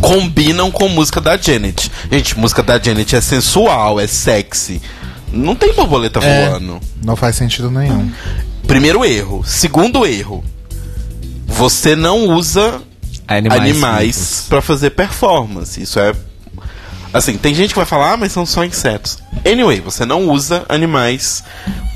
[0.00, 1.90] combinam com música da Janet.
[2.10, 4.80] Gente, música da Janet é sensual, é sexy.
[5.32, 6.48] Não tem borboleta É.
[6.50, 6.80] voando.
[7.04, 8.10] Não faz sentido nenhum.
[8.66, 9.42] Primeiro erro.
[9.44, 10.44] Segundo erro.
[11.46, 12.80] Você não usa
[13.26, 15.80] Animais, animais, pra fazer performance.
[15.80, 16.12] Isso é.
[17.12, 19.18] Assim, tem gente que vai falar, ah, mas são só insetos.
[19.44, 21.42] Anyway, você não usa animais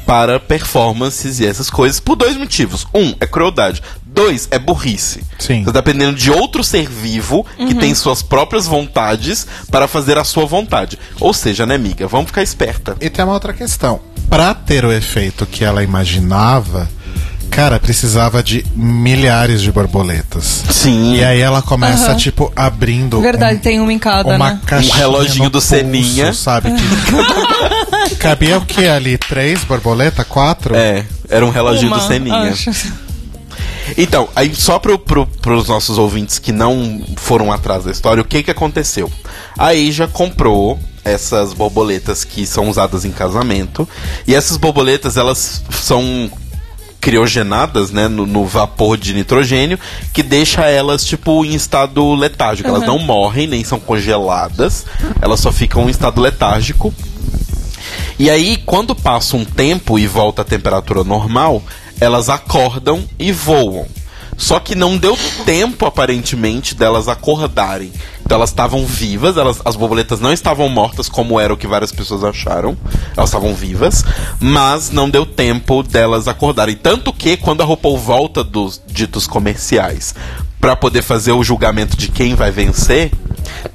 [0.07, 2.87] para performances e essas coisas por dois motivos.
[2.95, 3.83] Um, é crueldade.
[4.05, 5.25] Dois, é burrice.
[5.39, 5.65] Sim.
[5.65, 10.25] Você tá dependendo de outro ser vivo que tem suas próprias vontades para fazer a
[10.25, 10.99] sua vontade.
[11.19, 12.07] Ou seja, né, amiga?
[12.07, 12.97] Vamos ficar esperta.
[13.01, 14.01] E tem uma outra questão.
[14.29, 16.89] Pra ter o efeito que ela imaginava,
[17.55, 20.65] cara, precisava de milhares de borboletas.
[20.71, 21.15] Sim.
[21.15, 22.17] E aí ela começa, Aham.
[22.17, 23.21] tipo, abrindo.
[23.21, 24.61] Verdade, um- tem uma em cada, uma né?
[24.67, 26.33] caixinha Um reloginho do pulso, Seninha.
[26.33, 26.71] sabe?
[26.73, 28.17] Que...
[28.17, 29.17] Cabia o que ali?
[29.17, 30.27] Três borboletas?
[30.27, 30.75] Quatro?
[30.75, 32.51] É, era um reloginho Uma, do Seninha.
[32.51, 32.71] acho.
[33.97, 38.25] Então, aí só pro, pro, pros nossos ouvintes que não foram atrás da história, o
[38.25, 39.11] que que aconteceu?
[39.59, 43.87] A Asia comprou essas borboletas que são usadas em casamento,
[44.27, 46.31] e essas borboletas, elas são
[47.05, 49.79] criogenadas, né, no, no vapor de nitrogênio,
[50.11, 52.67] que deixa elas, tipo, em estado letárgico.
[52.67, 54.87] Elas não morrem, nem são congeladas,
[55.21, 56.95] elas só ficam em estado letárgico.
[58.19, 61.63] E aí, quando passa um tempo e volta a temperatura normal,
[62.01, 63.87] elas acordam e voam.
[64.37, 67.93] Só que não deu tempo, aparentemente, delas acordarem.
[68.25, 71.93] Então elas estavam vivas, elas, as borboletas não estavam mortas, como era o que várias
[71.93, 72.77] pessoas acharam.
[73.17, 74.05] Elas estavam vivas,
[74.41, 76.75] mas não deu tempo delas acordarem.
[76.75, 80.15] Tanto que, quando a RuPaul volta dos ditos comerciais
[80.61, 83.13] para poder fazer o julgamento de quem vai vencer,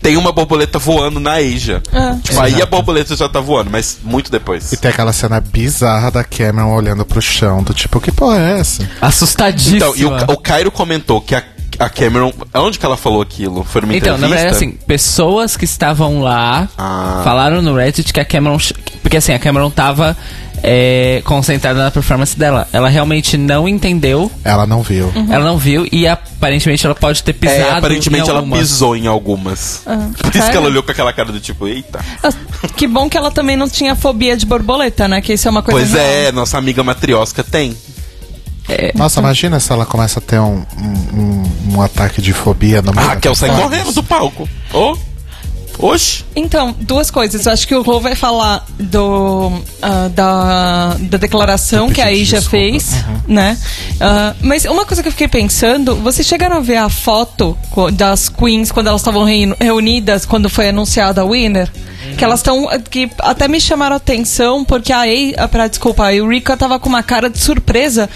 [0.02, 1.82] tem uma borboleta voando na Asia.
[1.92, 2.18] Ah.
[2.22, 4.72] Tipo, aí a borboleta já tá voando, mas muito depois.
[4.72, 8.60] E tem aquela cena bizarra da Cameron olhando pro chão, do tipo, que porra é
[8.60, 8.90] essa?
[9.02, 9.78] Assustadíssima.
[9.78, 11.44] Então, e o, o Cairo comentou que a,
[11.80, 12.32] a Cameron.
[12.54, 13.64] Onde que ela falou aquilo?
[13.64, 14.44] Foi numa Então, na entrevista?
[14.52, 17.22] verdade, assim, pessoas que estavam lá Ah.
[17.24, 18.58] falaram no Reddit que a Cameron.
[19.02, 20.16] Porque assim, a Cameron tava
[20.62, 22.68] é, concentrada na performance dela.
[22.74, 25.06] Ela realmente não entendeu, Ela não viu.
[25.16, 25.32] Uhum.
[25.34, 27.62] ela não viu e aparentemente ela pode ter pisado.
[27.62, 29.84] É, aparentemente em ela pisou em algumas.
[29.86, 32.00] Ah, Por isso que ela olhou com aquela cara do tipo, eita.
[32.22, 32.30] Ah,
[32.76, 35.22] Que bom que ela também não tinha fobia de borboleta, né?
[35.22, 36.06] Que isso é uma coisa Pois real.
[36.28, 37.78] é, nossa amiga matriosca tem.
[38.96, 42.92] Nossa, imagina se ela começa a ter um, um, um- um ataque de fobia no
[42.94, 43.78] meio A Raquel da sai performance.
[43.82, 44.50] correndo do palco.
[44.74, 44.98] Ô!
[45.82, 46.26] Oxi!
[46.36, 47.46] Então, duas coisas.
[47.46, 49.50] Eu acho que o Rô vai falar do,
[49.82, 52.50] ah, da, da declaração que a desculpa.
[52.50, 52.92] fez,
[53.26, 53.58] né?
[54.02, 57.58] Ah, mas uma coisa que eu fiquei pensando, vocês chegaram a ver a foto
[57.94, 61.72] das queens quando elas estavam reuni- reunidas, quando foi anunciada a winner?
[62.18, 62.68] Que elas estão.
[62.90, 66.78] que até me chamaram a atenção, porque a, Ei- ah, pra, desculpa, a Eureka tava
[66.78, 68.10] com uma cara de surpresa.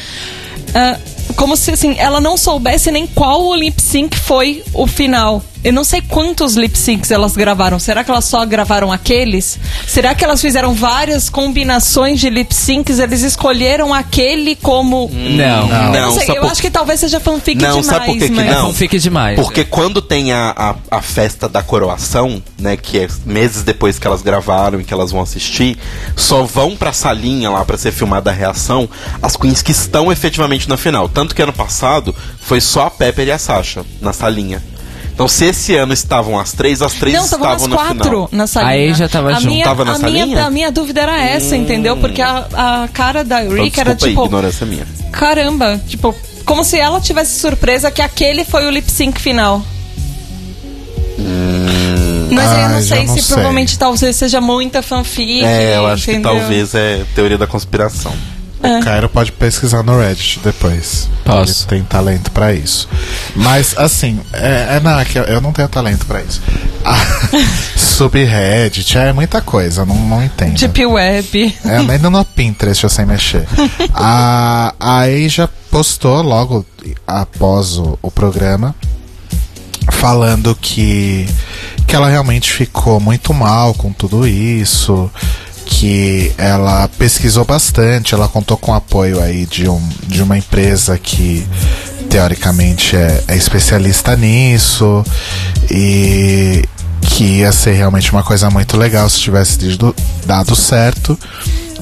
[0.74, 0.98] Ah,
[1.36, 5.44] como se assim, ela não soubesse nem qual o lip sync foi o final.
[5.64, 7.80] Eu não sei quantos lip syncs elas gravaram.
[7.80, 9.58] Será que elas só gravaram aqueles?
[9.88, 13.00] Será que elas fizeram várias combinações de lip syncs?
[13.00, 15.10] Eles escolheram aquele como.
[15.14, 15.68] Não.
[15.68, 15.86] Não.
[15.86, 17.86] eu Não, não sei, eu por- acho que talvez seja fanfic Não, demais.
[17.86, 18.46] sabe por que que mas...
[18.48, 18.54] não?
[18.54, 19.40] É fanfic demais.
[19.40, 24.06] Porque quando tem a, a, a festa da coroação, né, que é meses depois que
[24.08, 25.78] elas gravaram e que elas vão assistir,
[26.16, 28.90] só vão pra salinha lá pra ser filmada a reação
[29.22, 31.08] as queens que estão efetivamente na final.
[31.08, 34.62] Tanto que ano passado foi só a Pepper e a Sasha na salinha.
[35.14, 38.30] Então, se esse ano estavam as três, as três Não, estavam na quatro final.
[38.32, 38.90] na salinha.
[38.90, 39.48] A Asia tava a junto.
[39.48, 40.26] Minha, Tava na a salinha?
[40.26, 41.96] minha, a minha dúvida era essa, entendeu?
[41.98, 42.48] Porque a,
[42.84, 44.26] a cara da Então, Eureka era desculpa aí, tipo.
[44.26, 44.88] ignorância minha.
[45.12, 46.16] Caramba, tipo,
[46.46, 49.62] como se ela tivesse surpresa que aquele foi o lip sync final.
[52.32, 53.34] Mas aí eu não já sei não se sei.
[53.36, 55.44] provavelmente talvez seja muita fanfic.
[55.44, 56.32] É, eu acho entendeu?
[56.34, 58.12] que talvez é teoria da conspiração.
[58.64, 58.80] É.
[58.80, 61.10] O Cairo pode pesquisar no Reddit depois.
[61.26, 61.64] Posso.
[61.64, 62.88] Ele tem talento pra isso.
[63.36, 66.42] Mas, assim, é, é não, é que eu, eu não tenho talento pra isso.
[66.86, 66.96] Ah,
[67.76, 70.58] Subreddit, é muita coisa, não, não entendo.
[70.58, 71.56] Deep Web.
[71.66, 73.46] É, ainda no Pinterest eu sei mexer.
[73.94, 76.66] A, a Asia postou logo
[77.06, 78.74] após o, o programa
[79.92, 81.28] falando que,
[81.86, 85.12] que ela realmente ficou muito mal com tudo isso,
[85.74, 90.98] que ela pesquisou bastante, ela contou com o apoio aí de, um, de uma empresa
[91.00, 91.46] que
[92.10, 95.04] teoricamente é, é especialista nisso
[95.72, 96.64] e
[97.02, 99.58] que ia ser realmente uma coisa muito legal se tivesse
[100.26, 101.18] dado certo,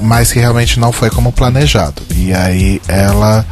[0.00, 2.02] mas que realmente não foi como planejado.
[2.16, 3.44] E aí ela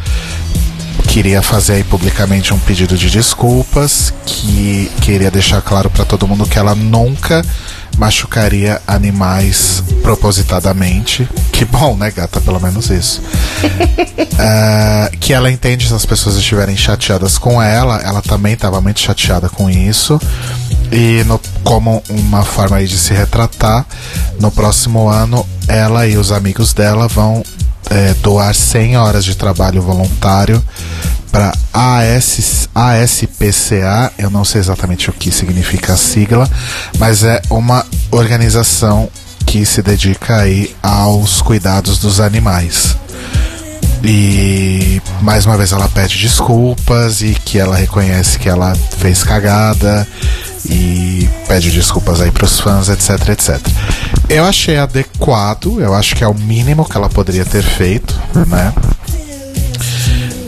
[1.06, 6.46] queria fazer aí publicamente um pedido de desculpas, que queria deixar claro para todo mundo
[6.46, 7.44] que ela nunca
[7.98, 11.28] machucaria animais propositadamente.
[11.52, 12.40] Que bom, né, gata?
[12.40, 13.22] Pelo menos isso.
[14.42, 18.98] Ah, que ela entende se as pessoas estiverem chateadas com ela, ela também estava muito
[18.98, 20.18] chateada com isso.
[20.90, 23.84] E no- como uma forma aí de se retratar,
[24.40, 27.42] no próximo ano ela e os amigos dela vão
[27.89, 30.62] eh, doar 100 horas de trabalho voluntário
[31.31, 36.51] para AS, ASPCA, eu não sei exatamente o que significa a sigla,
[36.98, 39.09] mas é uma organização
[39.47, 42.97] que se dedica aí aos cuidados dos animais.
[44.02, 50.07] E mais uma vez ela pede desculpas e que ela reconhece que ela fez cagada
[50.65, 53.61] e pede desculpas aí pros fãs, etc, etc.
[54.31, 58.15] Eu achei adequado, eu acho que é o mínimo que ela poderia ter feito,
[58.47, 58.73] né?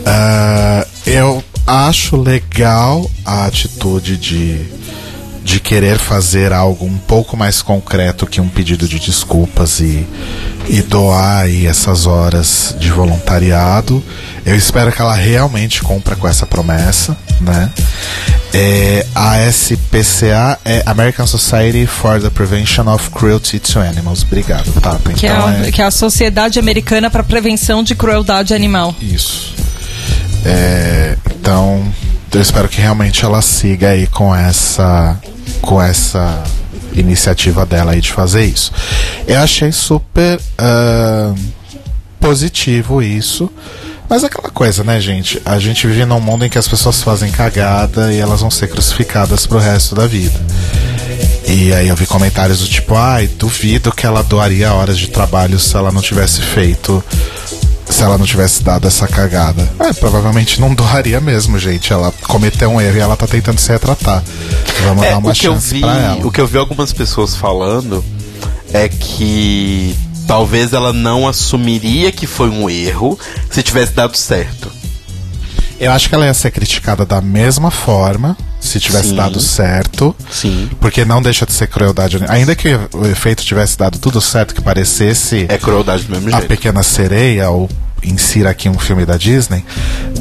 [0.05, 4.65] Ah, eu acho legal a atitude de,
[5.43, 10.07] de querer fazer algo um pouco mais concreto que um pedido de desculpas e,
[10.69, 14.01] e doar aí essas horas de voluntariado.
[14.45, 17.69] Eu espero que ela realmente cumpra com essa promessa, né?
[18.55, 24.21] É, a SPCA é American Society for the Prevention of Cruelty to Animals.
[24.23, 25.11] Obrigado, Tata.
[25.13, 28.95] Que, Então é, a- que é a Sociedade Americana para Prevenção de Crueldade Animal.
[29.01, 29.55] Isso.
[30.45, 31.91] É, então,
[32.31, 35.17] eu espero que realmente ela siga aí com essa
[35.61, 36.43] com essa
[36.93, 38.71] iniciativa dela aí de fazer isso.
[39.25, 41.33] Eu achei super ah,
[42.19, 43.49] positivo isso.
[44.13, 45.41] Mas aquela coisa, né, gente?
[45.43, 48.67] A gente vive num mundo em que as pessoas fazem cagada e elas vão ser
[48.67, 50.39] crucificadas pro resto da vida.
[51.47, 55.57] E aí eu vi comentários do tipo, ai, duvido que ela doaria horas de trabalho
[55.57, 57.03] se ela não tivesse feito.
[57.89, 59.67] Se ela não tivesse dado essa cagada.
[59.79, 61.91] É, provavelmente não doaria mesmo, gente.
[61.91, 64.23] Ela cometeu um erro e ela tá tentando se retratar.
[64.83, 66.27] Vamos É, dar uma o que eu chance vi, pra ela.
[66.27, 68.05] o que eu vi algumas pessoas falando
[68.71, 69.95] é que
[70.27, 73.17] talvez ela não assumiria que foi um erro
[73.49, 74.71] se tivesse dado certo.
[75.79, 79.15] Eu acho que ela ia ser criticada da mesma forma se tivesse Sim.
[79.15, 80.15] dado certo.
[80.31, 80.69] Sim.
[80.79, 82.19] Porque não deixa de ser crueldade.
[82.29, 86.39] Ainda que o efeito tivesse dado tudo certo, que parecesse É crueldade do mesmo a
[86.39, 86.47] jeito.
[86.47, 87.69] Pequena Sereia, ou
[88.03, 89.63] insira aqui um filme da Disney,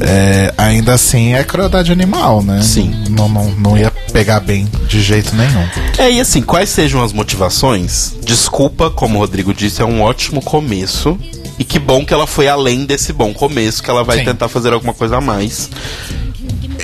[0.01, 2.61] é, ainda assim é crueldade animal, né?
[2.63, 2.95] Sim.
[3.11, 5.67] Não, não, não ia pegar bem de jeito nenhum.
[5.99, 8.15] É, e assim, quais sejam as motivações?
[8.25, 11.19] Desculpa, como o Rodrigo disse, é um ótimo começo.
[11.59, 14.25] E que bom que ela foi além desse bom começo, que ela vai Sim.
[14.25, 15.71] tentar fazer alguma coisa a mais.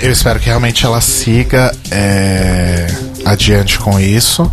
[0.01, 2.87] Eu espero que realmente ela siga é,
[3.29, 4.51] adiante com isso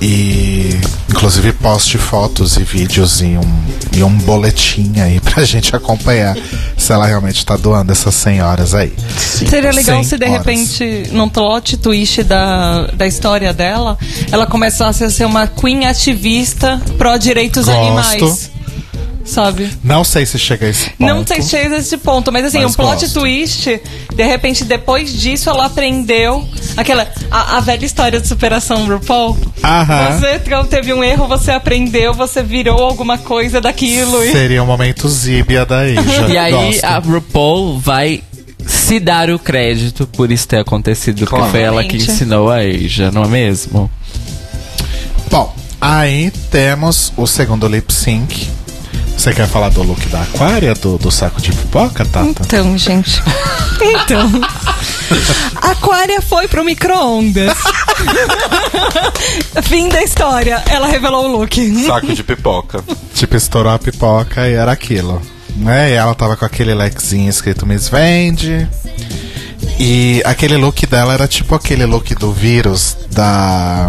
[0.00, 0.78] e
[1.08, 3.64] inclusive poste fotos e vídeos e um,
[3.96, 6.36] e um boletim aí pra gente acompanhar
[6.76, 8.92] se ela realmente tá doando essas 100 horas aí.
[9.18, 10.38] Seria legal 100 se de horas.
[10.38, 13.98] repente, num plot twist da, da história dela,
[14.30, 17.78] ela começasse a ser uma queen ativista pró-direitos Gosto.
[17.78, 18.51] animais.
[19.24, 19.70] Sabe?
[19.82, 21.00] Não sei se chega a esse ponto.
[21.00, 23.20] Não sei se chega a esse ponto, mas assim, Mas um plot gosto.
[23.20, 23.80] twist,
[24.14, 26.46] de repente, depois disso, ela aprendeu
[26.76, 27.08] aquela.
[27.30, 29.36] A, a velha história de superação RuPaul.
[29.62, 30.18] Aham.
[30.18, 34.24] Você quando teve um erro, você aprendeu, você virou alguma coisa daquilo.
[34.24, 34.32] E...
[34.32, 36.02] Seria um momento zíbia da Asia.
[36.32, 36.84] E aí Gosto.
[36.84, 38.22] a RuPaul vai
[38.66, 43.10] se dar o crédito por isso ter acontecido, porque foi ela que ensinou a Asia,
[43.10, 43.90] não é mesmo?
[45.30, 48.48] Bom, aí temos o segundo lip sync.
[49.16, 52.42] Você quer falar do look da Aquária, do, do saco de pipoca, Tata?
[52.44, 53.22] Então, gente.
[53.80, 54.30] Então.
[55.60, 57.56] Aquária foi pro micro-ondas.
[59.64, 60.62] Fim da história.
[60.68, 61.86] Ela revelou o look.
[61.86, 62.82] Saco de pipoca.
[63.14, 65.20] Tipo, estourou a pipoca e era aquilo.
[65.56, 65.90] Né?
[65.90, 68.68] E ela tava com aquele lequezinho escrito Miss Vende.
[69.78, 73.86] E aquele look dela era tipo aquele look do vírus da.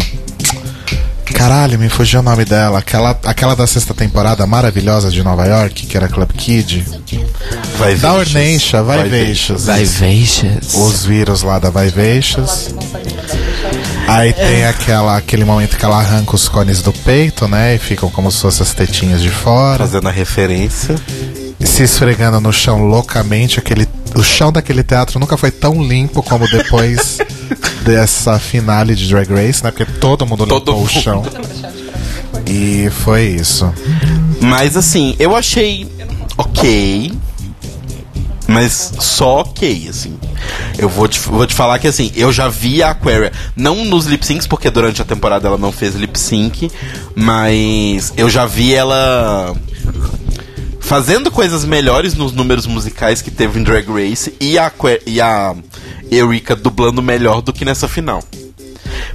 [1.32, 2.78] Caralho, me fugiu o nome dela.
[2.78, 6.84] Aquela, aquela da sexta temporada maravilhosa de Nova York, que era Club Kid.
[7.78, 8.12] Vai Da.
[8.14, 9.64] Orneixa, vai, Vai Veixas.
[9.66, 10.74] Vai Veixas.
[10.74, 12.74] Os vírus lá da Vai Veixas.
[14.06, 17.74] Aí tem aquela, aquele momento que ela arranca os cones do peito, né?
[17.74, 19.78] E ficam como se fossem as tetinhas de fora.
[19.78, 20.94] Fazendo a referência.
[21.64, 23.58] Se esfregando no chão loucamente.
[23.58, 27.18] Aquele, o chão daquele teatro nunca foi tão limpo como depois
[27.84, 29.70] dessa finale de Drag Race, né?
[29.70, 30.86] Porque todo mundo Todo limpou mundo.
[30.86, 31.22] o chão.
[32.46, 33.72] E foi isso.
[34.40, 35.90] Mas assim, eu achei
[36.36, 37.12] ok.
[38.46, 40.18] Mas só ok, assim.
[40.76, 44.04] Eu vou te, vou te falar que assim, eu já vi a Aquaria, não nos
[44.04, 46.70] lip syncs, porque durante a temporada ela não fez lip sync,
[47.16, 49.54] mas eu já vi ela
[50.84, 54.70] fazendo coisas melhores nos números musicais que teve em Drag Race e a,
[55.06, 55.54] e a
[56.10, 58.22] Eureka dublando melhor do que nessa final.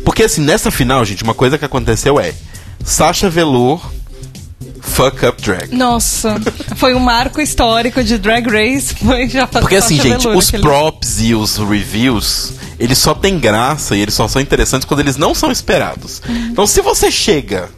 [0.04, 2.34] Porque assim, nessa final, gente, uma coisa que aconteceu é
[2.84, 3.80] Sasha Velour
[4.82, 5.74] Fuck Up Drag.
[5.76, 6.36] Nossa,
[6.76, 8.96] foi um marco histórico de Drag Race.
[8.96, 13.38] Foi já Porque assim, gente, chabelura os aquele- props e os reviews, eles só têm
[13.40, 16.22] graça e eles só são interessantes quando eles não são esperados.
[16.28, 17.70] Então, se você chega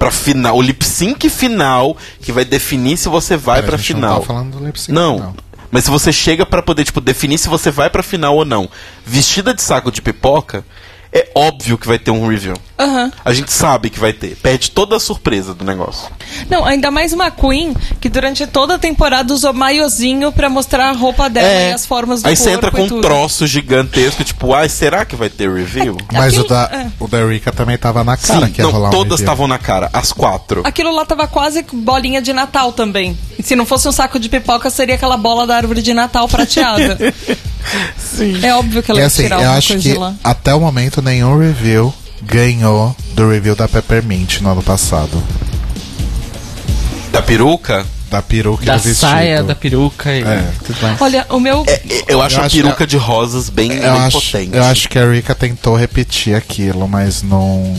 [0.00, 3.78] pra final, o lip sync final, que vai definir se você vai Pera, pra a
[3.78, 4.14] gente final.
[4.14, 5.34] Não tá falando do lip sync, Não.
[5.70, 8.66] Mas se você chega pra poder, tipo, definir se você vai pra final ou não,
[9.04, 10.64] vestida de saco de pipoca,
[11.12, 12.54] é óbvio que vai ter um review.
[12.78, 13.12] Aham.
[13.24, 14.36] A gente sabe que vai ter.
[14.36, 16.08] Perde toda a surpresa do negócio.
[16.48, 20.92] Não, ainda mais uma Queen que durante toda a temporada usou maiozinho pra mostrar a
[20.92, 22.30] roupa dela e as formas do É.
[22.30, 25.96] Aí você entra e com um troço gigantesco, tipo, ai, será que vai ter review?
[26.12, 26.86] Mas Aquilo- o da, é.
[26.98, 29.46] o da Erika também tava na cara Sim, que ia não, rolar um todas estavam
[29.46, 30.62] na cara, as quatro.
[30.64, 33.18] Aquilo lá tava quase bolinha de Natal também.
[33.42, 36.96] Se não fosse um saco de pipoca, seria aquela bola da árvore de Natal prateada.
[37.98, 38.38] Sim.
[38.44, 40.14] É óbvio que ela ia assim, tirar eu alguma acho coisa que de lá.
[40.24, 41.92] até o momento nenhum review
[42.22, 45.22] ganhou do review da Peppermint no ano passado.
[47.12, 47.84] Da peruca?
[48.10, 49.08] Da peruca e Da do vestido.
[49.10, 50.44] saia, da peruca e É.
[50.66, 51.00] tudo mais.
[51.00, 51.64] Olha, o meu.
[51.66, 54.56] É, eu acho Eu a acho peruca de rosas bem, Eu bem acho, potente.
[54.56, 57.72] eu acho que a Erika tentou repetir aquilo, mas não,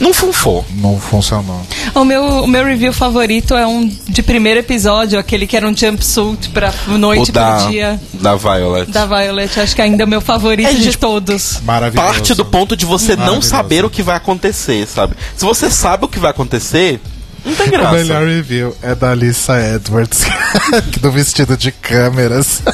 [0.00, 0.64] Não funfou.
[0.76, 1.60] não funcionou.
[1.94, 5.76] O meu, o meu review favorito é um de primeiro episódio, aquele que era um
[5.76, 8.00] jumpsuit pra noite o da, pro dia.
[8.14, 8.90] da Violet.
[8.90, 11.60] Da Violet, acho que ainda é o meu favorito É, de gente, todos.
[11.64, 12.06] Maravilhoso.
[12.08, 15.14] Parte do ponto de você não saber o que vai acontecer, sabe?
[15.36, 17.00] Se você sabe o que vai acontecer,
[17.44, 17.92] não tem O graça.
[17.92, 20.20] melhor review é da Alissa Edwards,
[21.00, 22.62] do vestido de câmeras.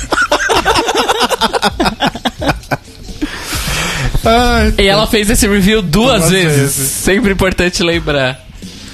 [4.28, 6.56] Ai, E ela fez esse review duas, Duas vezes.
[6.76, 6.90] vezes.
[6.90, 8.38] Sempre importante lembrar.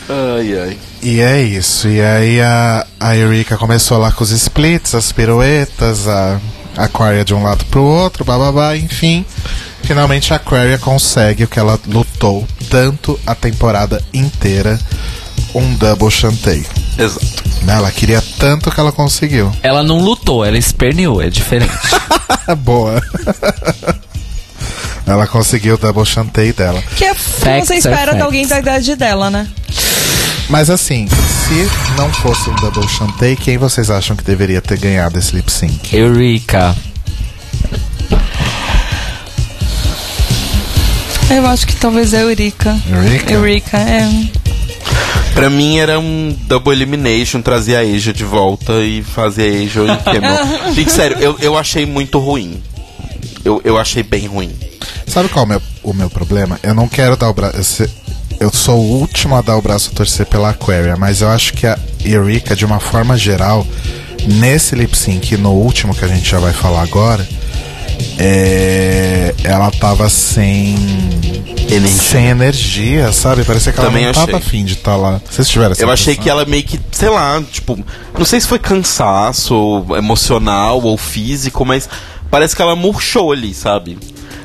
[0.08, 0.78] Ai, ai.
[1.02, 1.88] E é isso.
[1.88, 6.40] E aí a, a Erika começou lá com os splits, as piruetas, a
[6.76, 9.24] Aquaria de um lado pro outro, bababá, enfim.
[9.82, 14.78] Finalmente a Aquaria consegue o que ela lutou tanto a temporada inteira,
[15.54, 16.64] um double chantei.
[16.98, 17.26] Exato.
[17.62, 19.50] Né, Ela queria tanto que ela conseguiu.
[19.62, 21.72] Ela não lutou, ela esperneou, é diferente.
[22.58, 23.02] Boa.
[25.06, 26.82] Ela conseguiu o double chantei dela.
[26.96, 29.46] Que é o que Facts você espera de alguém da idade dela, né?
[30.48, 35.18] Mas assim, se não fosse um double chantei, quem vocês acham que deveria ter ganhado
[35.18, 35.94] esse lip sync?
[35.94, 36.74] Eureka.
[41.30, 42.78] Eu acho que talvez é Eureka.
[42.90, 43.32] Eureka?
[43.32, 44.08] Eureka, é.
[45.34, 49.68] Pra mim era um double elimination, trazer a Asia de volta e fazer a em
[49.68, 50.72] Camel.
[50.72, 52.62] Gente, sério, eu, eu achei muito ruim.
[53.44, 54.52] Eu, eu achei bem ruim.
[55.06, 56.58] Sabe qual é o meu, o meu problema?
[56.62, 57.84] Eu não quero dar o braço.
[58.40, 61.52] Eu sou o último a dar o braço a torcer pela Aquaria, mas eu acho
[61.52, 63.64] que a Eureka, de uma forma geral,
[64.26, 67.26] nesse lip sync, no último que a gente já vai falar agora,
[68.18, 70.74] é, ela tava sem
[71.68, 71.88] Energia.
[72.02, 73.44] sem energia, sabe?
[73.44, 74.26] Parecia que ela Também não achei.
[74.26, 75.20] tava afim de estar lá.
[75.30, 77.78] Vocês tiveram essa Eu achei que ela meio que, sei lá, tipo,
[78.18, 81.88] não sei se foi cansaço emocional ou físico, mas
[82.30, 83.96] parece que ela murchou ali, sabe?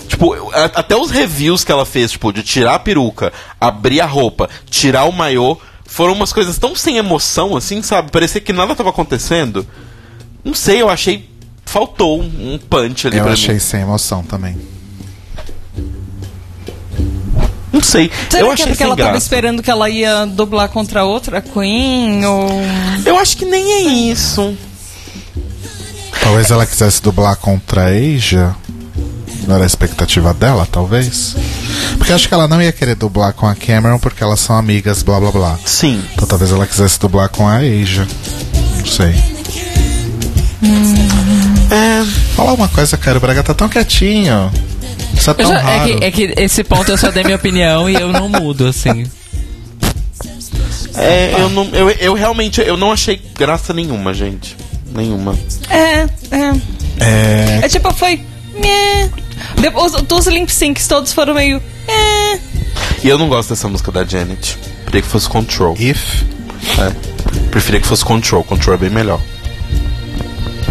[0.10, 3.31] Tipo, até os reviews que ela fez, tipo, de tirar a peruca,
[3.61, 5.56] abrir a roupa, tirar o maiô,
[5.86, 8.11] foram umas coisas tão sem emoção, assim, sabe?
[8.11, 9.65] Parecia que nada tava acontecendo.
[10.44, 11.30] Não sei, eu achei.
[11.64, 13.60] Faltou um, punch ali Eu pra achei mim.
[13.60, 14.57] sem emoção também.
[17.72, 18.11] Não sei.
[18.31, 19.23] Será eu que é achei porque sem ela tava graça.
[19.26, 22.26] esperando que ela ia dublar contra outra Queen?
[22.26, 22.49] Ou.
[23.06, 23.81] Eu acho que nem é
[24.11, 24.57] isso.
[26.23, 28.56] Talvez ela quisesse dublar contra a Asia.
[29.47, 31.35] Não era a expectativa dela, talvez.
[31.97, 34.55] Porque eu acho que ela não ia querer dublar com a Cameron porque elas são
[34.55, 35.59] amigas, blá blá blá.
[35.65, 36.03] Sim.
[36.13, 38.07] Então talvez ela quisesse dublar com a Asia.
[38.77, 39.15] Não sei.
[41.71, 42.05] É.
[42.35, 43.17] Fala uma coisa, cara.
[43.17, 44.51] O Braga tá tão quietinho.
[45.13, 45.97] Isso é tão já- é, raro.
[45.97, 49.05] que, é que esse ponto eu só dei minha opinião e eu não mudo, assim.
[50.95, 54.55] É, eu, não, eu, eu realmente eu não achei graça nenhuma, gente.
[54.93, 55.37] Nenhuma.
[55.69, 56.53] É, é.
[56.99, 57.59] É.
[57.63, 58.21] É tipo, foi.
[59.60, 61.61] Depois, dos lip syncs todos foram meio.
[61.88, 62.40] É.
[63.03, 64.57] E eu não gosto dessa música da Janet.
[64.84, 65.76] Preferia que fosse Control.
[65.80, 66.23] If.
[66.77, 66.91] É.
[67.52, 68.44] Preferia que fosse Control.
[68.44, 69.19] Control é bem melhor.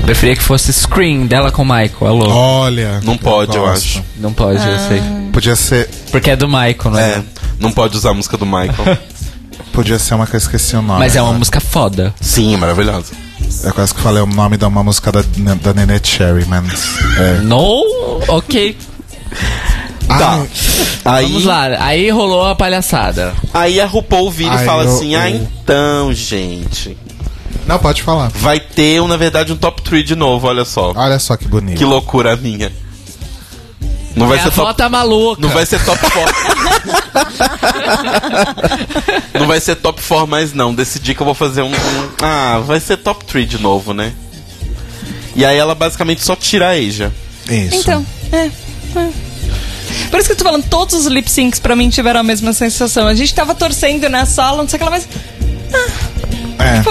[0.03, 2.29] Preferia que fosse Scream dela com o Michael, alô.
[2.31, 3.01] Olha.
[3.05, 3.85] Não pode, eu gosto.
[3.85, 4.05] acho.
[4.17, 5.03] Não pode, eu sei.
[5.33, 5.89] Podia ser.
[6.11, 7.11] Porque é do Michael, né?
[7.11, 7.23] É.
[7.61, 8.99] Não pode usar a música do Michael.
[9.73, 10.99] Podia ser uma que eu esqueci o nome.
[10.99, 11.39] Mas é uma agora.
[11.39, 12.15] música foda.
[12.21, 13.13] Sim, maravilhosa.
[13.65, 16.97] Eu quase que falei o nome de uma música da, da Nene Cherry, mas.
[17.19, 17.41] É.
[17.43, 17.83] No,
[18.29, 18.77] ok.
[20.07, 20.47] Tá.
[21.05, 21.65] Aí, Vamos lá.
[21.85, 23.35] Aí rolou a palhaçada.
[23.53, 26.97] aí a RuPaul vira Ai, e fala eu- assim: Ah, eu- então, gente.
[27.67, 28.31] Não, pode falar.
[28.37, 30.93] Vai ter, na verdade, um top 3 de novo, olha só.
[30.97, 31.77] Olha só que bonito.
[31.77, 32.73] Que loucura minha.
[34.19, 34.79] Não vai Minha ser avó top.
[34.79, 35.41] tá maluca.
[35.43, 36.35] Não vai ser top 4.
[39.39, 40.75] não vai ser top 4 mais não.
[40.75, 44.13] Decidi que eu vou fazer um, um- Ah, vai ser top 3 de novo, né?
[45.37, 47.13] E aí ela basicamente só tira a Asia.
[47.49, 47.77] Isso.
[47.77, 48.37] Então, é.
[48.99, 49.09] é.
[50.11, 52.53] Por isso que eu tô falando, todos os lip syncs pra mim tiveram a mesma
[52.53, 53.07] sensação.
[53.07, 55.09] A gente tava torcendo na sala, não sei o que lá, mas.
[56.59, 56.83] É.
[56.83, 56.91] Pô,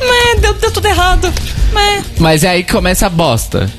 [0.00, 1.32] meh, deu, deu tudo errado.
[1.72, 2.02] Meh.
[2.18, 3.70] Mas é aí que começa a bosta.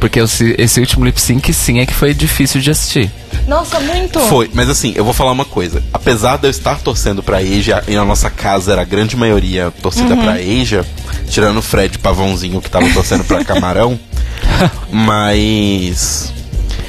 [0.00, 3.10] Porque esse, esse último lip sync, sim, é que foi difícil de assistir.
[3.46, 4.18] Nossa, muito.
[4.20, 5.82] Foi, mas assim, eu vou falar uma coisa.
[5.92, 9.70] Apesar de eu estar torcendo pra Asia, e na nossa casa era a grande maioria
[9.82, 10.86] torcida pra Asia,
[11.28, 14.00] tirando o Fred Pavãozinho que tava torcendo pra Camarão,
[14.90, 16.32] mas.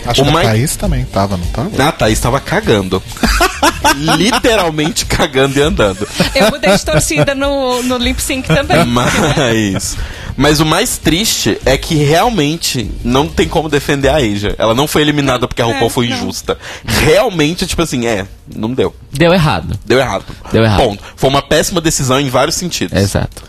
[0.06, 1.88] Acho O que a Thaís também tava, não tava?
[1.88, 3.04] A Thaís tava cagando.
[4.18, 6.08] Literalmente cagando e andando.
[6.34, 8.86] Eu mudei de torcida no, no lip sync também.
[8.86, 9.98] Mas.
[10.38, 14.56] Mas o mais triste é que realmente não tem como defender a Asia.
[14.58, 16.18] Ela não foi eliminada porque a RuPaul É, foi não.
[16.18, 16.58] injusta.
[16.86, 18.26] Realmente, tipo assim, é,
[18.56, 18.96] não deu.
[19.12, 19.78] Deu errado.
[19.86, 20.26] Deu errado.
[20.52, 20.82] Deu errado.
[20.84, 21.04] Ponto.
[21.16, 22.98] Foi uma péssima decisão em vários sentidos.
[22.98, 23.44] Exato.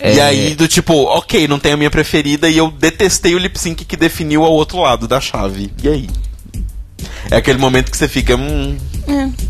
[0.00, 3.38] E É, aí, do tipo, ok, não tem a minha preferida e eu detestei o
[3.38, 5.72] lip sync que definiu ao outro lado da chave.
[5.82, 6.08] E aí?
[7.30, 8.76] É aquele momento que você fica, hum.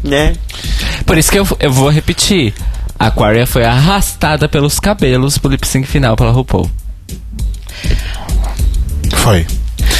[0.02, 0.34] né?
[1.06, 2.54] Por isso que eu, eu vou repetir.
[2.98, 6.68] A Aquaria foi arrastada pelos cabelos pro lip sync final pela RuPaul.
[9.14, 9.46] Foi.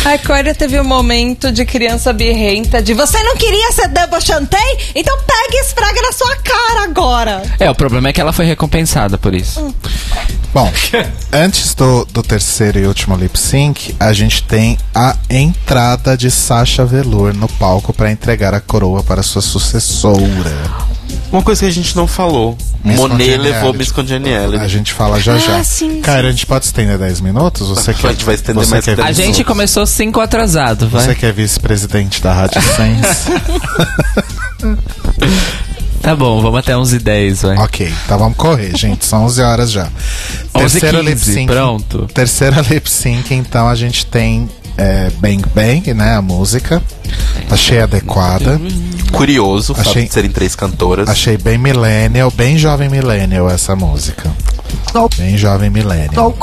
[0.04, 4.78] A Aquaria teve um momento de criança birrenta de você não queria ser double chantei?
[4.94, 7.42] Então pega e esfraga na sua cara agora.
[7.60, 9.72] É, o problema é que ela foi recompensada por isso.
[10.52, 10.72] Bom,
[11.32, 16.84] antes do, do terceiro e último lip sync, a gente tem a entrada de Sasha
[16.84, 20.97] Velour no palco para entregar a coroa para sua sucessora.
[21.32, 22.56] Uma coisa que a gente não falou.
[22.84, 24.68] Miss Monet levou Miss A Congeniality.
[24.68, 25.64] gente fala já Ah, já.
[25.64, 27.68] sim, Cara, a gente pode estender 10 minutos?
[27.68, 30.88] Você A quer, gente vai estender mais quer 10 A vice- gente começou cinco atrasado,
[30.88, 31.04] vai.
[31.04, 33.28] Você que é vice-presidente da Rádio Sense.
[36.00, 37.56] Tá bom, vamos até 11 e 10, vai.
[37.58, 39.04] ok, então vamos correr, gente.
[39.04, 39.88] São 11 horas já.
[40.54, 41.52] 11 e Terceiro 15, lip sync.
[41.52, 42.06] pronto.
[42.14, 44.48] Terceira lip sync, então a gente tem
[44.78, 46.14] é, Bang Bang, né?
[46.14, 46.82] A música.
[47.50, 48.60] Achei adequada.
[49.12, 51.08] Curioso, o Achei- de serem três cantoras.
[51.08, 54.30] Achei bem millennial, bem jovem millennial essa música.
[55.18, 56.36] Bem jovem millennial.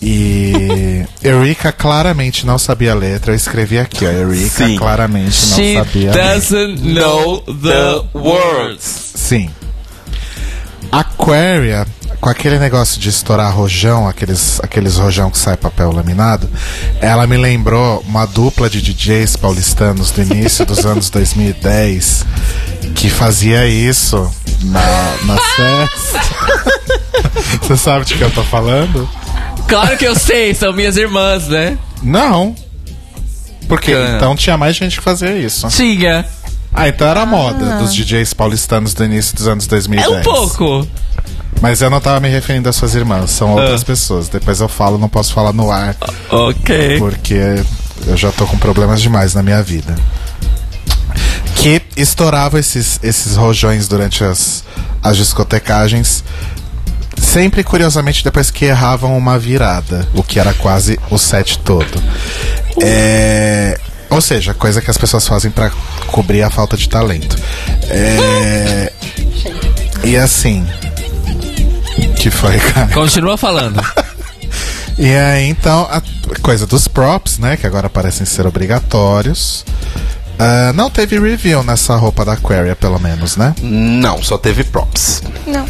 [0.00, 3.32] E Eureka claramente não sabia a letra.
[3.32, 4.34] Eu escrevi aqui, ó.
[4.48, 4.76] Sim.
[4.76, 6.34] claramente não She sabia a letra.
[6.34, 9.12] doesn't know the words.
[9.14, 9.50] Sim.
[10.90, 11.86] Aquaria,
[12.20, 16.48] com aquele negócio de estourar rojão, aqueles, aqueles rojão que sai papel laminado,
[17.00, 22.24] ela me lembrou uma dupla de DJs paulistanos do início dos anos 2010
[22.94, 24.30] que fazia isso
[24.62, 26.20] na, na festa.
[27.62, 29.08] Você sabe de que eu tô falando?
[29.68, 31.76] Claro que eu sei, são minhas irmãs, né?
[32.02, 32.54] Não.
[33.68, 35.68] Porque então tinha mais gente que fazia isso.
[35.68, 36.24] Tinha.
[36.76, 40.06] Ah, então era a moda dos DJs paulistanos do início dos anos 2010.
[40.06, 40.86] É um pouco.
[41.60, 44.28] Mas eu não tava me referindo às suas irmãs, são outras pessoas.
[44.28, 45.96] Depois eu falo, não posso falar no ar,
[46.30, 46.98] Ok.
[46.98, 47.64] porque
[48.06, 49.94] eu já tô com problemas demais na minha vida.
[51.56, 54.62] Que estourava esses, esses rojões durante as,
[55.02, 56.22] as discotecagens.
[57.16, 62.02] Sempre, curiosamente, depois que erravam uma virada, o que era quase o set todo.
[62.82, 63.80] É,
[64.16, 65.70] ou seja, coisa que as pessoas fazem pra
[66.06, 67.36] cobrir a falta de talento.
[67.88, 68.90] É,
[70.02, 70.66] e assim.
[72.16, 72.92] Que foi, cara?
[72.92, 73.80] Continua falando.
[74.98, 76.00] E aí, então, a
[76.40, 77.58] coisa dos props, né?
[77.58, 79.62] Que agora parecem ser obrigatórios.
[80.38, 83.54] Ah, não teve review nessa roupa da Aquaria, pelo menos, né?
[83.60, 85.22] Não, só teve props.
[85.46, 85.66] Não.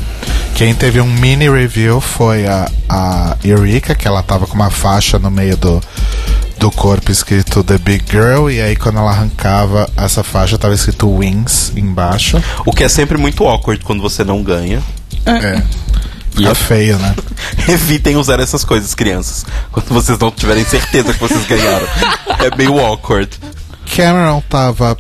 [0.55, 5.19] Quem teve um mini review foi a, a Eureka, que ela tava com uma faixa
[5.19, 5.83] no meio do,
[6.59, 11.09] do corpo escrito The Big Girl, e aí quando ela arrancava essa faixa tava escrito
[11.09, 12.43] Wings embaixo.
[12.65, 14.83] O que é sempre muito awkward quando você não ganha.
[15.25, 15.63] É.
[16.31, 17.15] Fica feio, né?
[17.69, 19.47] Evitem usar essas coisas, crianças.
[19.73, 21.87] Quando vocês não tiverem certeza que vocês ganharam.
[22.45, 23.31] É meio awkward.
[23.95, 24.97] Cameron tava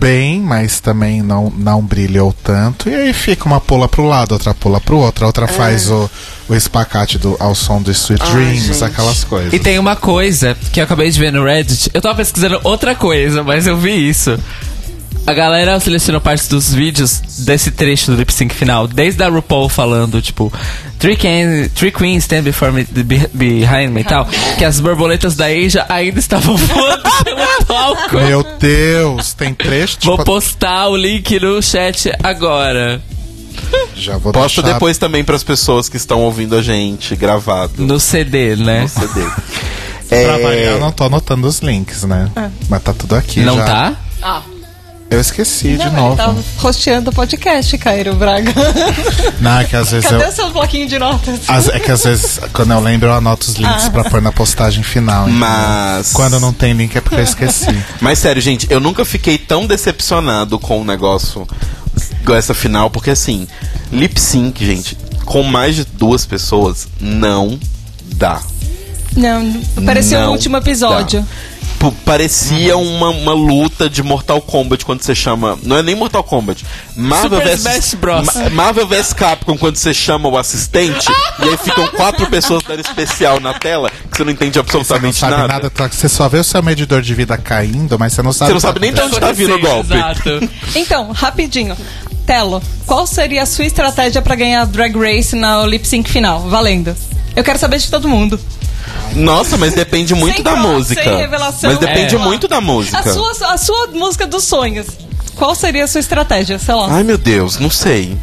[0.00, 2.88] bem, mas também não, não brilhou tanto.
[2.88, 6.10] E aí fica uma pula pro lado, outra pula pro outro, a outra faz o,
[6.48, 9.52] o espacate do, ao som do Sweet Dreams, aquelas coisas.
[9.52, 11.90] E tem uma coisa que eu acabei de ver no Reddit.
[11.92, 14.38] Eu tava pesquisando outra coisa, mas eu vi isso.
[15.26, 19.68] A galera selecionou partes dos vídeos desse trecho do lip sync final, desde a RuPaul
[19.68, 20.52] falando, tipo,
[20.98, 24.26] Three, can, three queens stand before me, be- behind me e tal,
[24.58, 28.16] que as borboletas da Asia ainda estavam voando pelo palco.
[28.16, 33.00] Meu Deus, tem trecho tipo, Vou postar o link no chat agora.
[33.94, 38.00] Já vou Posto deixar- depois também pras pessoas que estão ouvindo a gente gravado No
[38.00, 38.82] CD, né?
[38.82, 39.20] no CD.
[40.10, 42.28] É, Pra variar, eu não tô anotando os links, né?
[42.68, 43.64] Mas tá tudo aqui Não já.
[43.64, 43.92] tá?
[44.20, 44.42] Ah,
[45.10, 46.16] Eu esqueci de não, ele novo.
[46.16, 48.52] tá rosteando o podcast, Cairo Braga.
[49.40, 50.28] Não, é que às vezes Cadê eu...
[50.28, 51.40] o seu bloquinho de notas?
[51.48, 53.90] As- é que às vezes, quando eu lembro, eu anoto os links Ah.
[53.90, 55.22] pra pôr na postagem final.
[55.28, 55.40] entendeu?
[55.40, 56.12] Mas.
[56.12, 57.66] Quando não tem link é porque eu esqueci.
[58.00, 61.44] Mas sério, gente, eu nunca fiquei tão decepcionado com o negócio,
[62.24, 63.48] com essa final, porque assim,
[63.90, 67.58] lip sync, gente, com mais de duas pessoas, não
[68.14, 68.40] dá.
[69.16, 71.26] Não, parecia Não o último episódio.
[71.80, 75.58] P- Parecia uma, uma luta de Mortal Kombat quando você chama.
[75.62, 76.64] Não é nem Mortal Kombat.
[76.94, 78.26] Marvel Super vs Smash Bros.
[78.26, 81.08] Ma- Marvel vs Capcom quando você chama o assistente
[81.40, 84.62] e aí ficam quatro pessoas dando especial na tela que você não entende Você não
[84.80, 85.48] absolutamente sabe nada.
[85.48, 88.50] nada, tá- você só vê o seu medidor de vida caindo, mas você não sabe.
[88.50, 89.94] Você não sabe nem de onde tá vindo o golpe.
[89.94, 90.48] Exato.
[90.76, 91.74] Então, rapidinho.
[92.26, 96.40] Telo, qual seria a sua estratégia pra ganhar Drag Race na lip sync final?
[96.48, 96.94] Valendo.
[97.34, 98.38] Eu quero saber de todo mundo.
[99.14, 101.02] Nossa, mas depende muito Sem da música.
[101.02, 101.70] sem revelação.
[101.70, 102.18] Mas depende É.
[102.18, 102.98] muito da música.
[102.98, 104.86] A sua, a sua música dos sonhos.
[105.34, 106.58] Qual seria a sua estratégia?
[106.58, 106.88] Sei lá.
[106.94, 108.16] Ai meu Deus, não sei.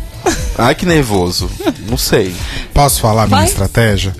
[0.57, 1.49] Ai que nervoso.
[1.89, 2.35] Não sei.
[2.73, 3.47] Posso falar a minha Vai.
[3.47, 4.15] estratégia?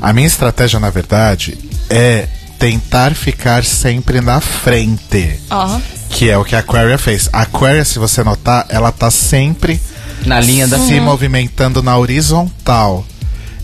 [0.00, 1.56] A minha estratégia, na verdade,
[1.88, 2.26] é
[2.58, 5.38] tentar ficar sempre na frente.
[6.10, 7.28] Que é o que a Aquaria fez.
[7.32, 9.80] A Aquaria, se você notar, ela tá sempre
[10.26, 13.04] Na linha da se movimentando na horizontal.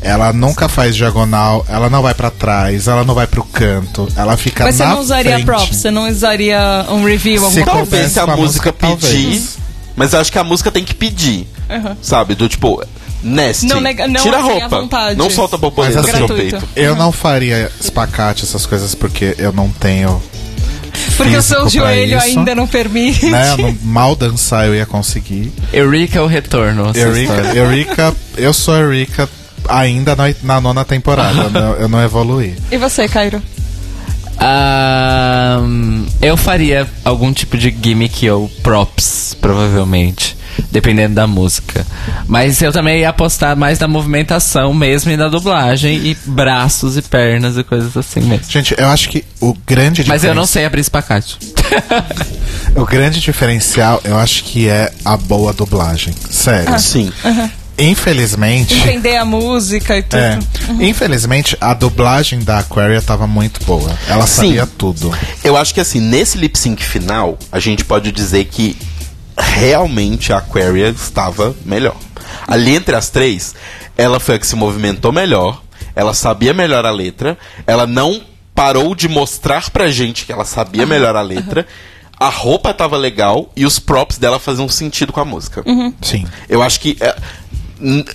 [0.00, 4.36] Ela nunca faz diagonal, ela não vai pra trás, ela não vai pro canto, ela
[4.36, 5.44] fica Mas você na não usaria frente.
[5.46, 5.76] props?
[5.76, 7.90] Você não usaria um review, Se alguma coisa?
[7.90, 8.98] Talvez se a a música música, pedir.
[9.00, 9.58] talvez.
[9.96, 11.48] Mas eu acho que a música tem que pedir.
[12.02, 12.34] Sabe?
[12.34, 12.82] Do tipo.
[13.22, 13.66] Nasty.
[13.66, 14.80] Não nega- não, Tira a assim, à roupa.
[14.80, 15.18] vontade.
[15.18, 16.68] Não solta Mas borboleta assim, no peito.
[16.76, 20.22] Eu não faria espacate, essas coisas, porque eu não tenho.
[21.16, 22.26] Porque o seu joelho isso.
[22.38, 23.26] ainda não permite.
[23.26, 23.76] Né?
[23.82, 25.52] Mal dançar eu ia conseguir.
[25.72, 26.90] Eureka o retorno.
[26.94, 27.58] história.
[27.58, 29.28] Eureka, eu sou Eureka
[29.68, 31.42] ainda na, na nona temporada.
[31.44, 32.56] eu, não, eu não evoluí.
[32.70, 33.42] E você, Cairo?
[34.38, 40.36] Ahn, eu faria algum tipo de gimmick ou props, provavelmente.
[40.72, 41.86] Dependendo da música.
[42.26, 45.98] Mas eu também ia apostar mais na movimentação mesmo e na dublagem.
[45.98, 48.46] E braços e pernas e coisas assim mesmo.
[48.48, 51.38] Gente, eu acho que o grande Mas eu não sei abrir espacate.
[52.74, 56.14] O grande diferencial, eu acho que é a boa dublagem.
[56.30, 56.78] Sério.
[56.78, 57.10] Sim.
[57.78, 58.74] Infelizmente.
[58.74, 60.18] Entender a música e tudo.
[60.18, 60.38] É,
[60.80, 63.96] infelizmente a dublagem da Aquaria tava muito boa.
[64.08, 64.48] Ela Sim.
[64.48, 65.12] sabia tudo.
[65.44, 68.76] Eu acho que assim, nesse lip sync final, a gente pode dizer que
[69.36, 71.96] realmente a Aquaria estava melhor.
[72.46, 73.54] Ali entre as três,
[73.96, 75.62] ela foi a que se movimentou melhor,
[75.94, 77.36] ela sabia melhor a letra,
[77.66, 78.22] ela não
[78.54, 81.66] parou de mostrar pra gente que ela sabia melhor a letra,
[82.18, 85.62] a roupa tava legal e os props dela faziam sentido com a música.
[86.00, 86.26] Sim.
[86.48, 87.14] Eu acho que é,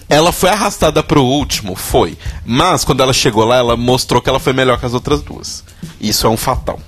[0.09, 2.17] ela foi arrastada pro último, foi.
[2.45, 5.63] Mas quando ela chegou lá, ela mostrou que ela foi melhor que as outras duas.
[5.99, 6.79] Isso é um fatal.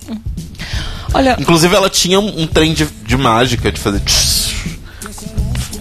[1.13, 4.01] Olha, Inclusive, ela tinha um, um trem de, de mágica, de fazer.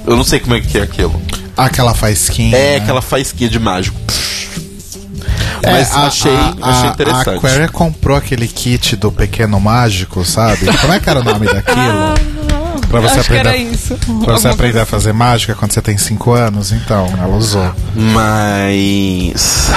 [0.06, 1.20] Eu não sei como é que é aquilo.
[1.56, 2.56] Aquela faísquinha.
[2.56, 2.76] É né?
[2.82, 3.98] aquela faísquinha de mágico.
[5.62, 7.28] É, Mas a- achei, a, achei interessante.
[7.28, 10.66] A Aquaria comprou aquele kit do Pequeno Mágico, sabe?
[10.80, 12.61] Como é que era o nome daquilo?
[12.92, 13.96] Pra você acho que era aprender, isso.
[14.22, 17.72] pra você aprender a fazer mágica quando você tem 5 anos, então, ela usou.
[17.94, 19.70] Mas.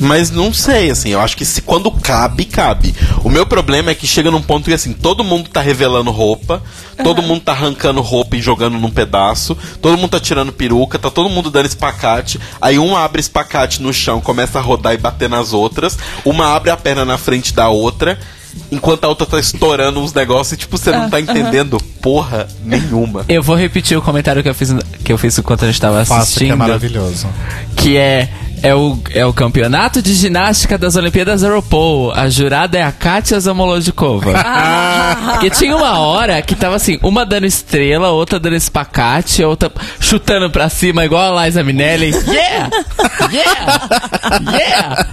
[0.00, 2.94] Mas não sei, assim, eu acho que se quando cabe, cabe.
[3.22, 6.62] O meu problema é que chega num ponto que assim, todo mundo tá revelando roupa,
[7.02, 11.10] todo mundo tá arrancando roupa e jogando num pedaço, todo mundo tá tirando peruca, tá
[11.10, 15.28] todo mundo dando espacate, aí um abre espacate no chão, começa a rodar e bater
[15.28, 18.18] nas outras, uma abre a perna na frente da outra,
[18.70, 23.24] enquanto a outra tá estourando uns negócios e tipo, você não tá entendendo porra nenhuma.
[23.28, 24.74] Eu vou repetir o comentário que eu fiz,
[25.04, 26.56] que eu fiz enquanto a gente tava Faça que é assistindo.
[26.56, 27.26] maravilhoso.
[27.76, 28.28] que é
[28.64, 32.10] é o, é o campeonato de ginástica das Olimpíadas Europol.
[32.12, 34.32] A jurada é a Katia Zamolodikova.
[35.32, 39.70] Porque tinha uma hora que tava assim, uma dando estrela, outra dando espacate, outra
[40.00, 42.12] chutando pra cima, igual a Liza Minelli.
[42.26, 42.70] Yeah!
[43.30, 43.88] Yeah!
[44.50, 45.04] Yeah!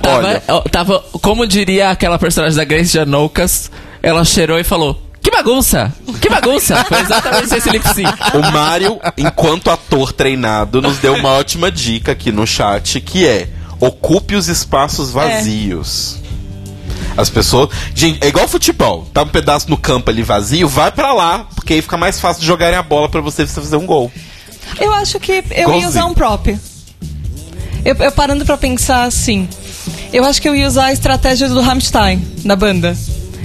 [0.00, 0.62] Tava, Olha.
[0.70, 3.70] tava, como diria aquela personagem da Grace Janoucas,
[4.02, 5.09] ela cheirou e falou...
[5.22, 5.92] Que bagunça!
[6.20, 6.82] Que bagunça!
[6.88, 8.10] Foi exatamente esse lip sync.
[8.34, 13.48] O Mário, enquanto ator treinado, nos deu uma ótima dica aqui no chat, que é
[13.78, 16.16] ocupe os espaços vazios.
[17.16, 17.68] As pessoas.
[17.94, 19.06] Gente, é igual futebol.
[19.12, 22.40] Tá um pedaço no campo ali vazio, vai pra lá, porque aí fica mais fácil
[22.40, 24.10] de jogarem a bola pra você fazer um gol.
[24.78, 25.88] Eu acho que eu ia Igualzinho.
[25.88, 26.46] usar um prop.
[27.84, 29.48] Eu, eu parando pra pensar assim.
[30.12, 32.96] Eu acho que eu ia usar a estratégia do Rammstein, da banda.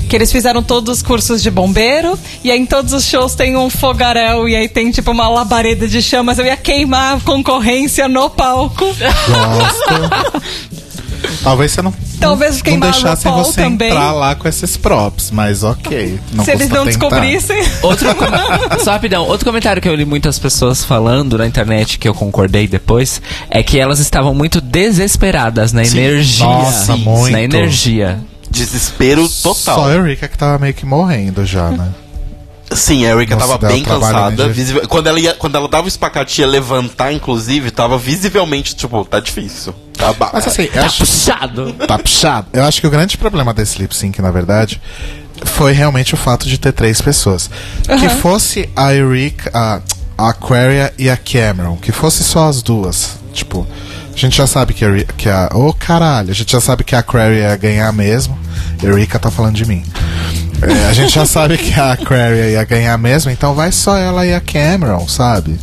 [0.09, 3.57] Que eles fizeram todos os cursos de bombeiro, e aí em todos os shows tem
[3.57, 6.37] um fogaréu, e aí tem tipo uma labareda de chamas.
[6.37, 8.85] Eu ia queimar a concorrência no palco.
[8.85, 10.55] Gosto.
[11.43, 13.89] Talvez você não, Talvez não, deixassem você também.
[13.89, 16.19] entrar lá com esses props, mas ok.
[16.33, 17.07] Não Se eles não tentar.
[17.07, 17.63] descobrissem.
[17.81, 18.07] Outro
[18.83, 22.67] Só rapidão, outro comentário que eu li muitas pessoas falando na internet que eu concordei
[22.67, 26.45] depois é que elas estavam muito desesperadas na energia.
[26.45, 27.31] Nossa, Sim, muito.
[27.31, 28.19] Na energia.
[28.55, 29.85] Desespero Só total.
[29.85, 31.89] a Eureka que tava meio que morrendo já, né?
[32.71, 34.49] Sim, a Erika Nossa, tava bem cansada.
[34.49, 39.05] visível- Quando ela, ia, quando ela dava o espacate ia levantar, inclusive, tava visivelmente, tipo,
[39.05, 39.73] tá difícil.
[39.93, 41.73] Tá ba- Mas assim, Tá acho, puxado.
[41.87, 42.47] tá puxado.
[42.51, 44.81] Eu acho que o grande problema desse lip sync, na verdade,
[45.45, 47.49] foi realmente o fato de ter três pessoas.
[47.99, 49.79] Que fosse a Eureka, a,
[50.17, 53.11] a Aquaria e a Cameron, que fosse só as duas.
[53.31, 53.65] Tipo,
[54.15, 55.03] a gente já sabe que a.
[55.17, 58.37] Que a oh caralho, a gente já sabe que a Aquaria ia ganhar mesmo.
[58.81, 59.83] Eureka tá falando de mim.
[60.61, 64.25] É, a gente já sabe que a Aquaria ia ganhar mesmo, então vai só ela
[64.25, 65.59] e a Cameron, sabe?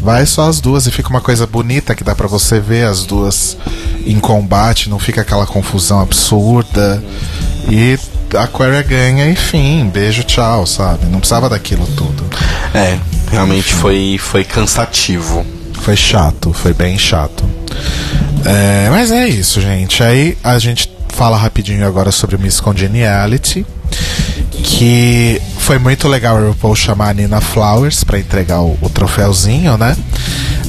[0.00, 3.04] Vai só as duas e fica uma coisa bonita que dá pra você ver as
[3.04, 3.58] duas
[4.06, 7.04] em combate, não fica aquela confusão absurda.
[7.68, 7.98] E
[8.34, 11.04] a Aquaria ganha e fim, beijo, tchau, sabe?
[11.04, 12.24] Não precisava daquilo tudo.
[12.74, 12.98] É,
[13.30, 15.44] realmente foi, foi cansativo.
[15.80, 17.44] Foi chato, foi bem chato.
[18.44, 20.02] É, mas é isso, gente.
[20.02, 23.66] Aí a gente fala rapidinho agora sobre Miss Congeniality.
[24.62, 29.76] Que foi muito legal a RuPaul chamar a Nina Flowers pra entregar o, o troféuzinho,
[29.76, 29.96] né?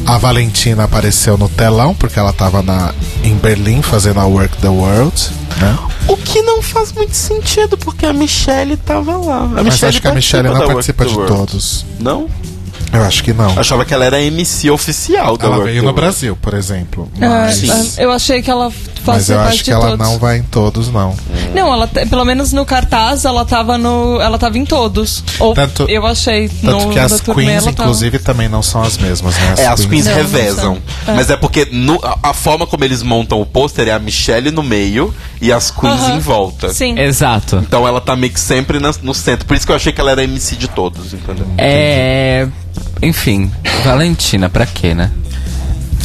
[0.05, 2.93] A Valentina apareceu no telão, porque ela tava na,
[3.23, 5.29] em Berlim fazendo a Work the World,
[5.59, 5.77] né?
[6.07, 9.43] O que não faz muito sentido, porque a Michelle tava lá.
[9.43, 11.85] A Mas acho que a Michelle não participa de todos.
[11.99, 12.27] Não?
[12.93, 13.57] Eu acho que não.
[13.57, 15.93] Achava que ela era MC oficial da Ela veio no.
[15.93, 17.09] Brasil, por exemplo.
[17.21, 18.01] Ah, Mas, Sim.
[18.01, 18.71] eu achei que ela
[19.05, 20.07] mas eu acho que ela todos.
[20.07, 21.15] não vai em todos, não.
[21.53, 25.23] Não, ela pelo menos no cartaz ela tava no, ela tava em todos.
[25.39, 28.61] Ou Tanto- eu achei Tanto no que as turnê queens, ela tava- inclusive, também não
[28.61, 29.55] são as mesmas, né?
[29.59, 30.63] É, as queens Não, não revezam.
[31.05, 31.13] são.
[31.13, 31.15] É.
[31.15, 34.51] Mas é porque no- a, a forma como eles montam o pôster é a Michelle
[34.51, 36.15] no meio e as queens Aham.
[36.15, 36.73] em volta.
[36.73, 36.97] Sim.
[36.99, 37.57] Exato.
[37.57, 39.45] Então ela tá meio que sempre na- no centro.
[39.45, 41.45] Por isso que eu achei que ela era MC de todos, entendeu?
[41.57, 42.47] É.
[43.01, 43.51] Enfim,
[43.83, 45.11] Valentina, pra quê, né?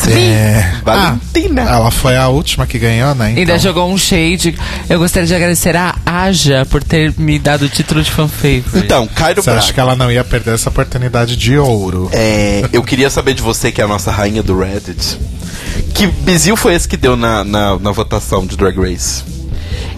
[0.08, 0.74] É...
[0.84, 1.64] Valentina.
[1.66, 3.30] Ah, ela foi a última que ganhou, né?
[3.30, 4.56] Então, Ainda jogou um shade.
[4.88, 8.68] Eu gostaria de agradecer a Aja por ter me dado o título de fan favorite.
[8.76, 9.58] Então, Cairo Você Braga.
[9.64, 12.08] acha que ela não ia perder essa oportunidade de ouro?
[12.12, 15.18] É, eu queria saber de você, que é a nossa rainha do Reddit.
[15.94, 19.24] Que bizil foi esse que deu na, na, na votação de Drag Race?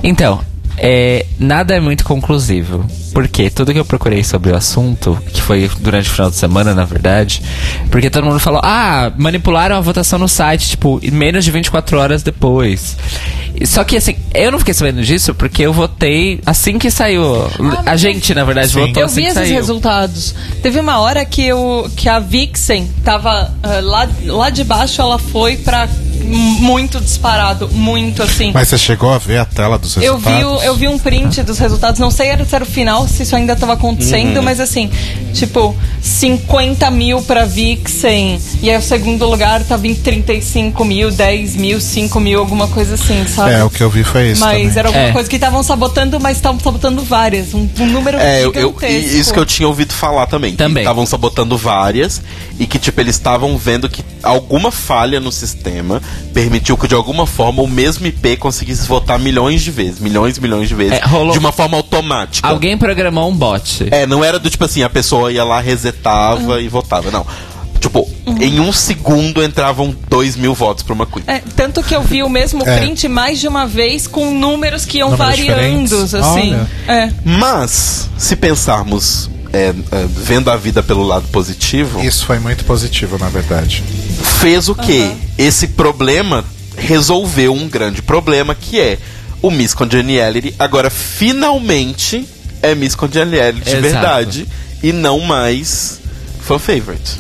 [0.03, 0.41] Então,
[0.77, 2.85] é, nada é muito conclusivo.
[3.13, 6.75] Porque tudo que eu procurei sobre o assunto, que foi durante o final de semana,
[6.75, 7.43] na verdade,
[7.91, 12.23] porque todo mundo falou, ah, manipularam a votação no site, tipo, menos de 24 horas
[12.23, 12.97] depois.
[13.55, 17.25] E- Só que assim, eu não fiquei sabendo disso porque eu votei assim que saiu.
[17.85, 18.81] a gente, na verdade, Sim.
[18.87, 19.55] votou Eu assim vi que esses saiu.
[19.57, 20.35] resultados.
[20.63, 25.19] Teve uma hora que, eu, que a Vixen tava ah, lá, lá de baixo, ela
[25.19, 25.89] foi pra
[26.23, 28.51] muito disparado, muito assim.
[28.53, 30.39] Mas você chegou a ver a tela dos Eu resultados?
[30.39, 33.23] vi, o- eu vi um print dos resultados, não sei se era o final, se
[33.23, 34.91] isso ainda estava acontecendo, mas assim,
[35.35, 41.55] tipo, 50 mil pra Vixen, e aí o segundo lugar tava em 35 mil, 10
[41.57, 43.53] mil, 5 mil, alguma coisa assim, sabe?
[43.53, 44.79] É, o que eu vi foi isso Mas também.
[44.79, 45.13] era alguma É.
[45.13, 47.55] coisa que estavam sabotando, mas estavam sabotando várias.
[47.55, 49.09] Um, um número É, eu, eu- gigantesco.
[49.17, 50.57] e isso que eu tinha ouvido falar também.
[50.57, 50.83] Também.
[50.83, 52.23] Estavam sabotando várias
[52.59, 56.01] e que, tipo, eles estavam vendo que alguma falha no sistema
[56.33, 60.01] permitiu que, de alguma forma, o mesmo IP conseguisse votar milhões de vezes.
[60.01, 60.95] Milhões e milhões de vezes.
[60.99, 62.49] É, rolou- De uma forma automática.
[62.49, 63.87] Alguém programou um bot.
[63.91, 67.11] É, não era do tipo assim, a pessoa ia lá, resetava e votava.
[67.11, 67.27] Não.
[67.79, 68.09] Tipo,
[68.41, 71.23] em um segundo entravam dois mil votos pra uma Queen.
[71.27, 72.79] É, tanto que eu vi o mesmo É.
[72.79, 76.15] print mais de uma vez com números que iam Números variando, diferentes.
[76.15, 76.57] assim.
[76.89, 77.11] É.
[77.25, 83.17] Mas, se pensarmos, é, é, vendo a vida pelo lado positivo, Isso foi muito positivo,
[83.19, 83.85] na verdade.
[84.41, 85.11] fez o quê?
[85.37, 86.43] Esse problema
[86.77, 88.99] resolveu um grande problema que é
[89.43, 92.27] o Miss Congeniality agora finalmente
[92.63, 93.83] é Miss Congeniality de Exato.
[93.83, 94.49] verdade
[94.83, 95.99] e não mais
[96.41, 97.19] fan favorite.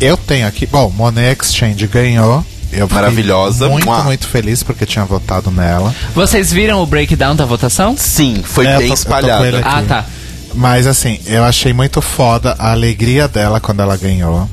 [0.00, 0.66] Eu tenho aqui...
[0.66, 2.44] Bom, Monet Exchange ganhou.
[2.72, 3.68] Eu Maravilhosa.
[3.68, 4.02] Muito, Mua.
[4.04, 5.94] muito feliz porque tinha votado nela.
[6.14, 7.94] Vocês viram o breakdown da votação?
[7.98, 9.58] Sim, foi É, bem tô espalhada.
[9.58, 9.68] aqui.
[9.68, 10.04] Ah, tá.
[10.54, 14.48] Mas assim, eu achei muito foda a alegria dela quando ela ganhou.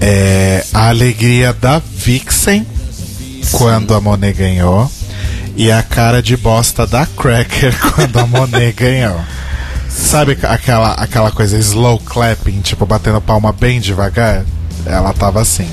[0.00, 2.66] É, a alegria da Vixen
[3.52, 4.90] quando a Monet ganhou.
[5.58, 9.20] E a cara de bosta da Cracker quando a Monet ganhou.
[9.88, 14.44] Sabe aquela, aquela coisa slow clapping, tipo batendo palma bem devagar?
[14.86, 15.68] Ela tava assim.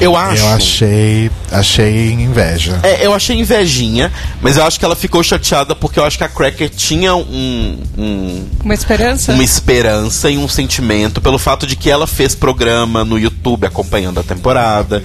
[0.00, 0.42] Eu acho.
[0.42, 2.80] Eu achei, achei inveja.
[2.82, 6.24] É, eu achei invejinha, mas eu acho que ela ficou chateada porque eu acho que
[6.24, 9.32] a Cracker tinha um, um- Uma esperança?
[9.32, 14.20] uma esperança e um sentimento pelo fato de que ela fez programa no YouTube acompanhando
[14.20, 15.02] a temporada.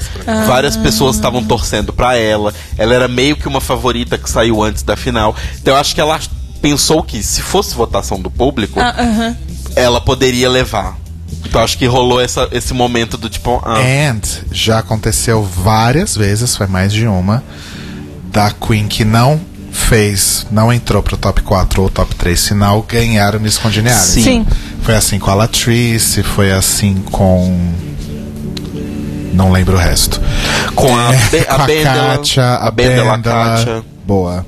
[0.48, 2.54] Várias pessoas estavam torcendo pra ela.
[2.78, 5.36] Ela era meio que uma favorita que saiu antes da final.
[5.62, 6.20] Então eu acho que ela
[6.62, 9.38] pensou que se fosse votação do público, Ah, aham.
[9.76, 10.98] ela poderia levar.
[11.50, 14.22] Então acho que rolou essa, esse momento do tipo, ah, And
[14.52, 17.44] já aconteceu várias vezes, foi mais de uma,
[18.32, 23.36] da Queen que não fez, não entrou pro top 4 ou top 3 final, ganhar
[23.36, 24.06] o Miss Congeniality.
[24.06, 24.22] Sim.
[24.22, 24.48] Sim.
[24.84, 27.74] Foi assim com a Latrice, foi assim com.
[29.34, 30.22] Não lembro o resto.
[30.76, 33.58] com a, É, com a Bendela, Kátia, a Bendela Bendela.
[33.58, 33.84] Kátia.
[34.06, 34.46] Boa.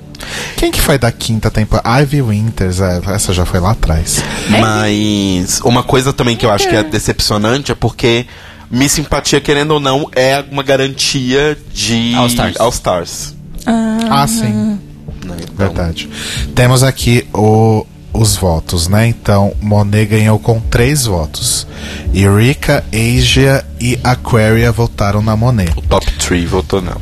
[0.58, 2.02] Quem que foi da quinta temporada?
[2.02, 4.22] Ivy Winters, é, essa já foi lá atrás.
[4.50, 8.26] Mas uma coisa também que eu acho que é decepcionante é porque
[8.70, 12.56] Miss Simpatia, querendo ou não, é uma garantia de All Stars.
[12.60, 13.36] All Stars.
[13.66, 14.44] Ah, sim.
[14.50, 14.78] né?
[15.44, 16.10] Então, Verdade.
[16.56, 19.08] Temos aqui o- os votos, né?
[19.08, 21.68] Então, Monet ganhou com três votos.
[22.14, 25.72] Eureka, Asia e Aquaria votaram na Monet.
[25.78, 27.00] O top 3 votou não.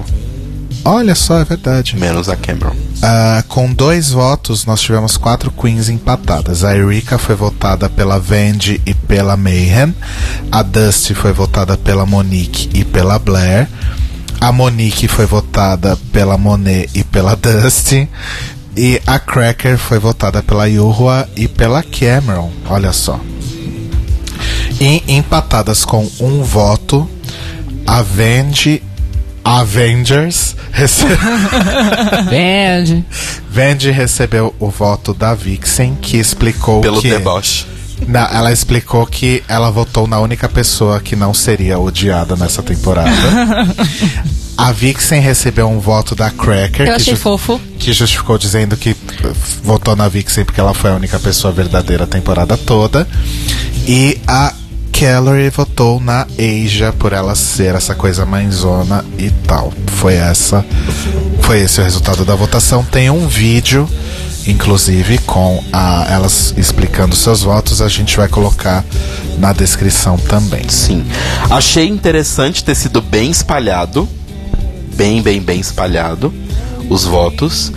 [0.83, 1.95] Olha só, é verdade.
[1.97, 2.75] Menos a Cameron.
[3.01, 6.63] Ah, com dois votos, nós tivemos quatro queens empatadas.
[6.63, 9.93] A Eureka foi votada pela Vendi e pela Mayhem.
[10.51, 13.67] A Dusty foi votada pela Monique e pela Blair.
[14.39, 18.07] A Monique foi votada pela Monet e pela Dusty.
[18.75, 22.49] E a Cracker foi votada pela Yuhua e pela Cameron.
[22.69, 23.19] Olha só.
[24.79, 27.09] E empatadas com um voto,
[27.85, 28.81] a Vendi
[29.43, 31.17] Avengers recebeu.
[32.29, 33.03] Band.
[33.49, 37.09] Vendi recebeu o voto da Vixen, que explicou Pelo que.
[37.09, 37.65] deboche.
[38.07, 43.11] Na- ela explicou que ela votou na única pessoa que não seria odiada nessa temporada.
[44.57, 47.59] A Vixen recebeu um voto da Cracker, Eu que, achei ju- fofo.
[47.79, 48.95] que justificou dizendo que uh,
[49.63, 53.07] votou na Vixen porque ela foi a única pessoa verdadeira a temporada toda.
[53.87, 54.53] E a
[54.91, 59.71] Calorie votou na Asia por ela ser essa coisa mãezona e tal.
[59.87, 60.65] Foi essa.
[61.41, 62.83] Foi esse o resultado da votação.
[62.83, 63.89] Tem um vídeo,
[64.45, 67.81] inclusive, com a, elas explicando seus votos.
[67.81, 68.83] A gente vai colocar
[69.37, 70.67] na descrição também.
[70.67, 71.05] Sim.
[71.49, 74.07] Achei interessante ter sido bem espalhado.
[74.95, 76.33] Bem, bem, bem espalhado.
[76.89, 77.71] Os votos.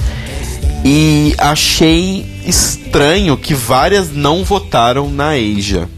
[0.85, 5.89] E achei estranho que várias não votaram na Asia.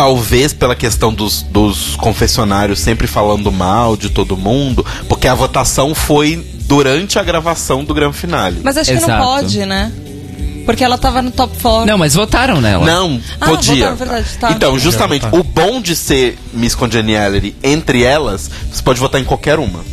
[0.00, 5.94] Talvez pela questão dos, dos confessionários sempre falando mal de todo mundo, porque a votação
[5.94, 8.62] foi durante a gravação do grande finale.
[8.64, 9.22] Mas acho que não Exato.
[9.22, 9.92] pode, né?
[10.64, 11.84] Porque ela tava no top 4.
[11.84, 12.82] Não, mas votaram nela.
[12.82, 13.90] Ah, Não, podia.
[13.90, 14.52] votaram, verdade, tá.
[14.52, 19.58] Então, justamente, o bom de ser Miss Congeniality entre elas, você pode votar em qualquer
[19.58, 19.84] uma.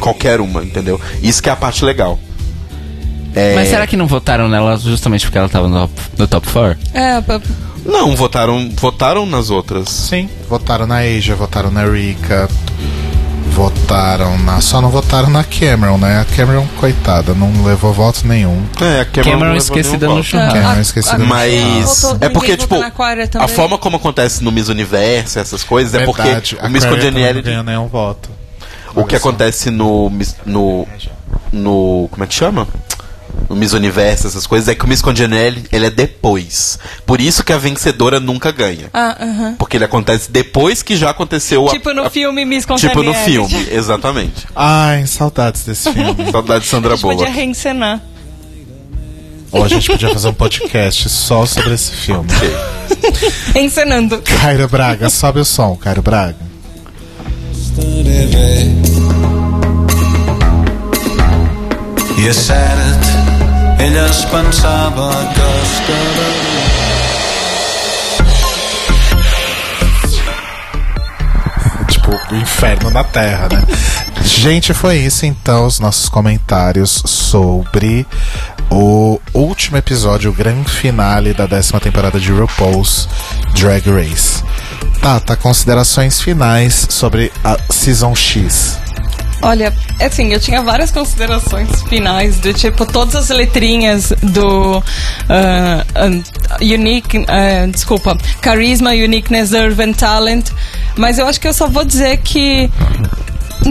[0.00, 1.00] Qualquer uma, entendeu?
[1.22, 2.18] Isso que é a parte legal.
[3.34, 6.78] É, Mas será que não votaram nela justamente porque ela tava no, no top 4?
[6.94, 7.22] É,
[7.84, 9.88] Não, votaram, votaram nas outras.
[9.88, 12.48] Sim, votaram na Asia, votaram na Rika,
[13.50, 14.60] votaram na.
[14.60, 16.20] Só não votaram na Cameron, né?
[16.20, 18.62] A Cameron, coitada, não levou voto nenhum.
[18.80, 20.54] É, a Cameron, Cameron não levou esquecida no churrasco.
[20.54, 22.76] Cameron a- esquecida no Mas é porque, tipo,
[23.38, 26.98] a forma como acontece no Miss Universo, essas coisas, é porque Verdade, o Miss também
[26.98, 28.28] não Congeniality ganhou nenhum voto.
[28.94, 30.10] O que acontece no,
[30.46, 30.86] no.
[31.52, 32.08] No.
[32.10, 32.66] Como é que chama?
[33.54, 36.76] No Miss Universo, essas coisas, é que o Miss Congeniality ele é depois.
[37.06, 38.90] Por isso que a vencedora nunca ganha.
[38.92, 39.54] Ah, aham.
[39.56, 42.80] Porque ele acontece depois que já aconteceu a- Tipo no a, filme Miss Tipo no
[43.14, 43.24] Congeniality.
[43.30, 44.44] filme, exatamente.
[44.56, 46.16] Ai, saudades desse filme.
[46.32, 47.32] Saudade de A Sandra gente podia Bullock.
[47.32, 48.00] reencenar.
[49.52, 52.28] Ou a gente podia fazer um podcast só sobre esse filme.
[53.54, 54.20] Encenando.
[54.20, 56.34] Cairo Braga, sobe o som, Cairo Braga.
[62.16, 63.33] I és cert,
[63.84, 65.44] ella es pensava que.
[71.92, 73.62] Tipo, o inferno na Terra, né?
[74.22, 78.06] Gente, foi isso então, os nossos comentários sobre
[78.70, 83.06] o último episódio, o grande finale da décima temporada de RuPaul's
[83.54, 84.42] Drag Race.
[85.02, 88.83] Tata, considerações finais sobre a Season X.
[89.44, 94.82] Olha, assim, eu tinha várias considerações finais, do tipo, todas as letrinhas do
[95.28, 100.48] ah, ah, Unique, ah, desculpa, Charisma, Uniqueness, and Talent,
[100.96, 102.70] mas eu acho que eu só vou dizer que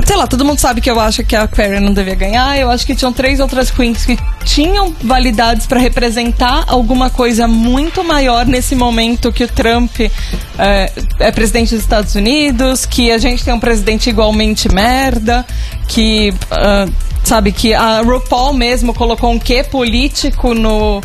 [0.06, 2.58] sei lá, todo mundo sabe que eu acho que a Aquaria não devia ganhar.
[2.58, 8.04] Eu acho que tinham três outras queens que tinham validades pra representar alguma coisa muito
[8.04, 13.44] maior nesse momento que o Trump é, é presidente dos Estados Unidos, que a gente
[13.44, 15.46] tem um presidente igualmente merda,
[15.88, 16.34] que.
[16.52, 16.88] ah,
[17.24, 21.02] Sabe, que a RuPaul mesmo colocou um quê político no,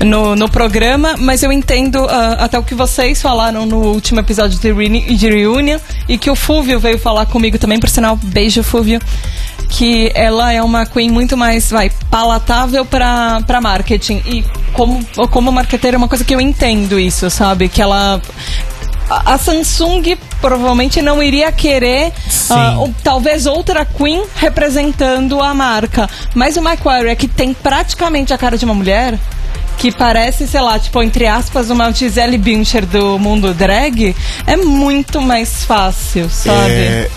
[0.00, 4.58] no, no programa, mas eu entendo ah, até o que vocês falaram no último episódio
[4.58, 8.98] de, de Reunion e que o Fúvio veio falar comigo também, por sinal, beijo Fúvio,
[9.68, 14.22] que ela é uma queen muito mais, vai, palatável pra marketing.
[14.26, 17.68] E como, como marqueteira é uma coisa que eu entendo isso, sabe?
[17.68, 18.20] Que ela
[19.24, 22.12] a Samsung provavelmente não iria querer
[22.78, 26.08] ou talvez outra Queen representando a marca.
[26.34, 29.18] Mas o Macquarie, que tem praticamente a cara de uma mulher,
[29.78, 34.14] que parece, sei lá, tipo, entre aspas, uma Gisele Bündchen do mundo drag,
[34.46, 36.70] é muito mais fácil, sabe?
[36.70, 37.10] É,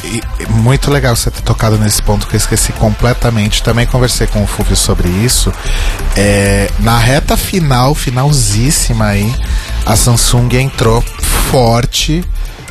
[0.50, 3.62] muito legal você ter tocado nesse ponto que eu esqueci completamente.
[3.62, 5.54] Também conversei com o Fulvio sobre isso.
[6.16, 9.32] É, na reta final, finalzíssima aí,
[9.86, 11.04] a Samsung entrou
[11.56, 12.22] forte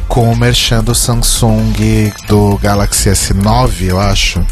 [0.09, 1.73] com o merchan do Samsung
[2.29, 4.45] do Galaxy S9, eu acho.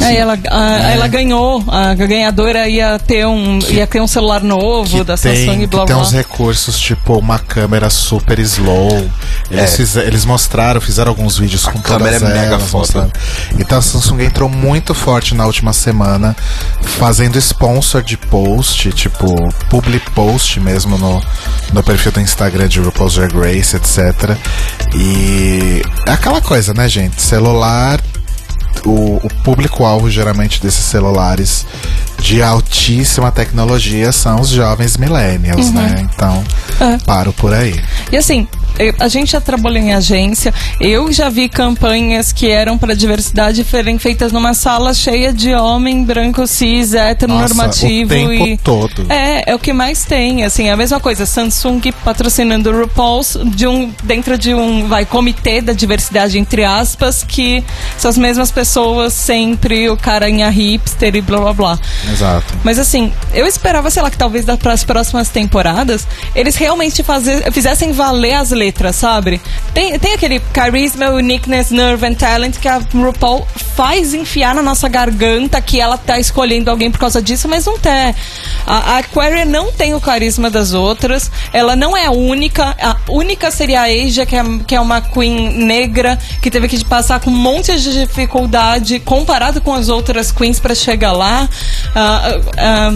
[0.00, 4.98] Aí ela, a- ela ganhou, a ganhadora ia ter um, ia ter um celular novo
[4.98, 6.04] que da tem, Samsung e blá que tem blá.
[6.04, 8.88] uns recursos, tipo uma câmera super slow.
[9.50, 9.76] Eles, É.
[9.76, 12.70] fize- eles mostraram, fizeram alguns vídeos com câmera todas é mega elas.
[13.58, 16.36] Então a Samsung entrou muito forte na última semana,
[16.82, 19.26] fazendo sponsor de post, tipo
[19.68, 21.20] public post mesmo no,
[21.72, 24.36] no perfil do Instagram de RuPaul's Drag Race, etc.
[24.94, 27.20] E é aquela coisa, né, gente?
[27.20, 28.00] Celular
[28.84, 31.66] o, o público-alvo geralmente desses celulares
[32.20, 36.06] de altíssima tecnologia são os jovens millennials, né?
[36.14, 36.42] Então,
[36.80, 36.98] É.
[36.98, 37.80] paro por aí.
[38.10, 38.46] E assim,
[38.98, 43.98] a gente já trabalhou em agência, eu já vi campanhas que eram para diversidade serem
[43.98, 48.56] feitas numa sala cheia de homem branco, cis, heteronormativo Nossa, o tempo e.
[48.58, 49.06] todo.
[49.08, 53.36] É, é o que mais tem, assim, é a mesma coisa, Samsung patrocinando o RuPaul's
[53.46, 57.62] de um, dentro de um, vai, comitê da diversidade, entre aspas, que
[57.96, 61.78] são as mesmas pessoas sempre, o caranha hipster e blá blá blá.
[62.10, 62.54] Exato.
[62.62, 67.52] Mas assim, eu esperava, sei lá, que talvez para as próximas temporadas eles realmente fazer,
[67.52, 69.40] fizessem valer as letras, sabe?
[69.72, 74.88] Tem, tem aquele charisma, uniqueness, nerve and talent que a RuPaul faz enfiar na nossa
[74.88, 78.14] garganta que ela tá escolhendo alguém por causa disso, mas não tem.
[78.66, 82.76] A, a Aquaria não tem o carisma das outras, ela não é única.
[82.80, 86.84] A única seria a Asia, que é, que é uma queen negra que teve que
[86.84, 91.48] passar com um monte de dificuldade comparado com as outras queens para chegar lá.
[91.94, 92.92] Ah, ah,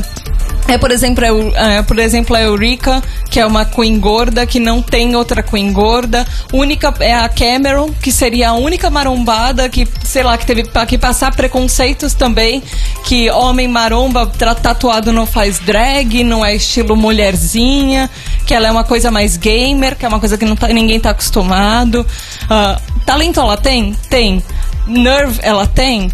[0.69, 4.59] é, por exemplo, Eu- é, por exemplo, a Eureka, que é uma queen gorda, que
[4.61, 6.27] não tem outra queen gorda.
[6.53, 10.97] Única é a Cameron, que seria a única marombada que, sei lá, que teve que
[10.97, 12.63] passar preconceitos também,
[13.05, 18.09] que homem maromba tatuado não faz drag, não é estilo mulherzinha,
[18.47, 20.99] que ela é uma coisa mais gamer, que é uma coisa que não tá- ninguém
[20.99, 22.07] tá acostumado.
[22.49, 23.95] Ah, talento ela tem?
[24.09, 24.43] Tem.
[24.87, 26.11] Nerve ela tem?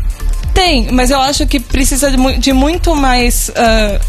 [0.52, 3.50] Tem, mas eu acho que precisa de, de muito mais.
[3.54, 4.00] ah,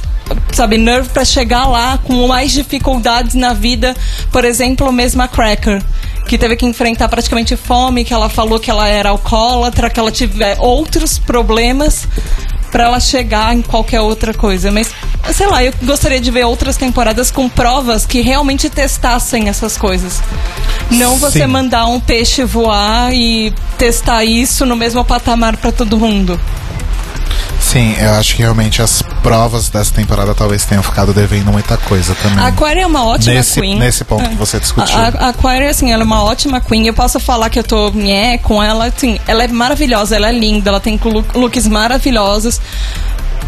[0.52, 3.96] sabe, nerve pra chegar lá com mais dificuldades na vida.
[4.32, 5.84] Por exemplo, mesmo a Cracker,
[6.28, 10.12] que teve que enfrentar praticamente fome, que ela falou que ela era alcoólatra, que ela
[10.12, 12.08] tiver outros problemas
[12.72, 14.72] pra ela chegar em qualquer outra coisa.
[14.72, 14.92] Mas,
[15.34, 20.22] sei lá, eu gostaria de ver outras temporadas com provas que realmente testassem essas coisas.
[20.92, 21.48] Não você Sim.
[21.48, 26.40] mandar um peixe voar e testar isso no mesmo patamar pra todo mundo.
[27.60, 32.16] Sim, eu acho que realmente as provas dessa temporada talvez tenham ficado devendo muita coisa
[32.16, 32.40] também.
[32.44, 33.78] A Aquaria é uma ótima Nesse- queen.
[33.78, 34.98] nesse ponto que você discutiu.
[34.98, 36.88] A, a Aquaria, assim, ela é uma ótima queen.
[36.88, 40.32] Eu posso falar que eu tô nhé com ela, assim, ela é maravilhosa, ela é
[40.32, 42.60] linda, ela tem look- looks maravilhosos.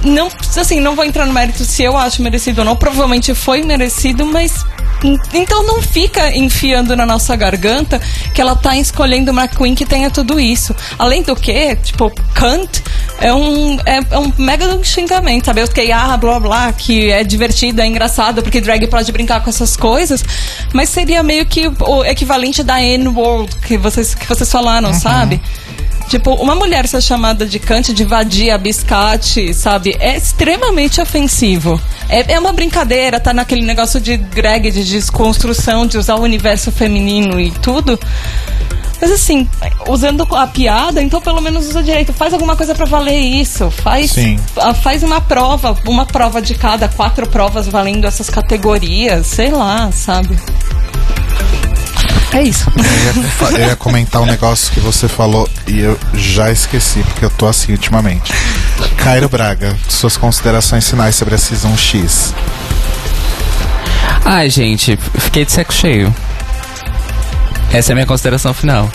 [0.04, 2.76] Não, assim, não vou entrar no mérito se eu acho merecido ou não.
[2.76, 4.66] Provavelmente foi merecido, mas.
[5.04, 8.00] en- Então não fica enfiando na nossa garganta
[8.34, 10.76] que ela tá escolhendo uma queen que tenha tudo isso.
[10.98, 12.84] Além do que, tipo, Kant
[13.20, 15.62] é um, é, é um mega xingamento, sabe?
[15.62, 19.50] Eu fiquei, ah, blá blá, que é divertido, é engraçado, porque drag pode brincar com
[19.52, 20.24] essas coisas,
[20.74, 25.40] mas seria meio que o equivalente da N-World que vocês, que vocês falaram, sabe?
[26.12, 29.96] Tipo, uma mulher ser chamada de cante, de vadia, biscate, sabe?
[29.98, 31.80] É extremamente ofensivo.
[32.10, 36.70] É, é uma brincadeira, tá naquele negócio de drag, de desconstrução, de usar o universo
[36.70, 37.98] feminino e tudo.
[39.00, 39.48] Mas assim,
[39.88, 42.12] usando a piada, então pelo menos usa direito.
[42.12, 43.72] Faz alguma coisa pra valer isso.
[43.72, 44.38] Faz, Sim.
[44.58, 49.90] ah, faz uma prova, uma prova de cada, quatro provas valendo essas categorias, sei lá,
[49.94, 50.38] sabe?
[52.34, 52.72] É isso.
[52.78, 57.26] Eu ia, eu ia comentar um negócio que você falou e eu já esqueci, porque
[57.26, 58.34] eu tô assim ultimamente.
[58.98, 62.34] Cairo Braga, suas considerações finais sobre a Season X.
[64.24, 66.14] Ai, gente, fiquei de saco cheio.
[67.74, 68.90] Essa é a minha consideração final.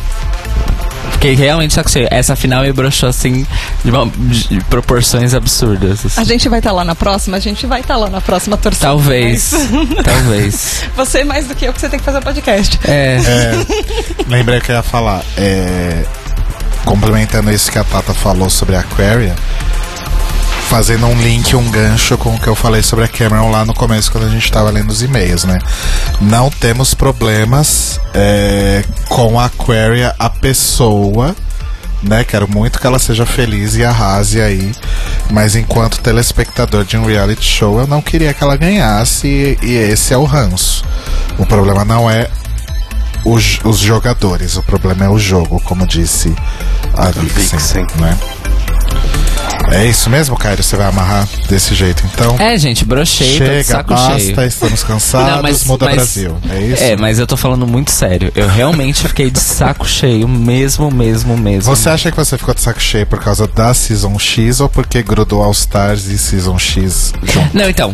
[1.16, 2.06] Fiquei realmente saco cheio.
[2.10, 3.46] Essa final me broxou assim
[3.84, 6.04] de, uma- de proporções absurdas.
[6.04, 6.20] assim.
[6.20, 8.86] A gente vai estar lá na próxima, a gente vai estar lá na próxima torcida.
[8.86, 9.52] Talvez.
[9.52, 10.82] Mas Talvez.
[10.94, 12.78] Você mais do que eu, que você tem que fazer o podcast.
[12.84, 13.16] É.
[13.16, 13.66] É,
[14.28, 15.22] lembrei que eu ia falar.
[15.38, 16.04] é,
[16.84, 19.34] complementando isso que a Tata falou sobre a Aquaria,
[20.68, 23.72] fazendo um link, um gancho com o que eu falei sobre a Cameron lá no
[23.72, 25.58] começo, quando a gente tava lendo os e-mails, né?
[26.20, 31.34] Não temos problemas é, com a Aquaria, a pessoa.
[32.02, 34.70] Né, quero muito que ela seja feliz e arrase aí.
[35.30, 39.26] Mas enquanto telespectador de um reality show, eu não queria que ela ganhasse.
[39.26, 40.84] E, e esse é o ranço.
[41.38, 42.28] O problema não é
[43.24, 46.34] os, os jogadores, o problema é o jogo, como disse
[46.94, 47.86] a Vixen, Vixen.
[47.98, 48.16] né?
[49.72, 50.56] É isso mesmo, Caio?
[50.62, 52.36] Você vai amarrar desse jeito, então?
[52.38, 54.40] É, gente, brochei, Chega, saco basta, cheio.
[54.46, 56.36] estamos cansados, Não, mas- muda mas- Brasil.
[56.50, 56.82] É isso?
[56.84, 58.30] É, mas eu tô falando muito sério.
[58.34, 61.74] Eu realmente fiquei de saco cheio, mesmo, mesmo, mesmo.
[61.74, 65.02] Você acha que você ficou de saco cheio por causa da Season X ou porque
[65.02, 67.56] grudou All Stars e Season X junto?
[67.56, 67.92] Não, então,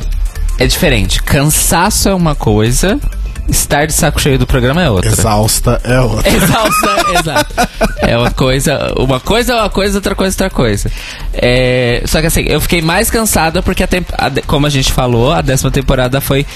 [0.58, 1.22] é diferente.
[1.22, 3.00] Cansaço é uma coisa,
[3.48, 5.10] estar de saco cheio do programa é outra.
[5.10, 6.28] Exausta é outra.
[6.30, 7.54] Exausta, exato.
[7.98, 10.90] É uma coisa, uma coisa é uma coisa, outra coisa é outra coisa.
[11.34, 14.92] É, só que assim, eu fiquei mais cansada porque, a temp- a como a gente
[14.92, 16.46] falou, a décima temporada foi.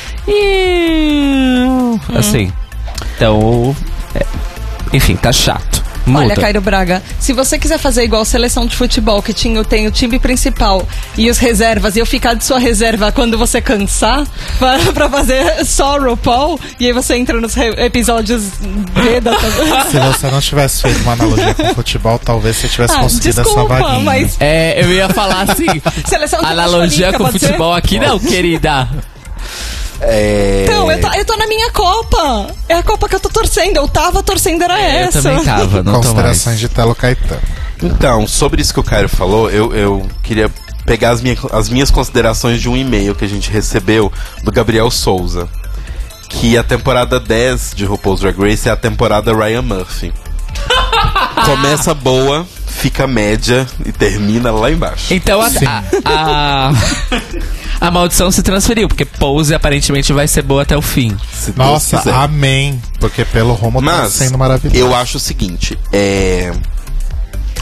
[2.17, 2.53] Assim.
[3.17, 3.75] Então.
[4.15, 4.25] é,
[4.93, 5.85] enfim, tá chato.
[6.07, 6.25] Muda.
[6.25, 9.91] Olha, Cairo Braga, se você quiser fazer igual seleção de futebol, que tinha, tem o
[9.91, 10.87] time principal
[11.19, 14.25] e os reservas, e eu ficar de sua reserva quando você cansar,
[14.59, 18.45] pra, pra fazer só RuPaul, e aí você entra nos episódios
[18.95, 19.33] B da
[19.91, 23.43] Se você não tivesse feito uma analogia com futebol, talvez você tivesse Ah, conseguido essa
[23.43, 24.01] desculpa, vaguinha.
[24.05, 25.67] mas É, eu ia falar assim.
[26.07, 28.89] Seleção de analogia com futebol aqui não, querida.
[30.01, 30.65] É...
[30.65, 32.55] Então, eu tô, eu tô na minha Copa.
[32.69, 33.77] É a Copa que eu tô torcendo.
[33.77, 35.23] Eu tava torcendo, era É, Eu essa.
[35.23, 36.07] também tava, não tô mais.
[36.07, 37.41] Considerações de Telo Caetano.
[37.83, 40.51] Então, sobre isso que o Caio falou, eu, eu queria
[40.87, 44.11] pegar as, minha, as minhas considerações de um e-mail que a gente recebeu
[44.43, 45.49] do Gabriel Souza.
[46.29, 50.13] Que a temporada 10 de RuPaul's Drag Race é a temporada Ryan Murphy.
[51.45, 52.47] Começa boa,
[52.77, 55.13] fica média e termina lá embaixo.
[55.13, 55.49] Então a,
[56.05, 56.73] a, a,
[57.81, 61.17] a maldição se transferiu, porque Pose aparentemente vai ser boa até o fim.
[61.57, 62.81] Nossa, amém.
[63.01, 64.79] Porque pelo rumo tá Mas sendo maravilhoso.
[64.79, 66.53] eu acho o seguinte, é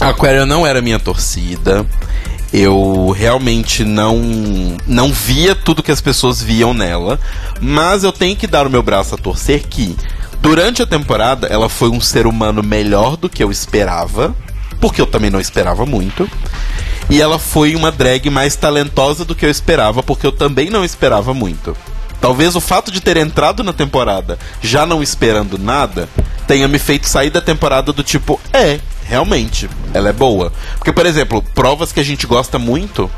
[0.01, 1.87] a Aquaria não era minha torcida.
[2.53, 4.21] Eu realmente não
[4.87, 7.19] não via tudo que as pessoas viam nela,
[7.61, 9.97] mas eu tenho que dar o meu braço a torcer que
[10.41, 14.35] durante a temporada ela foi um ser humano melhor do que eu esperava,
[14.85, 16.29] porque eu também não esperava muito.
[17.09, 20.85] E ela foi uma drag mais talentosa do que eu esperava, porque eu também não
[20.85, 21.75] esperava muito.
[22.21, 26.07] Talvez o fato de ter entrado na temporada já não esperando nada
[26.47, 30.53] tenha me feito sair da temporada do tipo, é, realmente, ela é boa.
[30.77, 33.11] Porque, por exemplo, provas que a gente gosta muito,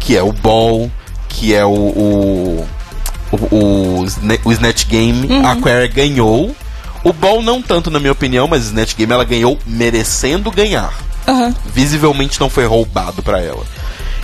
[0.00, 0.90] que é o Ball,
[1.28, 1.68] que é o.
[1.68, 2.66] o,
[3.32, 4.04] o, o,
[4.46, 6.56] o Snatch Game, a Aquaria ganhou.
[7.04, 10.92] O Ball não tanto, na minha opinião, mas Snatch Game ela ganhou merecendo ganhar
[11.26, 11.54] Aham.
[11.66, 13.64] visivelmente não foi roubado pra ela.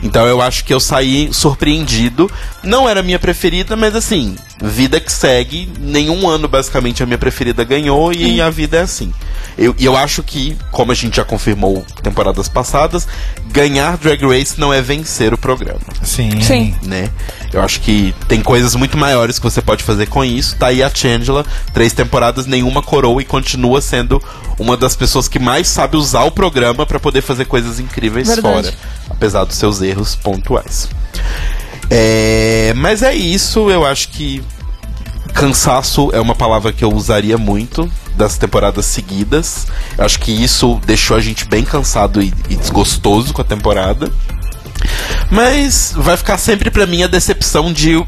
[0.03, 2.31] Então eu acho que eu saí surpreendido.
[2.63, 5.71] Não era a minha preferida, mas assim, vida que segue.
[5.81, 9.13] Nenhum ano, basicamente, a minha preferida ganhou e a vida é assim.
[9.57, 13.09] Eu- E eu, acho que, como a gente já confirmou temporadas passadas,
[13.51, 16.41] ganhar Drag Race não é vencer o programa Sim.
[16.43, 16.75] Sim.
[16.83, 17.11] né?
[17.53, 20.55] Eu acho que tem coisas muito maiores que você pode fazer com isso.
[20.57, 21.45] Tá aí a Changela,
[21.75, 24.23] três temporadas, nenhuma coroa e continua sendo
[24.59, 28.67] uma das pessoas que mais sabe usar o programa pra poder fazer coisas incríveis Verdade.
[28.69, 28.75] fora,
[29.11, 30.89] apesar dos seus erros pontuais.
[31.91, 34.43] É, mas é isso, eu acho que
[35.35, 39.67] cansaço é uma palavra que eu usaria muito das temporadas seguidas.
[39.97, 44.11] Eu acho que isso deixou a gente bem cansado e, e desgostoso com a temporada.
[45.31, 48.05] Mas vai ficar sempre pra mim a decepção de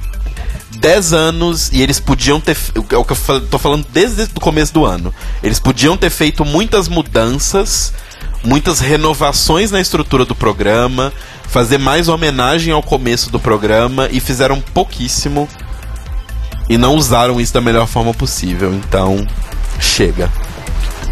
[0.79, 2.57] 10 anos e eles podiam ter.
[2.75, 5.15] É o que eu tô falando desde o começo do ano.
[5.43, 7.93] Eles podiam ter feito muitas mudanças,
[8.43, 11.13] muitas renovações na estrutura do programa,
[11.51, 15.49] fazer mais homenagem ao começo do programa e fizeram pouquíssimo
[16.69, 18.73] e não usaram isso da melhor forma possível.
[18.73, 19.27] Então,
[19.81, 20.31] chega.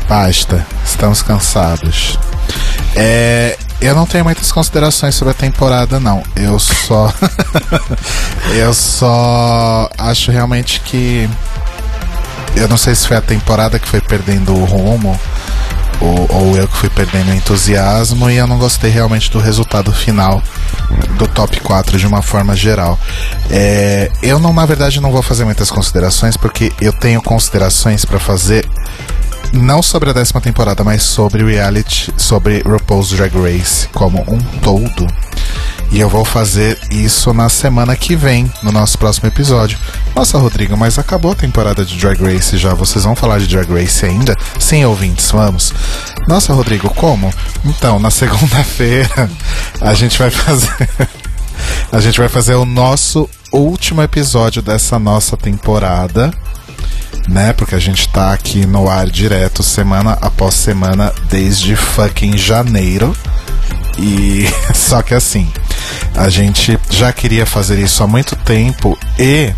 [0.08, 2.16] Basta, estamos cansados.
[2.94, 6.22] É, eu não tenho muitas considerações sobre a temporada, não.
[6.36, 7.12] Eu só.
[8.54, 11.28] eu só acho realmente que.
[12.54, 15.18] eu não sei se foi a temporada que foi perdendo o rumo.
[16.00, 20.42] Ou, ou eu que fui perdendo entusiasmo e eu não gostei realmente do resultado final
[21.16, 22.98] do top 4 de uma forma geral.
[23.50, 28.20] É, eu não, na verdade, não vou fazer muitas considerações porque eu tenho considerações para
[28.20, 28.68] fazer
[29.52, 35.06] não sobre a décima temporada, mas sobre reality, sobre RuPaul's Drag Race como um todo.
[35.90, 39.78] E eu vou fazer isso na semana que vem, no nosso próximo episódio.
[40.14, 42.74] Nossa, Rodrigo, mas acabou a temporada de Drag Race já.
[42.74, 44.36] Vocês vão falar de Drag Race ainda?
[44.58, 45.72] Sim, ouvintes, vamos.
[46.26, 47.32] Nossa, Rodrigo, como?
[47.64, 49.30] Então, na segunda-feira
[49.80, 50.88] a gente vai fazer.
[51.90, 56.30] a gente vai fazer o nosso último episódio dessa nossa temporada
[57.28, 57.52] né?
[57.52, 63.14] Porque a gente tá aqui no ar direto semana após semana desde fucking janeiro.
[63.98, 65.50] E só que assim,
[66.14, 69.52] a gente já queria fazer isso há muito tempo e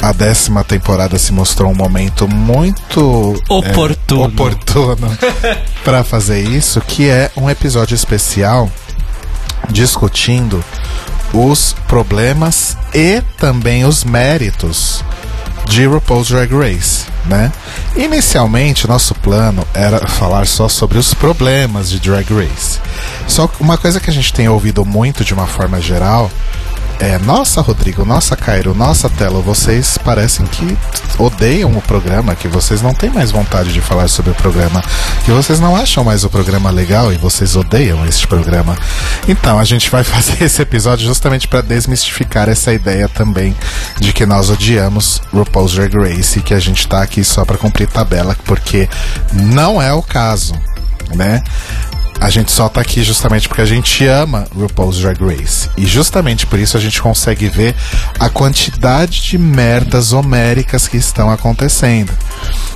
[0.00, 4.24] a décima temporada se mostrou um momento muito é, Oportuno.
[4.24, 5.18] oportuno
[5.84, 8.70] para fazer isso, que é um episódio especial
[9.70, 10.64] discutindo
[11.32, 15.04] os problemas e também os méritos
[15.68, 17.52] de RuPaul's Drag Race, né?
[17.94, 22.80] Inicialmente, nosso plano era falar só sobre os problemas de Drag Race.
[23.26, 26.30] Só que uma coisa que a gente tem ouvido muito de uma forma geral
[26.98, 30.76] é: nossa, Rodrigo, nossa, Cairo, nossa, Telo, vocês parecem que
[31.18, 34.82] odeiam o programa, que vocês não têm mais vontade de falar sobre o programa,
[35.24, 38.76] que vocês não acham mais o programa legal e vocês odeiam este programa.
[39.26, 43.56] Então, a gente vai fazer esse episódio justamente para desmistificar essa ideia também
[43.98, 47.58] de que nós odiamos RuPaul's Drag Race e que a gente tá aqui só para
[47.58, 48.88] cumprir tabela, porque
[49.32, 50.54] não é o caso,
[51.14, 51.42] né?
[52.20, 55.70] A gente só tá aqui justamente porque a gente ama RuPaul's Drag Race.
[55.76, 57.74] E justamente por isso a gente consegue ver
[58.18, 62.12] a quantidade de merdas homéricas que estão acontecendo.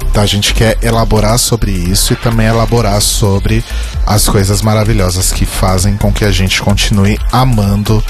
[0.08, 3.64] Então a gente quer elaborar sobre isso e também elaborar sobre
[4.06, 8.02] as coisas maravilhosas que fazem com que a gente continue amando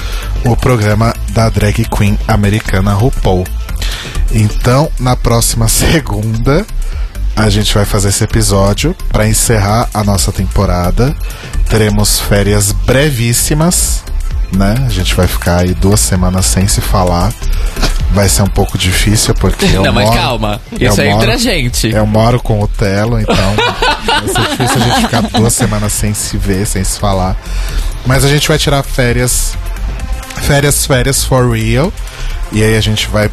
[0.45, 3.45] o programa da drag queen americana RuPaul.
[4.31, 6.65] Então, na próxima segunda,
[7.35, 11.15] a gente vai fazer esse episódio para encerrar a nossa temporada.
[11.69, 14.03] Teremos férias brevíssimas,
[14.51, 14.75] né?
[14.85, 17.33] A gente vai ficar aí duas semanas sem se falar.
[18.11, 20.61] Vai ser um pouco difícil porque eu Não, mas moro- calma.
[20.79, 21.89] eu Isso é entre a gente.
[21.89, 23.35] Eu moro com o Telo, então
[24.05, 27.35] vai ser difícil a gente ficar duas semanas sem se ver, sem se falar.
[28.05, 29.55] Mas a gente vai tirar férias,
[30.43, 31.91] férias, férias for real.
[32.51, 33.31] E aí a gente vai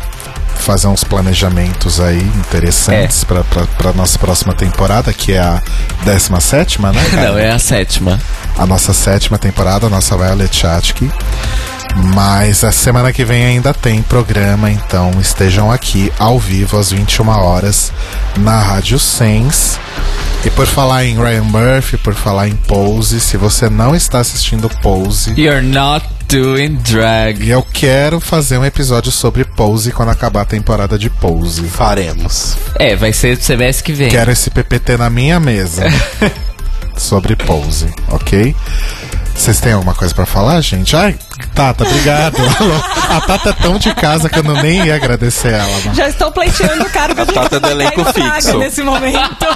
[0.61, 5.63] fazer uns planejamentos aí interessantes pra para para nossa próxima temporada, que é a
[6.05, 6.93] 17 né?
[7.11, 7.29] cara?
[7.29, 8.19] Não, é a sétima.
[8.57, 11.11] a nossa sétima temporada, a nossa Violet Chachki.
[12.15, 17.29] Mas a semana que vem ainda tem programa, então estejam aqui ao vivo às 21
[17.29, 17.93] horas
[18.39, 19.79] na Rádio Sense.
[20.45, 24.71] E por falar em Ryan Murphy, por falar em Pose, se você não está assistindo
[24.81, 27.47] Pose, You're not doing drag.
[27.47, 31.63] eu quero fazer um episódio sobre Pose quando acabar a temporada de Pose.
[31.65, 32.57] Faremos.
[32.77, 34.09] É, vai ser semestre que vem.
[34.09, 35.85] Quero esse PPT na minha mesa
[36.97, 38.57] sobre Pose, ok?
[39.35, 40.95] Vocês têm alguma coisa pra falar, gente?
[40.95, 41.17] Ai,
[41.55, 42.37] Tata, obrigado.
[43.09, 45.71] A Tata é tão de casa que eu não nem ia agradecer ela.
[45.87, 45.97] Mas...
[45.97, 48.59] Já estou pleiteando o cargo de Tata do elenco fixo.
[48.59, 49.47] nesse momento.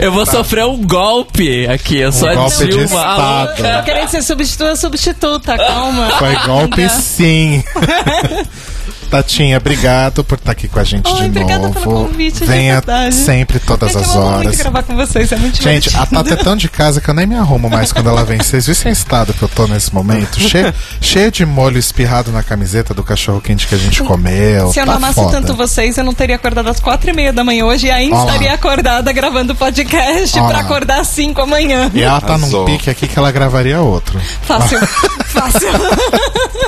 [0.00, 1.98] Eu vou sofrer um golpe aqui.
[1.98, 2.40] Eu sou a Tá.
[2.40, 3.00] golpe de Dilma.
[3.02, 3.82] a Tô louca.
[3.82, 6.10] querendo ser substituta, substituta, calma.
[6.18, 6.94] Foi golpe Ainda.
[6.94, 7.62] sim.
[9.14, 11.80] Tatinha, obrigado por estar aqui com a gente Ai, de obrigada novo.
[11.80, 14.56] pelo convite, Venha sempre, todas É as eu amo muito horas.
[14.56, 16.24] gravar com vocês, é muito Gente, a divertido.
[16.24, 18.38] Tata é tão de casa que eu nem me arrumo mais quando ela vem.
[18.38, 20.40] Vocês viram esse estado que eu tô nesse momento?
[20.40, 24.72] Cheio, cheio de molho espirrado na camiseta do cachorro quente que a gente comeu.
[24.72, 25.30] Se eu tá não amasse foda.
[25.30, 28.16] tanto vocês, eu não teria acordado às quatro e meia da manhã hoje e ainda
[28.16, 28.32] Ó lá.
[28.32, 30.58] estaria acordada gravando podcast lá.
[30.58, 31.88] acordar às cinco amanhã.
[31.94, 32.64] E ela tá num Arrasou.
[32.64, 34.20] pique aqui que ela gravaria outro.
[34.42, 34.80] Fácil,
[35.26, 35.68] fácil.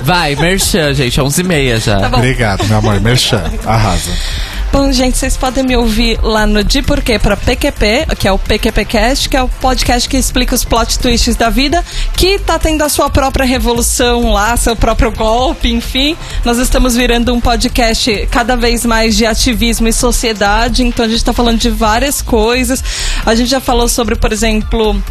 [0.03, 1.21] Vai, merchan, gente.
[1.21, 1.99] 11h30 já.
[1.99, 2.19] Tá bom.
[2.19, 2.36] Obrigado,
[2.69, 3.01] meu amor.
[3.01, 4.11] Merchan, arrasa.
[4.73, 8.39] Bom, gente, vocês podem me ouvir lá no De Porquê pra PQP, que é o
[8.39, 11.83] PQPcast, que é o podcast que explica os plot twists da vida,
[12.15, 16.15] que tá tendo a sua própria revolução lá, seu próprio golpe, enfim.
[16.45, 21.25] Nós estamos virando um podcast cada vez mais de ativismo e sociedade, então a gente
[21.25, 22.85] tá falando de várias coisas.
[23.25, 25.03] A gente já falou sobre, por exemplo,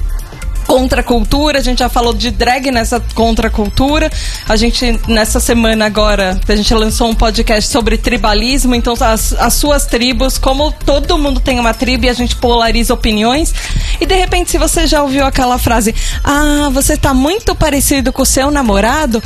[0.66, 4.12] contracultura, a gente já falou de drag nessa contracultura.
[4.48, 9.54] A gente, nessa semana agora, a gente lançou um podcast sobre tribalismo, então as, as
[9.54, 13.54] suas tribos, como todo mundo tem uma tribo e a gente polariza opiniões.
[14.00, 18.24] E de repente, se você já ouviu aquela frase, ah, você tá muito parecido com
[18.24, 19.22] o seu namorado.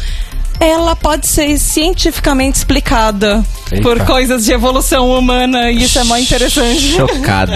[0.59, 3.81] Ela pode ser cientificamente explicada Eita.
[3.81, 6.81] por coisas de evolução humana e isso é muito interessante.
[6.97, 7.53] Chocada.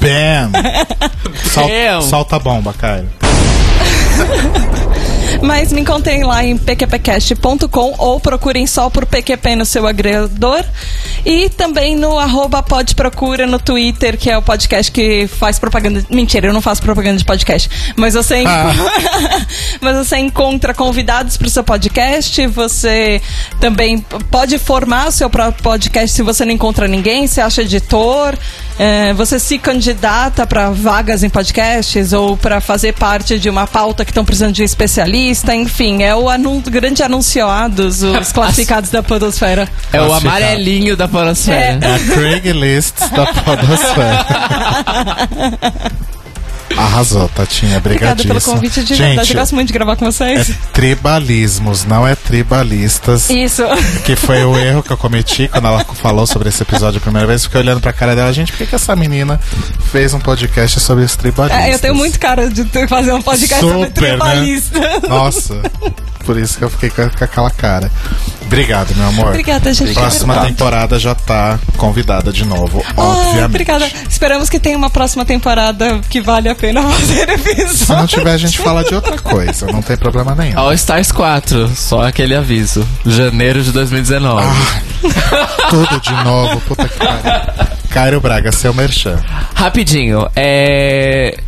[0.00, 0.52] Bam!
[1.50, 3.08] Sol, solta a bomba, Caio.
[5.44, 10.64] Mas me encontrem lá em pqpcast.com ou procurem só por PQP no seu agregador.
[11.24, 16.04] E também no arroba podprocura no Twitter, que é o podcast que faz propaganda.
[16.10, 17.70] Mentira, eu não faço propaganda de podcast.
[17.96, 18.50] Mas você, enco-
[19.80, 22.46] mas você encontra convidados para o seu podcast.
[22.48, 23.20] Você
[23.60, 23.98] também
[24.30, 28.36] pode formar o seu próprio podcast se você não encontra ninguém, se acha editor.
[28.78, 34.04] É, você se candidata para vagas em podcasts ou para fazer parte de uma pauta
[34.04, 39.02] que estão precisando de um especialista, enfim, é o anun grande anunciados, os classificados da
[39.02, 39.68] Podosfera.
[39.92, 41.78] É o amarelinho da Polosfera.
[41.80, 44.26] É a Craigslist da Podosfera.
[46.76, 47.78] Arrasou, Tatinha.
[47.78, 50.52] Obrigada pelo convite de verdade, Gente, eu gosto muito de gravar com é vocês.
[50.72, 53.30] tribalismos, não é tribalistas.
[53.30, 53.62] Isso.
[54.04, 57.26] Que foi o erro que eu cometi quando ela falou sobre esse episódio a primeira
[57.26, 57.44] vez.
[57.44, 59.40] Fiquei olhando pra cara dela, gente, por que, que essa menina
[59.92, 61.64] fez um podcast sobre os tribalistas?
[61.64, 64.08] É, eu tenho muito cara de fazer um podcast sobre Super, né?
[64.10, 64.80] tribalista.
[65.08, 65.60] Nossa,
[66.24, 67.90] por isso que eu fiquei com, com aquela cara.
[68.46, 69.28] Obrigado, meu amor.
[69.28, 69.94] Obrigada, gente.
[69.94, 70.48] Próxima Obrigado.
[70.56, 73.44] temporada já tá convidada de novo, Ah, obviamente.
[73.44, 73.90] obrigada.
[74.08, 77.68] Esperamos que tenha uma próxima temporada que vale a pena fazer episódio.
[77.76, 80.58] Se não tiver, a gente fala de outra coisa, não tem problema nenhum.
[80.58, 82.86] All Stars 4, só aquele aviso.
[83.04, 84.46] Janeiro de 2019.
[85.70, 87.68] Tudo de novo, puta que pariu.
[87.90, 89.22] Cairo Braga, seu merchan.
[89.54, 91.38] Rapidinho, é.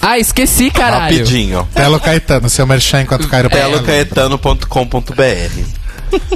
[0.00, 1.18] Ah, esqueci, caralho.
[1.18, 1.68] Rapidinho.
[1.74, 5.78] Telo Caetano, seu merchan enquanto Cairo telocaetano.com.br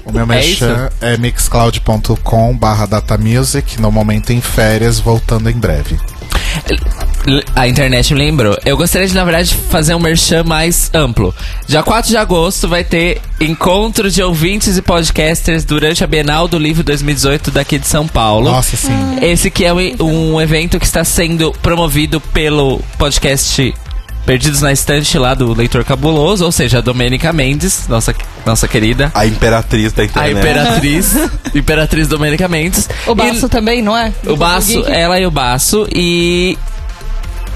[0.05, 5.99] O meu É merchan é, mixcloud.com barra datamusic, no momento em férias, voltando em breve.
[7.55, 8.59] A internet me lembrou.
[8.65, 11.33] Eu gostaria de, na verdade, fazer um merchan mais amplo.
[11.69, 16.59] Dia 4 de agosto vai ter encontro de ouvintes e podcasters durante a Bienal do
[16.59, 18.51] Livro 2018 daqui de São Paulo.
[18.51, 19.19] Nossa, sim.
[19.21, 23.73] Esse que é um, um evento que está sendo promovido pelo podcast
[24.25, 28.15] Perdidos na Estante lá do Leitor Cabuloso, ou seja, a Domênica Mendes, nossa,
[28.47, 29.11] nossa querida.
[29.15, 30.39] A imperatriz da A internet.
[30.39, 31.15] Imperatriz,
[31.55, 32.89] Imperatriz Domênica Mendes.
[33.07, 34.13] O Baço E- também, não é?
[34.27, 35.89] o Baço, ela e o Baço.
[35.93, 36.57] E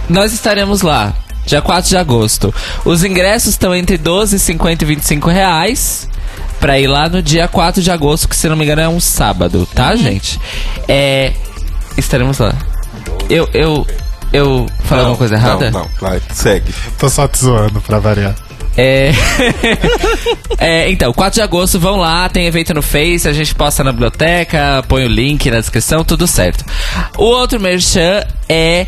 [0.09, 1.15] nós estaremos lá,
[1.47, 2.53] dia 4 de agosto.
[2.85, 6.09] Os ingressos estão entre 12, 50 e 25 reais.
[6.59, 8.99] Pra ir lá no dia 4 de agosto, que se não me engano é um
[8.99, 10.41] sábado, tá, gente?
[10.89, 11.33] É.
[11.99, 12.55] Estaremos lá.
[13.29, 13.47] Eu.
[13.53, 13.87] Eu.
[14.33, 15.71] Eu falei alguma coisa errada?
[15.71, 16.73] Não, não, vai, segue.
[16.99, 18.35] Tô só te zoando pra variar.
[18.77, 19.13] É...
[20.59, 23.93] É, então, 4 de agosto, vão lá, tem evento no Face, a gente posta na
[23.93, 26.65] biblioteca, põe o link na descrição, tudo certo.
[27.19, 28.87] O outro merchan é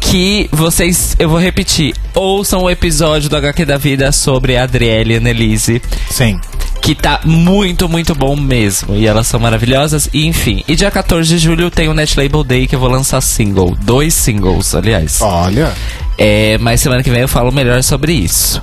[0.00, 5.14] que vocês, eu vou repetir, ouçam o episódio do HQ da Vida sobre a Adriele
[5.14, 6.40] e a Annelise, Sim.
[6.82, 8.94] Que tá muito, muito bom mesmo.
[8.94, 10.62] E elas são maravilhosas, e enfim.
[10.66, 13.76] E dia 14 de julho tem o Net Label Day que eu vou lançar single.
[13.82, 15.20] Dois singles, aliás.
[15.20, 15.72] Olha.
[16.16, 18.62] É, mas semana que vem eu falo melhor sobre isso.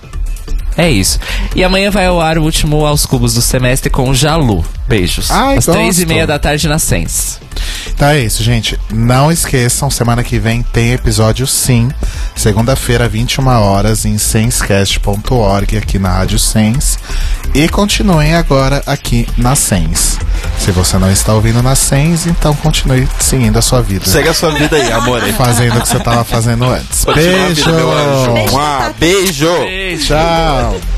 [0.78, 1.20] É isso.
[1.56, 4.64] E amanhã vai ao ar o último aos cubos do semestre com o Jalu.
[4.88, 5.32] Beijos.
[5.32, 6.08] Ai, Às três e gosto.
[6.14, 7.40] meia da tarde na Sens.
[7.88, 8.78] Então é isso, gente.
[8.94, 11.90] Não esqueçam, semana que vem tem episódio sim.
[12.36, 17.00] Segunda-feira, 21 horas, em senscast.org, aqui na Rádio Sens.
[17.54, 20.20] E continuem agora aqui na Sens.
[20.60, 24.06] Se você não está ouvindo na Sens, então continue seguindo a sua vida.
[24.06, 25.22] Segue a sua vida aí, amor.
[25.34, 27.06] Fazendo o que você estava fazendo antes.
[27.06, 27.72] Continua a vida, Beijo!
[27.74, 28.52] meu anjo.
[28.52, 29.50] Mua, beijo.
[30.06, 30.65] Tchau!
[30.66, 30.95] out.